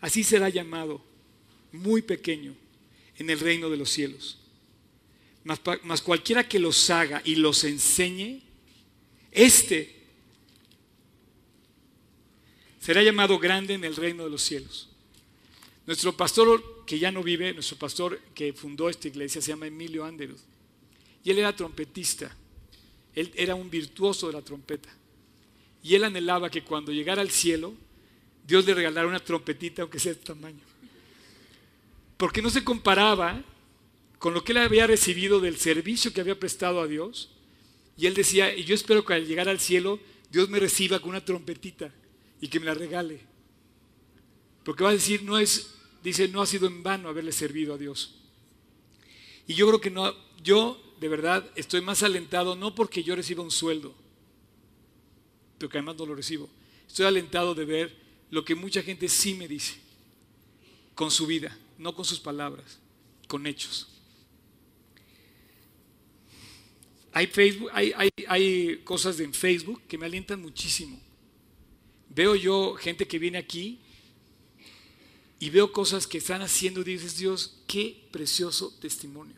así 0.00 0.24
será 0.24 0.48
llamado 0.48 1.04
muy 1.70 2.00
pequeño 2.00 2.54
en 3.18 3.28
el 3.28 3.38
reino 3.38 3.68
de 3.68 3.76
los 3.76 3.90
cielos. 3.90 4.38
Mas, 5.44 6.02
cualquiera 6.02 6.48
que 6.48 6.58
los 6.58 6.88
haga 6.90 7.20
y 7.24 7.36
los 7.36 7.64
enseñe, 7.64 8.42
este 9.32 9.96
será 12.80 13.02
llamado 13.02 13.38
grande 13.38 13.74
en 13.74 13.84
el 13.84 13.96
reino 13.96 14.24
de 14.24 14.30
los 14.30 14.42
cielos. 14.42 14.88
Nuestro 15.86 16.16
pastor 16.16 16.84
que 16.86 16.98
ya 16.98 17.10
no 17.10 17.22
vive, 17.22 17.52
nuestro 17.52 17.76
pastor 17.76 18.18
que 18.34 18.52
fundó 18.52 18.88
esta 18.88 19.08
iglesia 19.08 19.42
se 19.42 19.50
llama 19.50 19.66
Emilio 19.66 20.04
Anderud. 20.04 20.40
Y 21.24 21.30
él 21.30 21.38
era 21.38 21.54
trompetista. 21.54 22.34
Él 23.18 23.32
era 23.34 23.54
un 23.54 23.70
virtuoso 23.70 24.26
de 24.28 24.34
la 24.34 24.42
trompeta. 24.42 24.88
Y 25.82 25.94
él 25.94 26.04
anhelaba 26.04 26.50
que 26.50 26.62
cuando 26.62 26.92
llegara 26.92 27.22
al 27.22 27.30
cielo, 27.30 27.74
Dios 28.46 28.64
le 28.66 28.74
regalara 28.74 29.06
una 29.06 29.20
trompetita, 29.20 29.82
aunque 29.82 29.98
sea 29.98 30.14
de 30.14 30.20
tamaño 30.20 30.68
porque 32.18 32.42
no 32.42 32.50
se 32.50 32.64
comparaba 32.64 33.42
con 34.18 34.34
lo 34.34 34.44
que 34.44 34.52
él 34.52 34.58
había 34.58 34.86
recibido 34.86 35.40
del 35.40 35.56
servicio 35.56 36.12
que 36.12 36.20
había 36.20 36.38
prestado 36.38 36.80
a 36.80 36.86
Dios. 36.86 37.30
Y 37.96 38.06
él 38.06 38.14
decía, 38.14 38.54
y 38.54 38.64
yo 38.64 38.74
espero 38.74 39.04
que 39.04 39.14
al 39.14 39.26
llegar 39.26 39.48
al 39.48 39.60
cielo, 39.60 40.00
Dios 40.30 40.50
me 40.50 40.58
reciba 40.58 40.98
con 40.98 41.10
una 41.10 41.24
trompetita 41.24 41.94
y 42.40 42.48
que 42.48 42.58
me 42.58 42.66
la 42.66 42.74
regale. 42.74 43.20
Porque 44.64 44.82
va 44.82 44.90
a 44.90 44.94
decir, 44.94 45.22
no 45.22 45.38
es, 45.38 45.76
dice, 46.02 46.28
no 46.28 46.42
ha 46.42 46.46
sido 46.46 46.66
en 46.66 46.82
vano 46.82 47.08
haberle 47.08 47.32
servido 47.32 47.74
a 47.74 47.78
Dios. 47.78 48.16
Y 49.46 49.54
yo 49.54 49.68
creo 49.68 49.80
que 49.80 49.90
no, 49.90 50.12
yo 50.42 50.82
de 51.00 51.08
verdad 51.08 51.48
estoy 51.54 51.80
más 51.80 52.02
alentado, 52.02 52.56
no 52.56 52.74
porque 52.74 53.02
yo 53.02 53.16
reciba 53.16 53.42
un 53.42 53.50
sueldo, 53.50 53.94
pero 55.58 55.68
que 55.70 55.78
además 55.78 55.96
no 55.96 56.06
lo 56.06 56.14
recibo. 56.14 56.48
Estoy 56.86 57.06
alentado 57.06 57.54
de 57.54 57.64
ver 57.64 57.96
lo 58.30 58.44
que 58.44 58.54
mucha 58.54 58.82
gente 58.82 59.08
sí 59.08 59.34
me 59.34 59.48
dice 59.48 59.74
con 60.94 61.10
su 61.10 61.26
vida 61.26 61.56
no 61.78 61.94
con 61.94 62.04
sus 62.04 62.18
palabras, 62.18 62.78
con 63.28 63.46
hechos. 63.46 63.88
Hay, 67.12 67.26
Facebook, 67.28 67.70
hay, 67.72 67.92
hay, 68.28 68.76
cosas 68.84 69.18
en 69.20 69.32
Facebook 69.32 69.82
que 69.88 69.96
me 69.96 70.06
alientan 70.06 70.42
muchísimo. 70.42 71.00
Veo 72.10 72.34
yo 72.34 72.74
gente 72.74 73.06
que 73.06 73.18
viene 73.18 73.38
aquí 73.38 73.80
y 75.38 75.50
veo 75.50 75.72
cosas 75.72 76.06
que 76.06 76.18
están 76.18 76.42
haciendo 76.42 76.80
y 76.80 76.84
dices, 76.84 77.16
Dios, 77.16 77.62
qué 77.66 78.08
precioso 78.10 78.76
testimonio. 78.80 79.36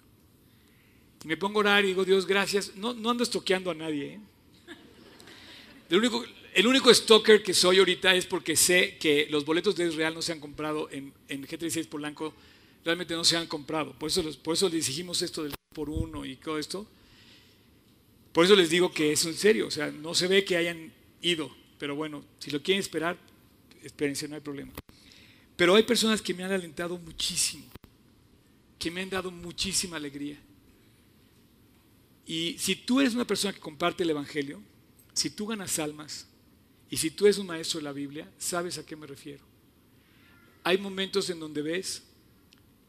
Me 1.25 1.37
pongo 1.37 1.59
a 1.59 1.61
orar 1.61 1.85
y 1.85 1.89
digo, 1.89 2.05
Dios, 2.05 2.27
gracias. 2.27 2.77
No, 2.77 2.95
no 2.95 3.11
ando 3.11 3.23
estoqueando 3.23 3.71
a 3.71 3.75
nadie. 3.75 4.15
¿eh? 4.15 4.21
El 5.91 5.99
único, 5.99 6.25
el 6.55 6.67
único 6.67 6.93
stalker 6.93 7.43
que 7.43 7.53
soy 7.53 7.79
ahorita 7.79 8.15
es 8.15 8.27
porque 8.27 8.57
sé 8.57 8.97
que 8.99 9.27
los 9.31 9.45
boletos 9.45 9.77
de 9.77 9.89
Israel 9.89 10.15
no 10.15 10.23
se 10.23 10.33
han 10.33 10.41
comprado 10.41 10.89
en, 10.91 11.13
en 11.29 11.47
G36 11.47 11.87
Polanco, 11.89 12.33
realmente 12.85 13.15
no 13.15 13.25
se 13.25 13.37
han 13.37 13.47
comprado. 13.47 13.93
Por 13.99 14.09
eso, 14.09 14.23
por 14.43 14.55
eso 14.55 14.69
les 14.69 14.87
dijimos 14.87 15.21
esto 15.23 15.43
del 15.43 15.55
por 15.75 15.91
uno 15.91 16.25
y 16.25 16.37
todo 16.37 16.59
esto. 16.59 16.87
Por 18.33 18.45
eso 18.45 18.57
les 18.57 18.71
digo 18.71 18.93
que 18.93 19.13
es 19.13 19.25
en 19.25 19.35
serio, 19.35 19.67
o 19.67 19.71
sea, 19.71 19.91
no 19.91 20.15
se 20.15 20.29
ve 20.29 20.45
que 20.45 20.57
hayan 20.57 20.93
ido, 21.21 21.55
pero 21.79 21.97
bueno, 21.97 22.25
si 22.39 22.51
lo 22.51 22.63
quieren 22.63 22.81
esperar, 22.81 23.17
espérense, 23.83 24.29
no 24.29 24.37
hay 24.37 24.41
problema. 24.41 24.73
Pero 25.57 25.75
hay 25.75 25.83
personas 25.83 26.23
que 26.23 26.33
me 26.33 26.45
han 26.45 26.53
alentado 26.53 26.97
muchísimo, 26.99 27.65
que 28.79 28.91
me 28.91 29.03
han 29.03 29.11
dado 29.11 29.31
muchísima 29.31 29.97
alegría. 29.97 30.39
Y 32.31 32.57
si 32.59 32.77
tú 32.77 33.01
eres 33.01 33.17
una 33.17 33.27
persona 33.27 33.53
que 33.53 33.59
comparte 33.59 34.05
el 34.05 34.11
Evangelio, 34.11 34.63
si 35.13 35.31
tú 35.31 35.49
ganas 35.49 35.81
almas, 35.81 36.29
y 36.89 36.97
si 36.97 37.11
tú 37.11 37.27
eres 37.27 37.39
un 37.39 37.49
maestro 37.49 37.81
de 37.81 37.83
la 37.83 37.93
Biblia, 37.93 38.31
sabes 38.39 38.79
a 38.79 38.87
qué 38.87 38.95
me 38.95 39.09
refiero. 39.09 39.43
Hay 40.63 40.79
momentos 40.79 41.29
en 41.31 41.41
donde 41.41 41.61
ves 41.61 42.05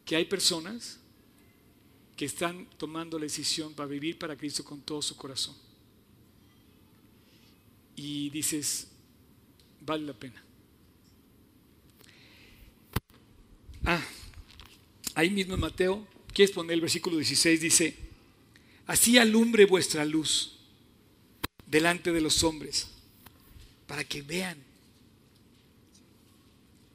que 0.05 0.15
hay 0.15 0.25
personas 0.25 0.99
que 2.15 2.25
están 2.25 2.67
tomando 2.77 3.17
la 3.17 3.23
decisión 3.23 3.73
para 3.73 3.89
vivir 3.89 4.19
para 4.19 4.35
Cristo 4.37 4.63
con 4.63 4.79
todo 4.79 5.01
su 5.01 5.15
corazón. 5.15 5.55
Y 7.95 8.29
dices, 8.29 8.89
vale 9.79 10.05
la 10.05 10.13
pena. 10.13 10.43
Ah, 13.85 14.05
ahí 15.15 15.31
mismo 15.31 15.55
en 15.55 15.61
Mateo, 15.61 16.07
¿quieres 16.31 16.53
poner 16.53 16.75
el 16.75 16.81
versículo 16.81 17.15
16? 17.17 17.59
Dice, 17.59 18.00
así 18.87 19.17
alumbre 19.17 19.65
vuestra 19.65 20.05
luz 20.05 20.57
delante 21.65 22.11
de 22.11 22.21
los 22.21 22.43
hombres 22.43 22.87
para 23.87 24.03
que 24.03 24.21
vean, 24.21 24.57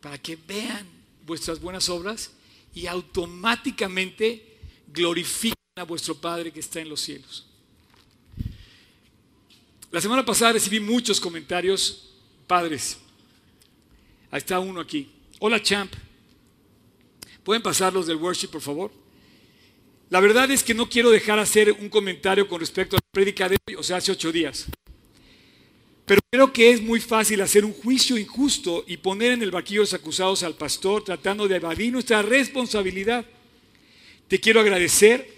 para 0.01 0.19
que 0.19 0.37
vean 0.37 0.87
vuestras 1.27 1.61
buenas 1.61 1.89
obras 1.89 2.31
y 2.75 2.87
automáticamente 2.87 4.59
glorifiquen 4.89 5.57
a 5.77 5.85
vuestro 5.85 6.15
Padre 6.15 6.53
que 6.53 6.61
está 6.61 6.81
en 6.81 6.89
los 6.89 7.01
cielos. 7.01 7.47
La 9.91 10.01
semana 10.01 10.25
pasada 10.25 10.53
recibí 10.53 10.81
muchos 10.81 11.21
comentarios 11.21 12.11
padres. 12.47 12.99
Ahí 14.31 14.39
está 14.39 14.59
uno 14.59 14.81
aquí. 14.81 15.11
Hola 15.39 15.63
champ. 15.63 15.93
¿Pueden 17.45 17.63
pasar 17.63 17.93
los 17.93 18.07
del 18.07 18.17
worship, 18.17 18.49
por 18.49 18.61
favor? 18.61 18.91
La 20.09 20.21
verdad 20.21 20.49
es 20.53 20.63
que 20.63 20.75
no 20.75 20.89
quiero 20.89 21.11
dejar 21.11 21.39
hacer 21.39 21.73
un 21.73 21.89
comentario 21.89 22.47
con 22.47 22.61
respecto 22.61 22.97
a 22.97 23.01
la 23.03 23.11
prédica 23.11 23.49
de 23.49 23.57
hoy, 23.67 23.75
o 23.75 23.83
sea, 23.83 23.97
hace 23.97 24.13
ocho 24.13 24.31
días. 24.31 24.67
Pero 26.05 26.21
creo 26.31 26.53
que 26.53 26.71
es 26.71 26.81
muy 26.81 27.01
fácil 27.01 27.41
hacer 27.41 27.65
un 27.65 27.73
juicio 27.73 28.17
injusto 28.17 28.85
y 28.87 28.99
poner 28.99 29.33
en 29.33 29.43
el 29.43 29.51
vaquillo 29.51 29.81
los 29.81 29.95
acusados 29.95 30.45
al 30.45 30.55
pastor 30.55 31.03
tratando 31.03 31.49
de 31.49 31.57
evadir 31.57 31.93
nuestra 31.93 32.23
responsabilidad. 32.23 33.27
Te 34.29 34.39
quiero 34.39 34.61
agradecer, 34.61 35.29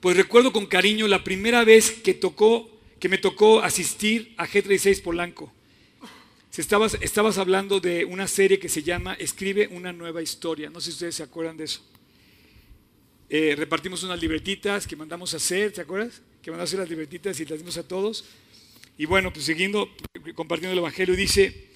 pues 0.00 0.16
recuerdo 0.16 0.50
con 0.50 0.64
cariño 0.64 1.06
la 1.06 1.22
primera 1.22 1.64
vez 1.64 1.90
que, 1.90 2.14
tocó, 2.14 2.70
que 2.98 3.10
me 3.10 3.18
tocó 3.18 3.60
asistir 3.60 4.32
a 4.38 4.46
G36 4.46 5.02
Polanco. 5.02 5.52
Estabas, 6.56 6.96
estabas 7.02 7.36
hablando 7.36 7.80
de 7.80 8.06
una 8.06 8.26
serie 8.26 8.58
que 8.58 8.70
se 8.70 8.82
llama 8.82 9.14
Escribe 9.14 9.68
una 9.72 9.92
nueva 9.92 10.22
historia. 10.22 10.70
No 10.70 10.80
sé 10.80 10.86
si 10.86 10.92
ustedes 10.92 11.16
se 11.16 11.22
acuerdan 11.24 11.58
de 11.58 11.64
eso. 11.64 11.82
Eh, 13.36 13.56
repartimos 13.56 14.00
unas 14.04 14.20
libretitas 14.20 14.86
que 14.86 14.94
mandamos 14.94 15.34
a 15.34 15.38
hacer, 15.38 15.72
¿te 15.72 15.80
acuerdas? 15.80 16.22
Que 16.40 16.52
mandamos 16.52 16.68
a 16.68 16.70
hacer 16.70 16.78
las 16.78 16.88
libretitas 16.88 17.40
y 17.40 17.44
las 17.44 17.58
dimos 17.58 17.76
a 17.76 17.82
todos. 17.82 18.24
Y 18.96 19.06
bueno, 19.06 19.32
pues 19.32 19.46
siguiendo, 19.46 19.90
compartiendo 20.36 20.70
el 20.70 20.78
Evangelio, 20.78 21.16
dice, 21.16 21.66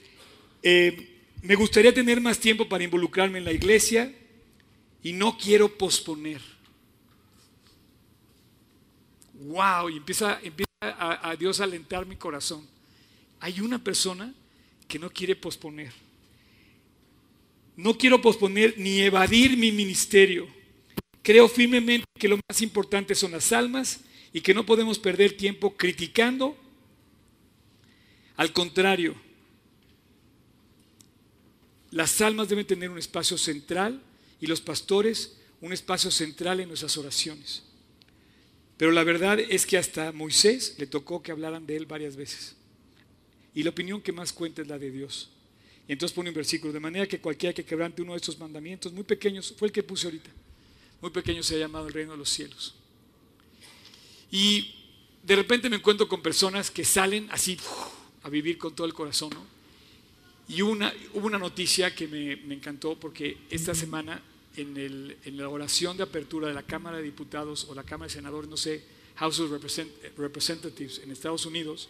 eh, 0.62 1.18
me 1.42 1.56
gustaría 1.56 1.92
tener 1.92 2.20
más 2.20 2.38
tiempo 2.38 2.68
para 2.68 2.84
involucrarme 2.84 3.38
en 3.38 3.44
la 3.44 3.50
iglesia 3.50 4.14
y 5.02 5.12
no 5.12 5.36
quiero 5.36 5.76
posponer. 5.76 6.40
¡Wow! 9.34 9.90
Y 9.90 9.96
empieza, 9.96 10.38
empieza 10.40 10.70
a, 10.80 11.30
a 11.30 11.34
Dios 11.34 11.60
a 11.60 11.64
alentar 11.64 12.06
mi 12.06 12.14
corazón. 12.14 12.64
Hay 13.40 13.60
una 13.60 13.82
persona 13.82 14.32
que 14.86 15.00
no 15.00 15.10
quiere 15.10 15.34
posponer. 15.34 15.92
No 17.74 17.98
quiero 17.98 18.22
posponer 18.22 18.74
ni 18.78 19.00
evadir 19.00 19.56
mi 19.56 19.72
ministerio. 19.72 20.56
Creo 21.28 21.46
firmemente 21.46 22.06
que 22.18 22.26
lo 22.26 22.40
más 22.48 22.62
importante 22.62 23.14
son 23.14 23.32
las 23.32 23.52
almas 23.52 24.00
y 24.32 24.40
que 24.40 24.54
no 24.54 24.64
podemos 24.64 24.98
perder 24.98 25.36
tiempo 25.36 25.76
criticando 25.76 26.56
al 28.38 28.50
contrario, 28.54 29.14
las 31.90 32.18
almas 32.22 32.48
deben 32.48 32.66
tener 32.66 32.88
un 32.88 32.96
espacio 32.96 33.36
central 33.36 34.00
y 34.40 34.46
los 34.46 34.62
pastores 34.62 35.36
un 35.60 35.74
espacio 35.74 36.10
central 36.10 36.60
en 36.60 36.68
nuestras 36.68 36.96
oraciones. 36.96 37.62
Pero 38.78 38.90
la 38.90 39.04
verdad 39.04 39.38
es 39.38 39.66
que 39.66 39.76
hasta 39.76 40.12
Moisés 40.12 40.76
le 40.78 40.86
tocó 40.86 41.22
que 41.22 41.30
hablaran 41.30 41.66
de 41.66 41.76
él 41.76 41.84
varias 41.84 42.16
veces. 42.16 42.56
Y 43.54 43.64
la 43.64 43.70
opinión 43.70 44.00
que 44.00 44.12
más 44.12 44.32
cuenta 44.32 44.62
es 44.62 44.68
la 44.68 44.78
de 44.78 44.90
Dios. 44.90 45.28
Y 45.86 45.92
entonces 45.92 46.16
pone 46.16 46.30
un 46.30 46.36
versículo, 46.36 46.72
de 46.72 46.80
manera 46.80 47.06
que 47.06 47.20
cualquiera 47.20 47.52
que 47.52 47.66
quebrante 47.66 48.00
uno 48.00 48.12
de 48.12 48.16
estos 48.16 48.38
mandamientos, 48.38 48.94
muy 48.94 49.04
pequeños, 49.04 49.54
fue 49.58 49.68
el 49.68 49.72
que 49.72 49.82
puse 49.82 50.06
ahorita, 50.06 50.30
muy 51.00 51.10
pequeño 51.10 51.42
se 51.42 51.56
ha 51.56 51.58
llamado 51.58 51.86
el 51.86 51.94
reino 51.94 52.12
de 52.12 52.18
los 52.18 52.28
cielos. 52.28 52.74
Y 54.30 54.74
de 55.22 55.36
repente 55.36 55.70
me 55.70 55.76
encuentro 55.76 56.08
con 56.08 56.22
personas 56.22 56.70
que 56.70 56.84
salen 56.84 57.28
así, 57.30 57.58
a 58.22 58.28
vivir 58.28 58.58
con 58.58 58.74
todo 58.74 58.86
el 58.86 58.94
corazón. 58.94 59.30
Y 60.48 60.62
una, 60.62 60.92
hubo 61.14 61.26
una 61.26 61.38
noticia 61.38 61.94
que 61.94 62.08
me, 62.08 62.32
encantó 62.54 62.98
porque 62.98 63.38
esta 63.50 63.74
semana 63.74 64.22
en, 64.56 65.36
la 65.36 65.48
oración 65.48 65.96
de 65.96 66.02
apertura 66.02 66.48
de 66.48 66.54
la 66.54 66.62
Cámara 66.62 66.96
de 66.96 67.02
Diputados 67.02 67.66
o 67.68 67.74
la 67.74 67.84
Cámara 67.84 68.08
de 68.08 68.14
Senadores, 68.14 68.50
no 68.50 68.56
sé, 68.56 68.82
House 69.16 69.40
of 69.40 69.50
Representatives 70.16 71.00
en 71.04 71.10
Estados 71.10 71.44
Unidos, 71.46 71.88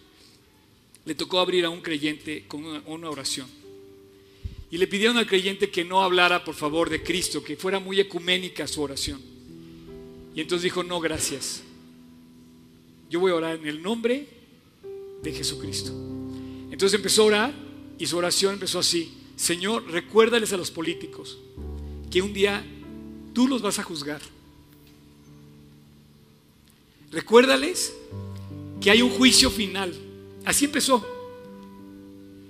le 1.04 1.14
tocó 1.14 1.40
abrir 1.40 1.64
a 1.64 1.70
un 1.70 1.80
creyente 1.80 2.46
con 2.46 2.64
una, 2.64 2.82
una 2.86 3.10
oración. 3.10 3.48
Y 4.70 4.76
le 4.76 4.86
pidieron 4.86 5.16
al 5.16 5.26
creyente 5.26 5.70
que 5.70 5.84
no 5.84 6.02
hablara, 6.02 6.44
por 6.44 6.54
favor, 6.54 6.90
de 6.90 7.02
Cristo, 7.02 7.42
que 7.42 7.56
fuera 7.56 7.80
muy 7.80 8.00
ecuménica 8.00 8.66
su 8.66 8.82
oración. 8.82 9.20
Y 10.34 10.40
entonces 10.40 10.64
dijo, 10.64 10.82
no, 10.82 11.00
gracias. 11.00 11.62
Yo 13.10 13.20
voy 13.20 13.32
a 13.32 13.36
orar 13.36 13.56
en 13.56 13.66
el 13.66 13.82
nombre 13.82 14.26
de 15.22 15.32
Jesucristo. 15.32 15.90
Entonces 16.70 16.94
empezó 16.96 17.22
a 17.22 17.26
orar 17.26 17.54
y 17.98 18.06
su 18.06 18.16
oración 18.16 18.54
empezó 18.54 18.78
así. 18.78 19.14
Señor, 19.36 19.90
recuérdales 19.90 20.52
a 20.52 20.56
los 20.56 20.70
políticos 20.70 21.38
que 22.10 22.20
un 22.20 22.32
día 22.32 22.64
tú 23.32 23.48
los 23.48 23.62
vas 23.62 23.78
a 23.78 23.82
juzgar. 23.82 24.20
Recuérdales 27.10 27.94
que 28.80 28.90
hay 28.90 29.00
un 29.00 29.10
juicio 29.10 29.50
final. 29.50 29.94
Así 30.44 30.66
empezó. 30.66 31.17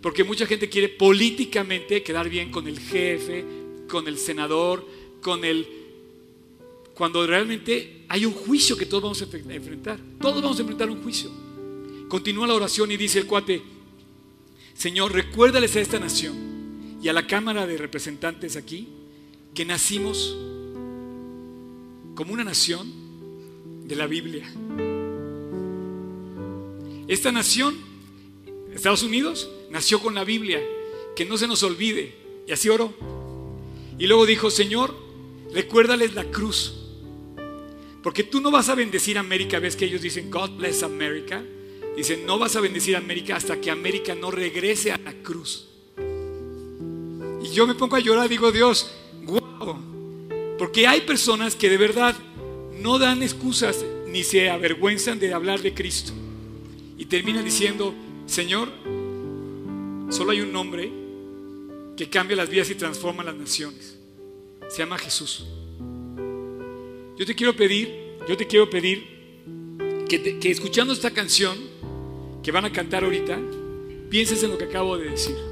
Porque 0.01 0.25
mucha 0.25 0.47
gente 0.47 0.69
quiere 0.69 0.89
políticamente 0.89 2.03
quedar 2.03 2.29
bien 2.29 2.51
con 2.51 2.69
el 2.69 2.79
jefe, 2.79 3.45
con 3.89 4.07
el 4.07 4.19
senador, 4.19 4.87
con 5.21 5.45
el... 5.45 5.67
Cuando 6.95 7.27
realmente 7.27 8.05
hay 8.09 8.25
un 8.25 8.33
juicio 8.33 8.77
que 8.77 8.87
todos 8.87 9.03
vamos 9.03 9.23
a 9.23 9.55
enfrentar. 9.55 9.99
Todos 10.21 10.43
vamos 10.43 10.59
a 10.59 10.63
enfrentar 10.63 10.91
un 10.91 11.03
juicio. 11.03 11.31
Continúa 12.09 12.47
la 12.47 12.55
oración 12.55 12.91
y 12.91 12.97
dice 12.97 13.19
el 13.19 13.27
cuate, 13.27 13.63
Señor, 14.75 15.13
recuérdales 15.13 15.75
a 15.77 15.81
esta 15.81 15.99
nación 15.99 16.99
y 17.03 17.09
a 17.09 17.13
la 17.13 17.27
Cámara 17.27 17.67
de 17.67 17.77
Representantes 17.77 18.57
aquí 18.57 18.89
que 19.55 19.65
nacimos 19.65 20.37
como 22.15 22.33
una 22.33 22.45
nación 22.45 22.91
de 23.87 23.97
la 23.97 24.07
Biblia. 24.07 24.49
Esta 27.09 27.33
nación, 27.33 27.77
Estados 28.73 29.03
Unidos, 29.03 29.51
nació 29.71 30.01
con 30.01 30.15
la 30.15 30.25
Biblia, 30.25 30.61
que 31.15 31.25
no 31.25 31.37
se 31.37 31.47
nos 31.47 31.63
olvide. 31.63 32.15
Y 32.47 32.53
así 32.53 32.69
oró. 32.69 32.93
Y 33.99 34.07
luego 34.07 34.27
dijo, 34.27 34.51
Señor, 34.51 34.95
recuérdales 35.53 36.15
la 36.15 36.25
cruz. 36.25 36.75
Porque 38.03 38.23
tú 38.23 38.41
no 38.41 38.51
vas 38.51 38.69
a 38.69 38.75
bendecir 38.75 39.17
a 39.17 39.21
América, 39.21 39.59
ves 39.59 39.77
que 39.77 39.85
ellos 39.85 40.03
dicen, 40.03 40.31
God 40.31 40.51
bless 40.57 40.83
America. 40.83 41.43
Dice, 41.97 42.17
no 42.17 42.39
vas 42.39 42.55
a 42.55 42.61
bendecir 42.61 42.95
a 42.95 43.01
América 43.01 43.37
hasta 43.37 43.61
que 43.61 43.71
América 43.71 44.15
no 44.15 44.31
regrese 44.31 44.93
a 44.93 44.99
la 44.99 45.13
cruz. 45.15 45.67
Y 47.43 47.49
yo 47.49 47.67
me 47.67 47.75
pongo 47.75 47.97
a 47.97 48.01
llorar, 48.01 48.29
digo, 48.29 48.53
Dios, 48.53 48.91
guau. 49.25 49.79
Porque 50.59 50.87
hay 50.87 51.01
personas 51.03 51.57
que 51.57 51.69
de 51.69 51.77
verdad 51.77 52.17
no 52.81 52.99
dan 52.99 53.23
excusas 53.23 53.85
ni 54.07 54.23
se 54.25 54.49
avergüenzan 54.49 55.19
de 55.19 55.35
hablar 55.35 55.61
de 55.61 55.75
Cristo. 55.75 56.13
Y 56.97 57.07
terminan 57.07 57.45
diciendo, 57.45 57.95
Señor, 58.27 58.69
solo 60.09 60.33
hay 60.33 60.41
un 60.41 60.53
nombre 60.53 60.91
que 61.97 62.09
cambia 62.09 62.37
las 62.37 62.49
vidas 62.49 62.71
y 62.71 62.75
transforma 62.75 63.25
las 63.25 63.35
naciones. 63.35 63.99
Se 64.69 64.79
llama 64.79 64.99
Jesús. 64.99 65.47
Yo 67.17 67.27
te 67.27 67.35
quiero 67.35 67.55
pedir, 67.57 68.17
yo 68.29 68.37
te 68.37 68.47
quiero 68.47 68.71
pedir 68.71 69.05
que, 70.09 70.39
que 70.39 70.51
escuchando 70.51 70.93
esta 70.93 71.11
canción, 71.11 71.59
que 72.43 72.53
van 72.53 72.65
a 72.65 72.73
cantar 72.73 73.05
ahorita, 73.05 73.39
pienses 74.09 74.43
en 74.43 74.51
lo 74.51 74.59
que 74.59 74.65
acabo 74.65 74.97
de 74.97 75.11
decir. 75.11 75.48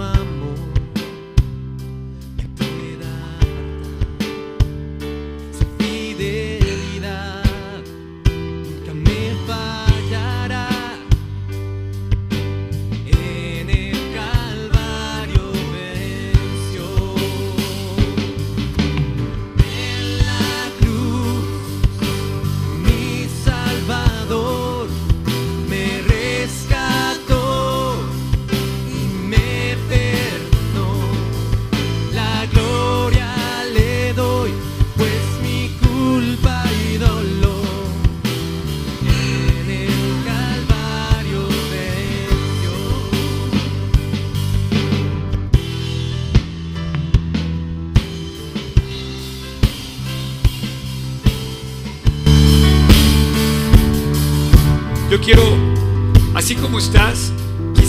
En 0.00 0.17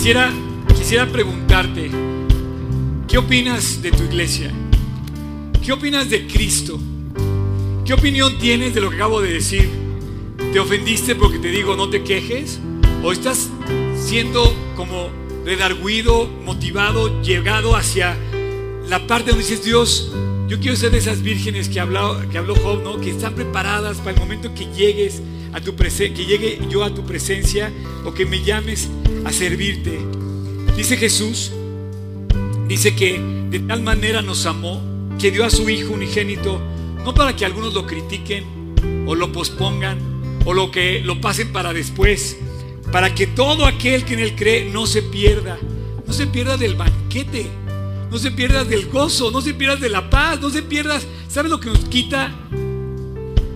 quisiera, 0.09 0.33
quisiera 0.75 1.05
preguntarte, 1.05 1.91
¿qué 3.07 3.19
opinas 3.19 3.79
de 3.83 3.91
tu 3.91 4.05
iglesia? 4.05 4.51
¿Qué 5.63 5.71
opinas 5.71 6.09
de 6.09 6.25
Cristo? 6.25 6.79
¿Qué 7.85 7.93
opinión 7.93 8.39
tienes 8.39 8.73
de 8.73 8.81
lo 8.81 8.89
que 8.89 8.95
acabo 8.95 9.21
de 9.21 9.33
decir? 9.33 9.69
¿Te 10.51 10.59
ofendiste 10.59 11.13
porque 11.13 11.37
te 11.37 11.49
digo 11.49 11.75
no 11.75 11.91
te 11.91 12.01
quejes? 12.01 12.59
¿O 13.03 13.11
estás 13.11 13.51
siendo 14.03 14.51
como 14.75 15.11
redarguido, 15.45 16.25
motivado, 16.43 17.21
llegado 17.21 17.75
hacia 17.75 18.17
la 18.87 19.05
parte 19.05 19.29
donde 19.29 19.45
dices, 19.45 19.63
Dios, 19.63 20.11
yo 20.47 20.59
quiero 20.59 20.75
ser 20.75 20.89
de 20.89 20.97
esas 20.97 21.21
vírgenes 21.21 21.69
que 21.69 21.79
habló, 21.79 22.19
que 22.31 22.39
habló 22.39 22.55
Job, 22.55 22.81
¿no? 22.83 22.99
que 22.99 23.11
están 23.11 23.35
preparadas 23.35 23.97
para 23.97 24.13
el 24.13 24.17
momento 24.17 24.55
que 24.55 24.65
llegues 24.73 25.21
a 25.53 25.61
tu 25.61 25.75
que 25.75 26.25
llegue 26.25 26.59
yo 26.67 26.83
a 26.83 26.93
tu 26.93 27.05
presencia 27.05 27.71
o 28.05 28.13
que 28.13 28.25
me 28.25 28.43
llames 28.43 28.89
a 29.29 29.33
servirte. 29.33 29.99
Dice 30.75 30.97
Jesús, 30.97 31.51
dice 32.67 32.95
que 32.95 33.21
de 33.49 33.59
tal 33.59 33.81
manera 33.81 34.21
nos 34.21 34.45
amó 34.45 34.81
que 35.19 35.31
dio 35.31 35.45
a 35.45 35.49
su 35.49 35.69
Hijo 35.69 35.93
unigénito, 35.93 36.59
no 37.05 37.13
para 37.13 37.35
que 37.35 37.45
algunos 37.45 37.73
lo 37.73 37.85
critiquen 37.85 38.45
o 39.05 39.15
lo 39.15 39.31
pospongan 39.31 39.99
o 40.45 40.53
lo 40.53 40.71
que 40.71 41.01
lo 41.01 41.21
pasen 41.21 41.51
para 41.51 41.73
después, 41.73 42.37
para 42.91 43.13
que 43.13 43.27
todo 43.27 43.65
aquel 43.65 44.03
que 44.03 44.15
en 44.15 44.19
él 44.21 44.35
cree 44.35 44.69
no 44.69 44.87
se 44.87 45.03
pierda, 45.03 45.57
no 46.07 46.13
se 46.13 46.27
pierda 46.27 46.57
del 46.57 46.75
banquete 46.75 47.47
no 48.09 48.17
se 48.17 48.31
pierdas 48.31 48.67
del 48.67 48.87
gozo, 48.87 49.29
no 49.29 49.39
se 49.39 49.53
pierdas 49.53 49.79
de 49.79 49.89
la 49.89 50.09
paz, 50.09 50.41
no 50.41 50.49
se 50.49 50.63
pierdas, 50.63 51.05
¿sabes 51.27 51.51
lo 51.51 51.59
que 51.59 51.67
nos 51.67 51.85
quita 51.85 52.33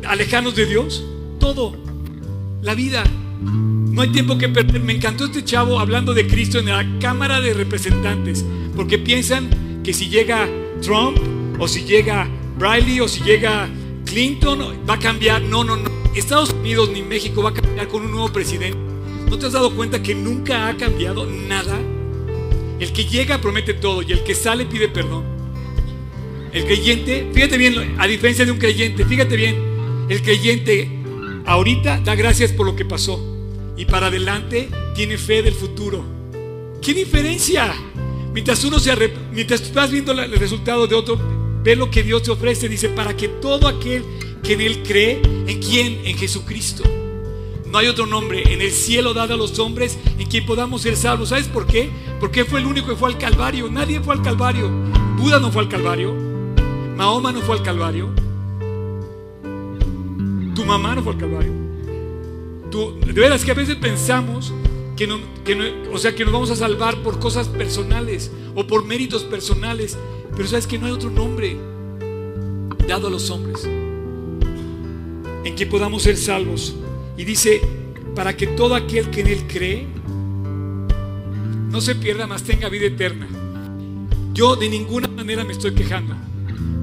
alejarnos 0.06 0.56
de 0.56 0.68
Dios? 0.68 1.04
Todo, 1.40 1.76
la 2.62 2.76
vida. 2.76 3.04
No 3.94 4.02
hay 4.02 4.10
tiempo 4.10 4.40
que 4.40 4.50
perder. 4.50 4.82
Me 4.82 4.94
encantó 4.94 5.26
este 5.26 5.46
chavo 5.46 5.80
hablando 5.80 6.16
de 6.16 6.26
Cristo 6.26 6.58
en 6.58 6.66
la 6.66 6.84
Cámara 7.00 7.40
de 7.40 7.54
Representantes, 7.54 8.44
porque 8.76 8.98
piensan 8.98 9.84
que 9.84 9.94
si 9.94 10.10
llega 10.10 10.50
Trump 10.82 11.20
o 11.60 11.68
si 11.68 11.84
llega 11.84 12.28
Briley 12.58 13.02
o 13.02 13.08
si 13.08 13.22
llega 13.22 13.70
Clinton 14.04 14.80
va 14.90 14.96
a 14.96 15.00
cambiar. 15.00 15.44
No, 15.44 15.64
no, 15.64 15.76
no. 15.76 15.92
Estados 16.16 16.54
Unidos 16.54 16.90
ni 16.92 17.04
México 17.04 17.44
va 17.44 17.52
a 17.52 17.54
cambiar 17.54 17.88
con 17.88 18.04
un 18.04 18.10
nuevo 18.10 18.30
presidente. 18.30 18.80
¿No 19.30 19.38
te 19.38 19.46
has 19.46 19.54
dado 19.54 19.76
cuenta 19.76 20.02
que 20.02 20.16
nunca 20.16 20.70
ha 20.70 20.76
cambiado 20.76 21.28
nada? 21.28 21.80
El 22.80 22.92
que 22.94 23.06
llega 23.06 23.42
promete 23.42 23.76
todo 23.76 24.02
y 24.02 24.12
el 24.12 24.24
que 24.24 24.34
sale 24.34 24.66
pide 24.66 24.88
perdón. 24.88 25.24
El 26.52 26.66
creyente, 26.66 27.30
fíjate 27.32 27.60
bien, 27.60 27.96
a 28.00 28.08
diferencia 28.08 28.44
de 28.44 28.52
un 28.52 28.58
creyente, 28.58 29.06
fíjate 29.06 29.36
bien, 29.36 29.56
el 30.10 30.20
creyente 30.24 30.90
ahorita 31.46 32.00
da 32.00 32.16
gracias 32.16 32.52
por 32.52 32.66
lo 32.66 32.76
que 32.76 32.86
pasó 32.86 33.33
y 33.76 33.86
para 33.86 34.08
adelante 34.08 34.70
tiene 34.96 35.18
fe 35.18 35.42
del 35.42 35.54
futuro. 35.54 36.04
¿Qué 36.82 36.94
diferencia? 36.94 37.74
Mientras 38.34 38.64
uno 38.64 38.80
se 38.80 38.94
mientras 39.32 39.62
estás 39.62 39.92
viendo 39.92 40.12
el 40.12 40.32
resultado 40.34 40.88
de 40.88 40.96
otro, 40.96 41.20
ve 41.64 41.76
lo 41.76 41.90
que 41.90 42.04
Dios 42.04 42.24
te 42.24 42.32
ofrece, 42.32 42.68
dice, 42.68 42.90
para 42.90 43.16
que 43.16 43.28
todo 43.28 43.68
aquel 43.68 44.04
que 44.44 44.54
en 44.54 44.62
él 44.62 44.84
cree, 44.84 45.22
¿en 45.48 45.62
quién? 45.62 46.02
En 46.04 46.18
Jesucristo. 46.18 46.84
No 47.72 47.80
hay 47.80 47.88
otro 47.88 48.06
nombre 48.06 48.54
en 48.54 48.62
el 48.62 48.72
cielo 48.72 49.14
dado 49.14 49.34
a 49.34 49.38
los 49.38 49.58
hombres 49.58 49.98
en 50.20 50.28
quien 50.28 50.46
podamos 50.46 50.84
ser 50.84 50.96
salvos. 50.96 51.30
¿Sabes 51.30 51.48
por 51.48 51.66
qué? 51.66 51.90
Porque 52.20 52.46
fue 52.46 52.60
el 52.60 52.68
único 52.68 52.90
que 52.90 52.96
fue 52.96 53.10
al 53.10 53.18
Calvario. 53.18 53.68
Nadie 53.70 54.00
fue 54.00 54.14
al 54.14 54.22
Calvario. 54.22 54.70
Buda 55.18 55.40
no 55.40 55.52
fue 55.52 55.64
al 55.64 55.70
Calvario. 55.70 56.14
Mahoma 56.96 57.32
no 57.32 57.42
fue 57.42 57.56
al 57.56 57.64
Calvario. 57.64 58.14
Tu 60.54 60.64
mamá 60.66 60.94
no 60.94 61.02
fue 61.02 61.14
al 61.14 61.20
Calvario. 61.20 61.63
De 62.74 63.14
veras 63.14 63.46
que 63.46 63.52
a 63.52 63.54
veces 63.54 63.76
pensamos 63.76 64.52
que, 64.96 65.06
no, 65.06 65.20
o 65.92 65.98
sea, 65.98 66.16
que 66.16 66.24
nos 66.24 66.34
vamos 66.34 66.50
a 66.50 66.56
salvar 66.56 67.04
por 67.04 67.20
cosas 67.20 67.48
personales 67.48 68.32
o 68.56 68.66
por 68.66 68.84
méritos 68.84 69.24
personales. 69.24 69.98
Pero 70.36 70.48
sabes 70.48 70.66
que 70.66 70.80
no 70.80 70.88
hay 70.88 70.92
otro 70.92 71.12
nombre 71.12 71.56
dado 72.88 73.08
a 73.08 73.12
los 73.12 73.30
hombres 73.30 73.64
en 73.66 75.56
que 75.56 75.66
podamos 75.66 76.04
ser 76.04 76.18
salvos. 76.18 76.76
Y 77.16 77.26
dice, 77.26 77.62
para 78.16 78.36
que 78.36 78.48
todo 78.48 78.76
aquel 78.76 79.10
que 79.12 79.22
en 79.22 79.28
Él 79.28 79.44
cree 79.48 79.88
no 81.70 81.80
se 81.82 81.96
pierda, 81.96 82.28
más 82.28 82.44
tenga 82.44 82.70
vida 82.70 82.86
eterna. 82.86 83.28
Yo 84.34 84.56
de 84.56 84.70
ninguna 84.70 85.08
manera 85.08 85.44
me 85.44 85.54
estoy 85.54 85.74
quejando. 85.76 86.16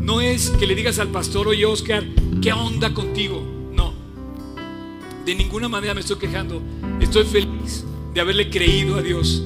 No 0.00 0.20
es 0.20 0.50
que 0.50 0.66
le 0.66 0.74
digas 0.74 0.98
al 0.98 1.08
pastor, 1.08 1.48
oye 1.48 1.66
Oscar, 1.66 2.04
¿qué 2.40 2.52
onda 2.52 2.94
contigo? 2.94 3.49
De 5.24 5.34
ninguna 5.34 5.68
manera 5.68 5.94
me 5.94 6.00
estoy 6.00 6.16
quejando. 6.16 6.62
Estoy 7.00 7.24
feliz 7.24 7.84
de 8.14 8.20
haberle 8.20 8.50
creído 8.50 8.96
a 8.96 9.02
Dios. 9.02 9.42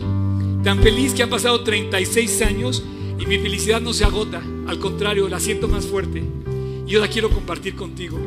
Tan 0.63 0.81
feliz 0.83 1.13
que 1.13 1.23
han 1.23 1.31
pasado 1.31 1.63
36 1.63 2.43
años 2.43 2.83
y 3.19 3.27
mi 3.27 3.39
felicidad 3.39 3.81
no 3.81 3.93
se 3.93 4.05
agota. 4.05 4.43
Al 4.67 4.79
contrario, 4.79 5.29
la 5.29 5.41
siento 5.41 5.69
más 5.69 5.85
fuerte. 5.85 6.23
Y 6.87 6.91
yo 6.91 7.01
la 7.01 7.09
quiero 7.09 7.31
compartir 7.31 7.75
contigo. 7.75 8.19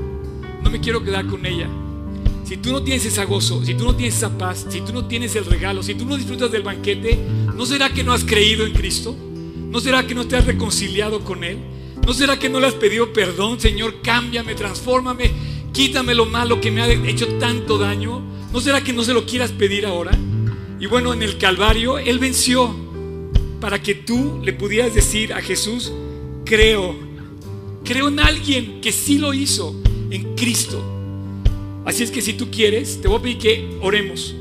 No 0.64 0.70
me 0.70 0.80
quiero 0.80 1.04
quedar 1.04 1.26
con 1.28 1.46
ella. 1.46 1.68
Si 2.44 2.58
tú 2.58 2.72
no 2.72 2.82
tienes 2.82 3.06
ese 3.06 3.26
gozo, 3.26 3.64
si 3.66 3.74
tú 3.74 3.84
no 3.84 3.96
tienes 3.96 4.16
esa 4.16 4.38
paz, 4.38 4.68
si 4.70 4.82
tú 4.82 4.94
no 4.94 5.06
tienes 5.06 5.36
el 5.36 5.46
regalo, 5.46 5.84
si 5.84 5.96
tú 5.96 6.06
no 6.06 6.16
disfrutas 6.16 6.52
del 6.52 6.64
banquete, 6.64 7.20
¿no 7.56 7.66
será 7.66 7.90
que 7.90 8.04
no 8.04 8.14
has 8.14 8.24
creído 8.24 8.66
en 8.66 8.74
Cristo? 8.74 9.16
¿No 9.70 9.82
será 9.82 10.08
que 10.08 10.16
no 10.16 10.28
te 10.28 10.38
has 10.38 10.46
reconciliado 10.46 11.22
con 11.26 11.44
Él? 11.44 11.58
¿No 12.06 12.14
será 12.14 12.40
que 12.40 12.48
no 12.48 12.62
le 12.62 12.68
has 12.68 12.74
pedido 12.74 13.12
perdón, 13.12 13.60
Señor? 13.60 13.96
Cámbiame, 14.02 14.56
transfórmame, 14.56 15.30
quítame 15.78 16.16
lo 16.16 16.26
malo 16.26 16.60
que 16.60 16.72
me 16.72 16.82
ha 16.82 16.92
hecho 16.92 17.28
tanto 17.38 17.78
daño. 17.78 18.20
¿No 18.52 18.60
será 18.60 18.84
que 18.84 18.94
no 18.94 19.04
se 19.04 19.14
lo 19.14 19.28
quieras 19.28 19.52
pedir 19.52 19.86
ahora? 19.86 20.10
Y 20.80 20.88
bueno, 20.88 21.14
en 21.14 21.22
el 21.22 21.38
Calvario 21.38 22.00
Él 22.00 22.18
venció 22.18 22.76
para 23.62 23.80
que 23.80 23.94
tú 23.94 24.42
le 24.44 24.54
pudieras 24.54 24.96
decir 24.96 25.34
a 25.34 25.40
Jesús, 25.40 25.94
creo, 26.46 26.96
creo 27.84 28.08
en 28.08 28.20
alguien 28.20 28.82
que 28.82 28.92
sí 28.92 29.20
lo 29.20 29.36
hizo, 29.36 29.80
en 30.10 30.36
Cristo. 30.36 30.82
Así 31.86 32.02
es 32.02 32.10
que 32.10 32.24
si 32.24 32.34
tú 32.34 32.50
quieres, 32.50 33.00
te 33.00 33.08
voy 33.08 33.20
a 33.20 33.22
pedir 33.22 33.38
que 33.38 33.78
oremos. 33.80 34.34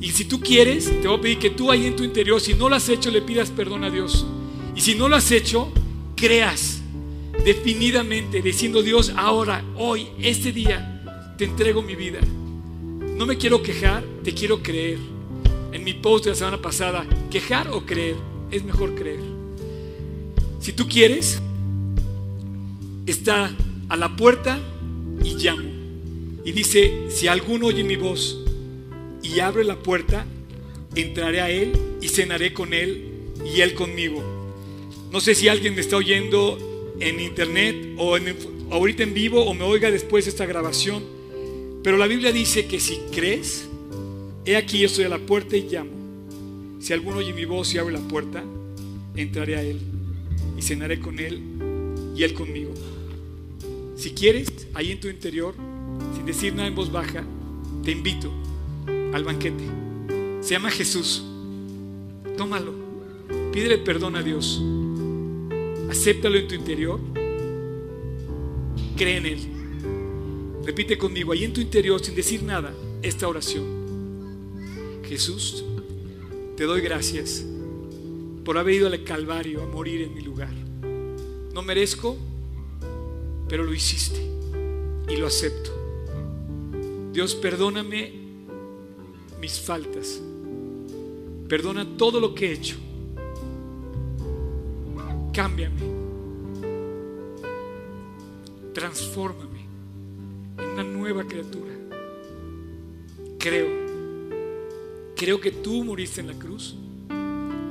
Y 0.00 0.10
si 0.10 0.24
tú 0.24 0.40
quieres, 0.40 1.00
te 1.00 1.06
voy 1.06 1.18
a 1.18 1.20
pedir 1.20 1.38
que 1.38 1.50
tú 1.50 1.70
ahí 1.70 1.86
en 1.86 1.94
tu 1.94 2.02
interior, 2.02 2.40
si 2.40 2.54
no 2.54 2.68
lo 2.68 2.74
has 2.74 2.88
hecho, 2.88 3.12
le 3.12 3.22
pidas 3.22 3.50
perdón 3.50 3.84
a 3.84 3.90
Dios. 3.90 4.26
Y 4.74 4.80
si 4.80 4.96
no 4.96 5.08
lo 5.08 5.14
has 5.14 5.30
hecho, 5.30 5.68
creas 6.16 6.80
definidamente, 7.44 8.40
diciendo 8.40 8.82
Dios, 8.82 9.12
ahora, 9.16 9.64
hoy, 9.76 10.08
este 10.20 10.50
día, 10.50 11.34
te 11.36 11.44
entrego 11.44 11.82
mi 11.82 11.94
vida. 11.94 12.20
No 13.16 13.26
me 13.26 13.36
quiero 13.36 13.62
quejar, 13.62 14.02
te 14.22 14.32
quiero 14.32 14.62
creer. 14.62 14.98
En 15.72 15.84
mi 15.84 15.92
post 15.92 16.24
de 16.24 16.30
la 16.30 16.36
semana 16.36 16.62
pasada, 16.62 17.06
quejar 17.30 17.68
o 17.68 17.84
creer, 17.84 18.16
es 18.50 18.64
mejor 18.64 18.94
creer. 18.94 19.20
Si 20.60 20.72
tú 20.72 20.88
quieres, 20.88 21.40
está 23.06 23.54
a 23.88 23.96
la 23.96 24.16
puerta 24.16 24.58
y 25.22 25.34
llamo. 25.34 25.68
Y 26.44 26.52
dice, 26.52 27.06
si 27.10 27.28
alguno 27.28 27.66
oye 27.66 27.84
mi 27.84 27.96
voz 27.96 28.38
y 29.22 29.40
abre 29.40 29.64
la 29.64 29.76
puerta, 29.76 30.26
entraré 30.94 31.40
a 31.40 31.50
él 31.50 31.72
y 32.00 32.08
cenaré 32.08 32.52
con 32.52 32.72
él 32.72 33.10
y 33.44 33.60
él 33.60 33.74
conmigo. 33.74 34.22
No 35.10 35.20
sé 35.20 35.34
si 35.34 35.48
alguien 35.48 35.74
me 35.74 35.80
está 35.80 35.96
oyendo 35.96 36.73
en 37.00 37.20
internet 37.20 37.94
o 37.98 38.16
ahorita 38.70 39.02
en 39.02 39.14
vivo 39.14 39.44
o 39.44 39.54
me 39.54 39.64
oiga 39.64 39.90
después 39.90 40.24
de 40.24 40.30
esta 40.30 40.46
grabación, 40.46 41.02
pero 41.82 41.96
la 41.96 42.06
Biblia 42.06 42.32
dice 42.32 42.66
que 42.66 42.80
si 42.80 42.98
crees, 43.12 43.68
he 44.44 44.56
aquí 44.56 44.78
yo 44.78 44.86
estoy 44.86 45.04
a 45.04 45.08
la 45.08 45.18
puerta 45.18 45.56
y 45.56 45.68
llamo. 45.68 45.90
Si 46.80 46.92
alguno 46.92 47.18
oye 47.18 47.32
mi 47.32 47.44
voz 47.44 47.74
y 47.74 47.78
abre 47.78 47.94
la 47.94 48.00
puerta, 48.00 48.42
entraré 49.16 49.56
a 49.56 49.62
él 49.62 49.80
y 50.56 50.62
cenaré 50.62 51.00
con 51.00 51.18
él 51.18 51.40
y 52.16 52.22
él 52.22 52.34
conmigo. 52.34 52.72
Si 53.96 54.10
quieres, 54.10 54.50
ahí 54.74 54.92
en 54.92 55.00
tu 55.00 55.08
interior, 55.08 55.54
sin 56.14 56.26
decir 56.26 56.54
nada 56.54 56.68
en 56.68 56.74
voz 56.74 56.90
baja, 56.90 57.24
te 57.84 57.90
invito 57.90 58.30
al 59.12 59.24
banquete. 59.24 59.64
Se 60.40 60.50
llama 60.50 60.70
Jesús. 60.70 61.24
Tómalo. 62.36 62.72
Pídele 63.52 63.78
perdón 63.78 64.16
a 64.16 64.22
Dios. 64.22 64.60
Acéptalo 65.90 66.36
en 66.36 66.48
tu 66.48 66.54
interior. 66.54 67.00
Cree 68.96 69.16
en 69.16 69.26
Él. 69.26 69.38
Repite 70.64 70.96
conmigo, 70.96 71.32
ahí 71.32 71.44
en 71.44 71.52
tu 71.52 71.60
interior, 71.60 72.02
sin 72.02 72.14
decir 72.14 72.42
nada, 72.42 72.74
esta 73.02 73.28
oración. 73.28 73.64
Jesús, 75.04 75.64
te 76.56 76.64
doy 76.64 76.80
gracias 76.80 77.44
por 78.44 78.58
haber 78.58 78.74
ido 78.74 78.86
al 78.86 79.04
Calvario 79.04 79.62
a 79.62 79.66
morir 79.66 80.02
en 80.02 80.14
mi 80.14 80.20
lugar. 80.22 80.52
No 81.52 81.62
merezco, 81.62 82.16
pero 83.48 83.64
lo 83.64 83.74
hiciste 83.74 84.20
y 85.08 85.16
lo 85.16 85.26
acepto. 85.26 85.70
Dios, 87.12 87.34
perdóname 87.34 88.12
mis 89.40 89.60
faltas. 89.60 90.20
Perdona 91.48 91.96
todo 91.96 92.18
lo 92.20 92.34
que 92.34 92.46
he 92.48 92.52
hecho. 92.52 92.76
Cámbiame. 95.34 95.80
Transfórmame 98.72 99.66
en 100.58 100.64
una 100.64 100.84
nueva 100.84 101.24
criatura. 101.24 101.72
creo. 103.40 103.66
Creo 105.16 105.40
que 105.40 105.50
tú 105.50 105.82
moriste 105.84 106.20
en 106.20 106.28
la 106.28 106.34
cruz. 106.34 106.76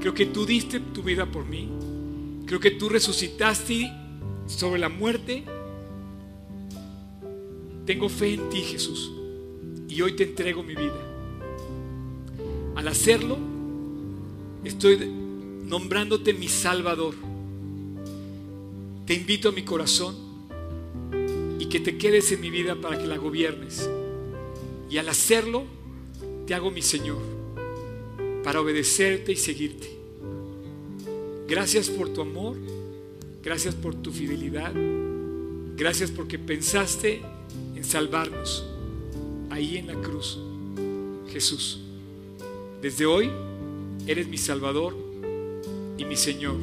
Creo 0.02 0.14
que 0.14 0.26
tú 0.26 0.46
diste 0.46 0.82
tu 0.82 1.04
vida 1.04 1.26
por 1.26 1.46
mí. 1.46 1.70
Creo 2.46 2.60
que 2.60 2.72
tú 2.72 2.90
resucitaste 2.90 3.90
sobre 4.46 4.80
la 4.80 4.90
muerte. 4.90 5.46
Tengo 7.86 8.10
fe 8.10 8.34
en 8.34 8.50
ti, 8.50 8.60
Jesús. 8.60 9.10
Y 9.88 10.02
hoy 10.02 10.18
te 10.18 10.24
entrego 10.24 10.64
mi 10.64 10.76
vida. 10.76 11.00
Al 12.76 12.90
hacerlo, 12.90 13.38
estoy 14.66 14.98
nombrándote 15.66 16.34
mi 16.34 16.50
Salvador. 16.50 17.33
Te 19.06 19.14
invito 19.14 19.50
a 19.50 19.52
mi 19.52 19.64
corazón 19.64 20.16
y 21.60 21.66
que 21.66 21.80
te 21.80 21.98
quedes 21.98 22.32
en 22.32 22.42
mi 22.42 22.50
vida 22.50 22.76
para 22.76 22.98
que 22.98 23.06
la 23.06 23.18
gobiernes. 23.18 23.90
Y 24.90 24.98
al 24.98 25.10
hacerlo, 25.10 25.64
te 26.46 26.54
hago 26.54 26.72
mi 26.72 26.82
Señor 26.82 27.22
para 28.44 28.62
obedecerte 28.62 29.32
y 29.32 29.36
seguirte. 29.36 29.90
Gracias 31.48 31.90
por 31.90 32.10
tu 32.10 32.22
amor, 32.22 32.58
gracias 33.42 33.76
por 33.76 33.96
tu 33.96 34.12
fidelidad, 34.12 34.74
gracias 35.76 36.12
porque 36.12 36.40
pensaste 36.40 37.22
en 37.76 37.84
salvarnos 37.84 38.66
ahí 39.50 39.78
en 39.78 39.88
la 39.88 39.96
cruz. 39.96 40.40
Jesús, 41.32 41.82
desde 42.82 43.06
hoy 43.06 43.30
eres 44.08 44.28
mi 44.28 44.38
Salvador 44.38 44.96
y 45.98 46.06
mi 46.06 46.16
Señor 46.16 46.58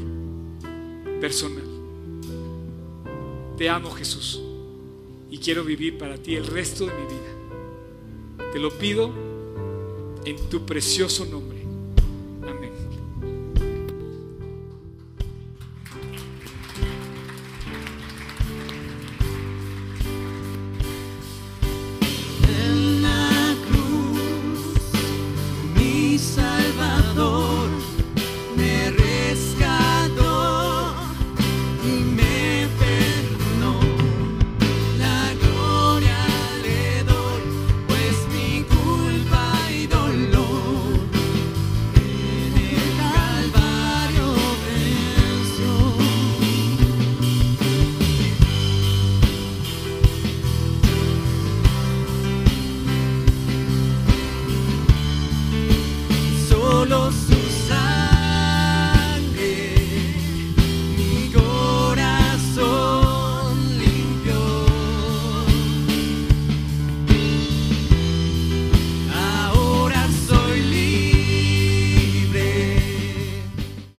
personal. 1.21 1.70
Te 3.61 3.69
amo 3.69 3.91
Jesús 3.91 4.41
y 5.31 5.37
quiero 5.37 5.65
vivir 5.65 5.99
para 5.99 6.17
ti 6.17 6.35
el 6.35 6.47
resto 6.47 6.87
de 6.87 6.95
mi 6.95 7.03
vida. 7.03 8.53
Te 8.55 8.59
lo 8.59 8.71
pido 8.71 9.13
en 10.25 10.49
tu 10.49 10.65
precioso 10.65 11.27
nombre. 11.27 11.50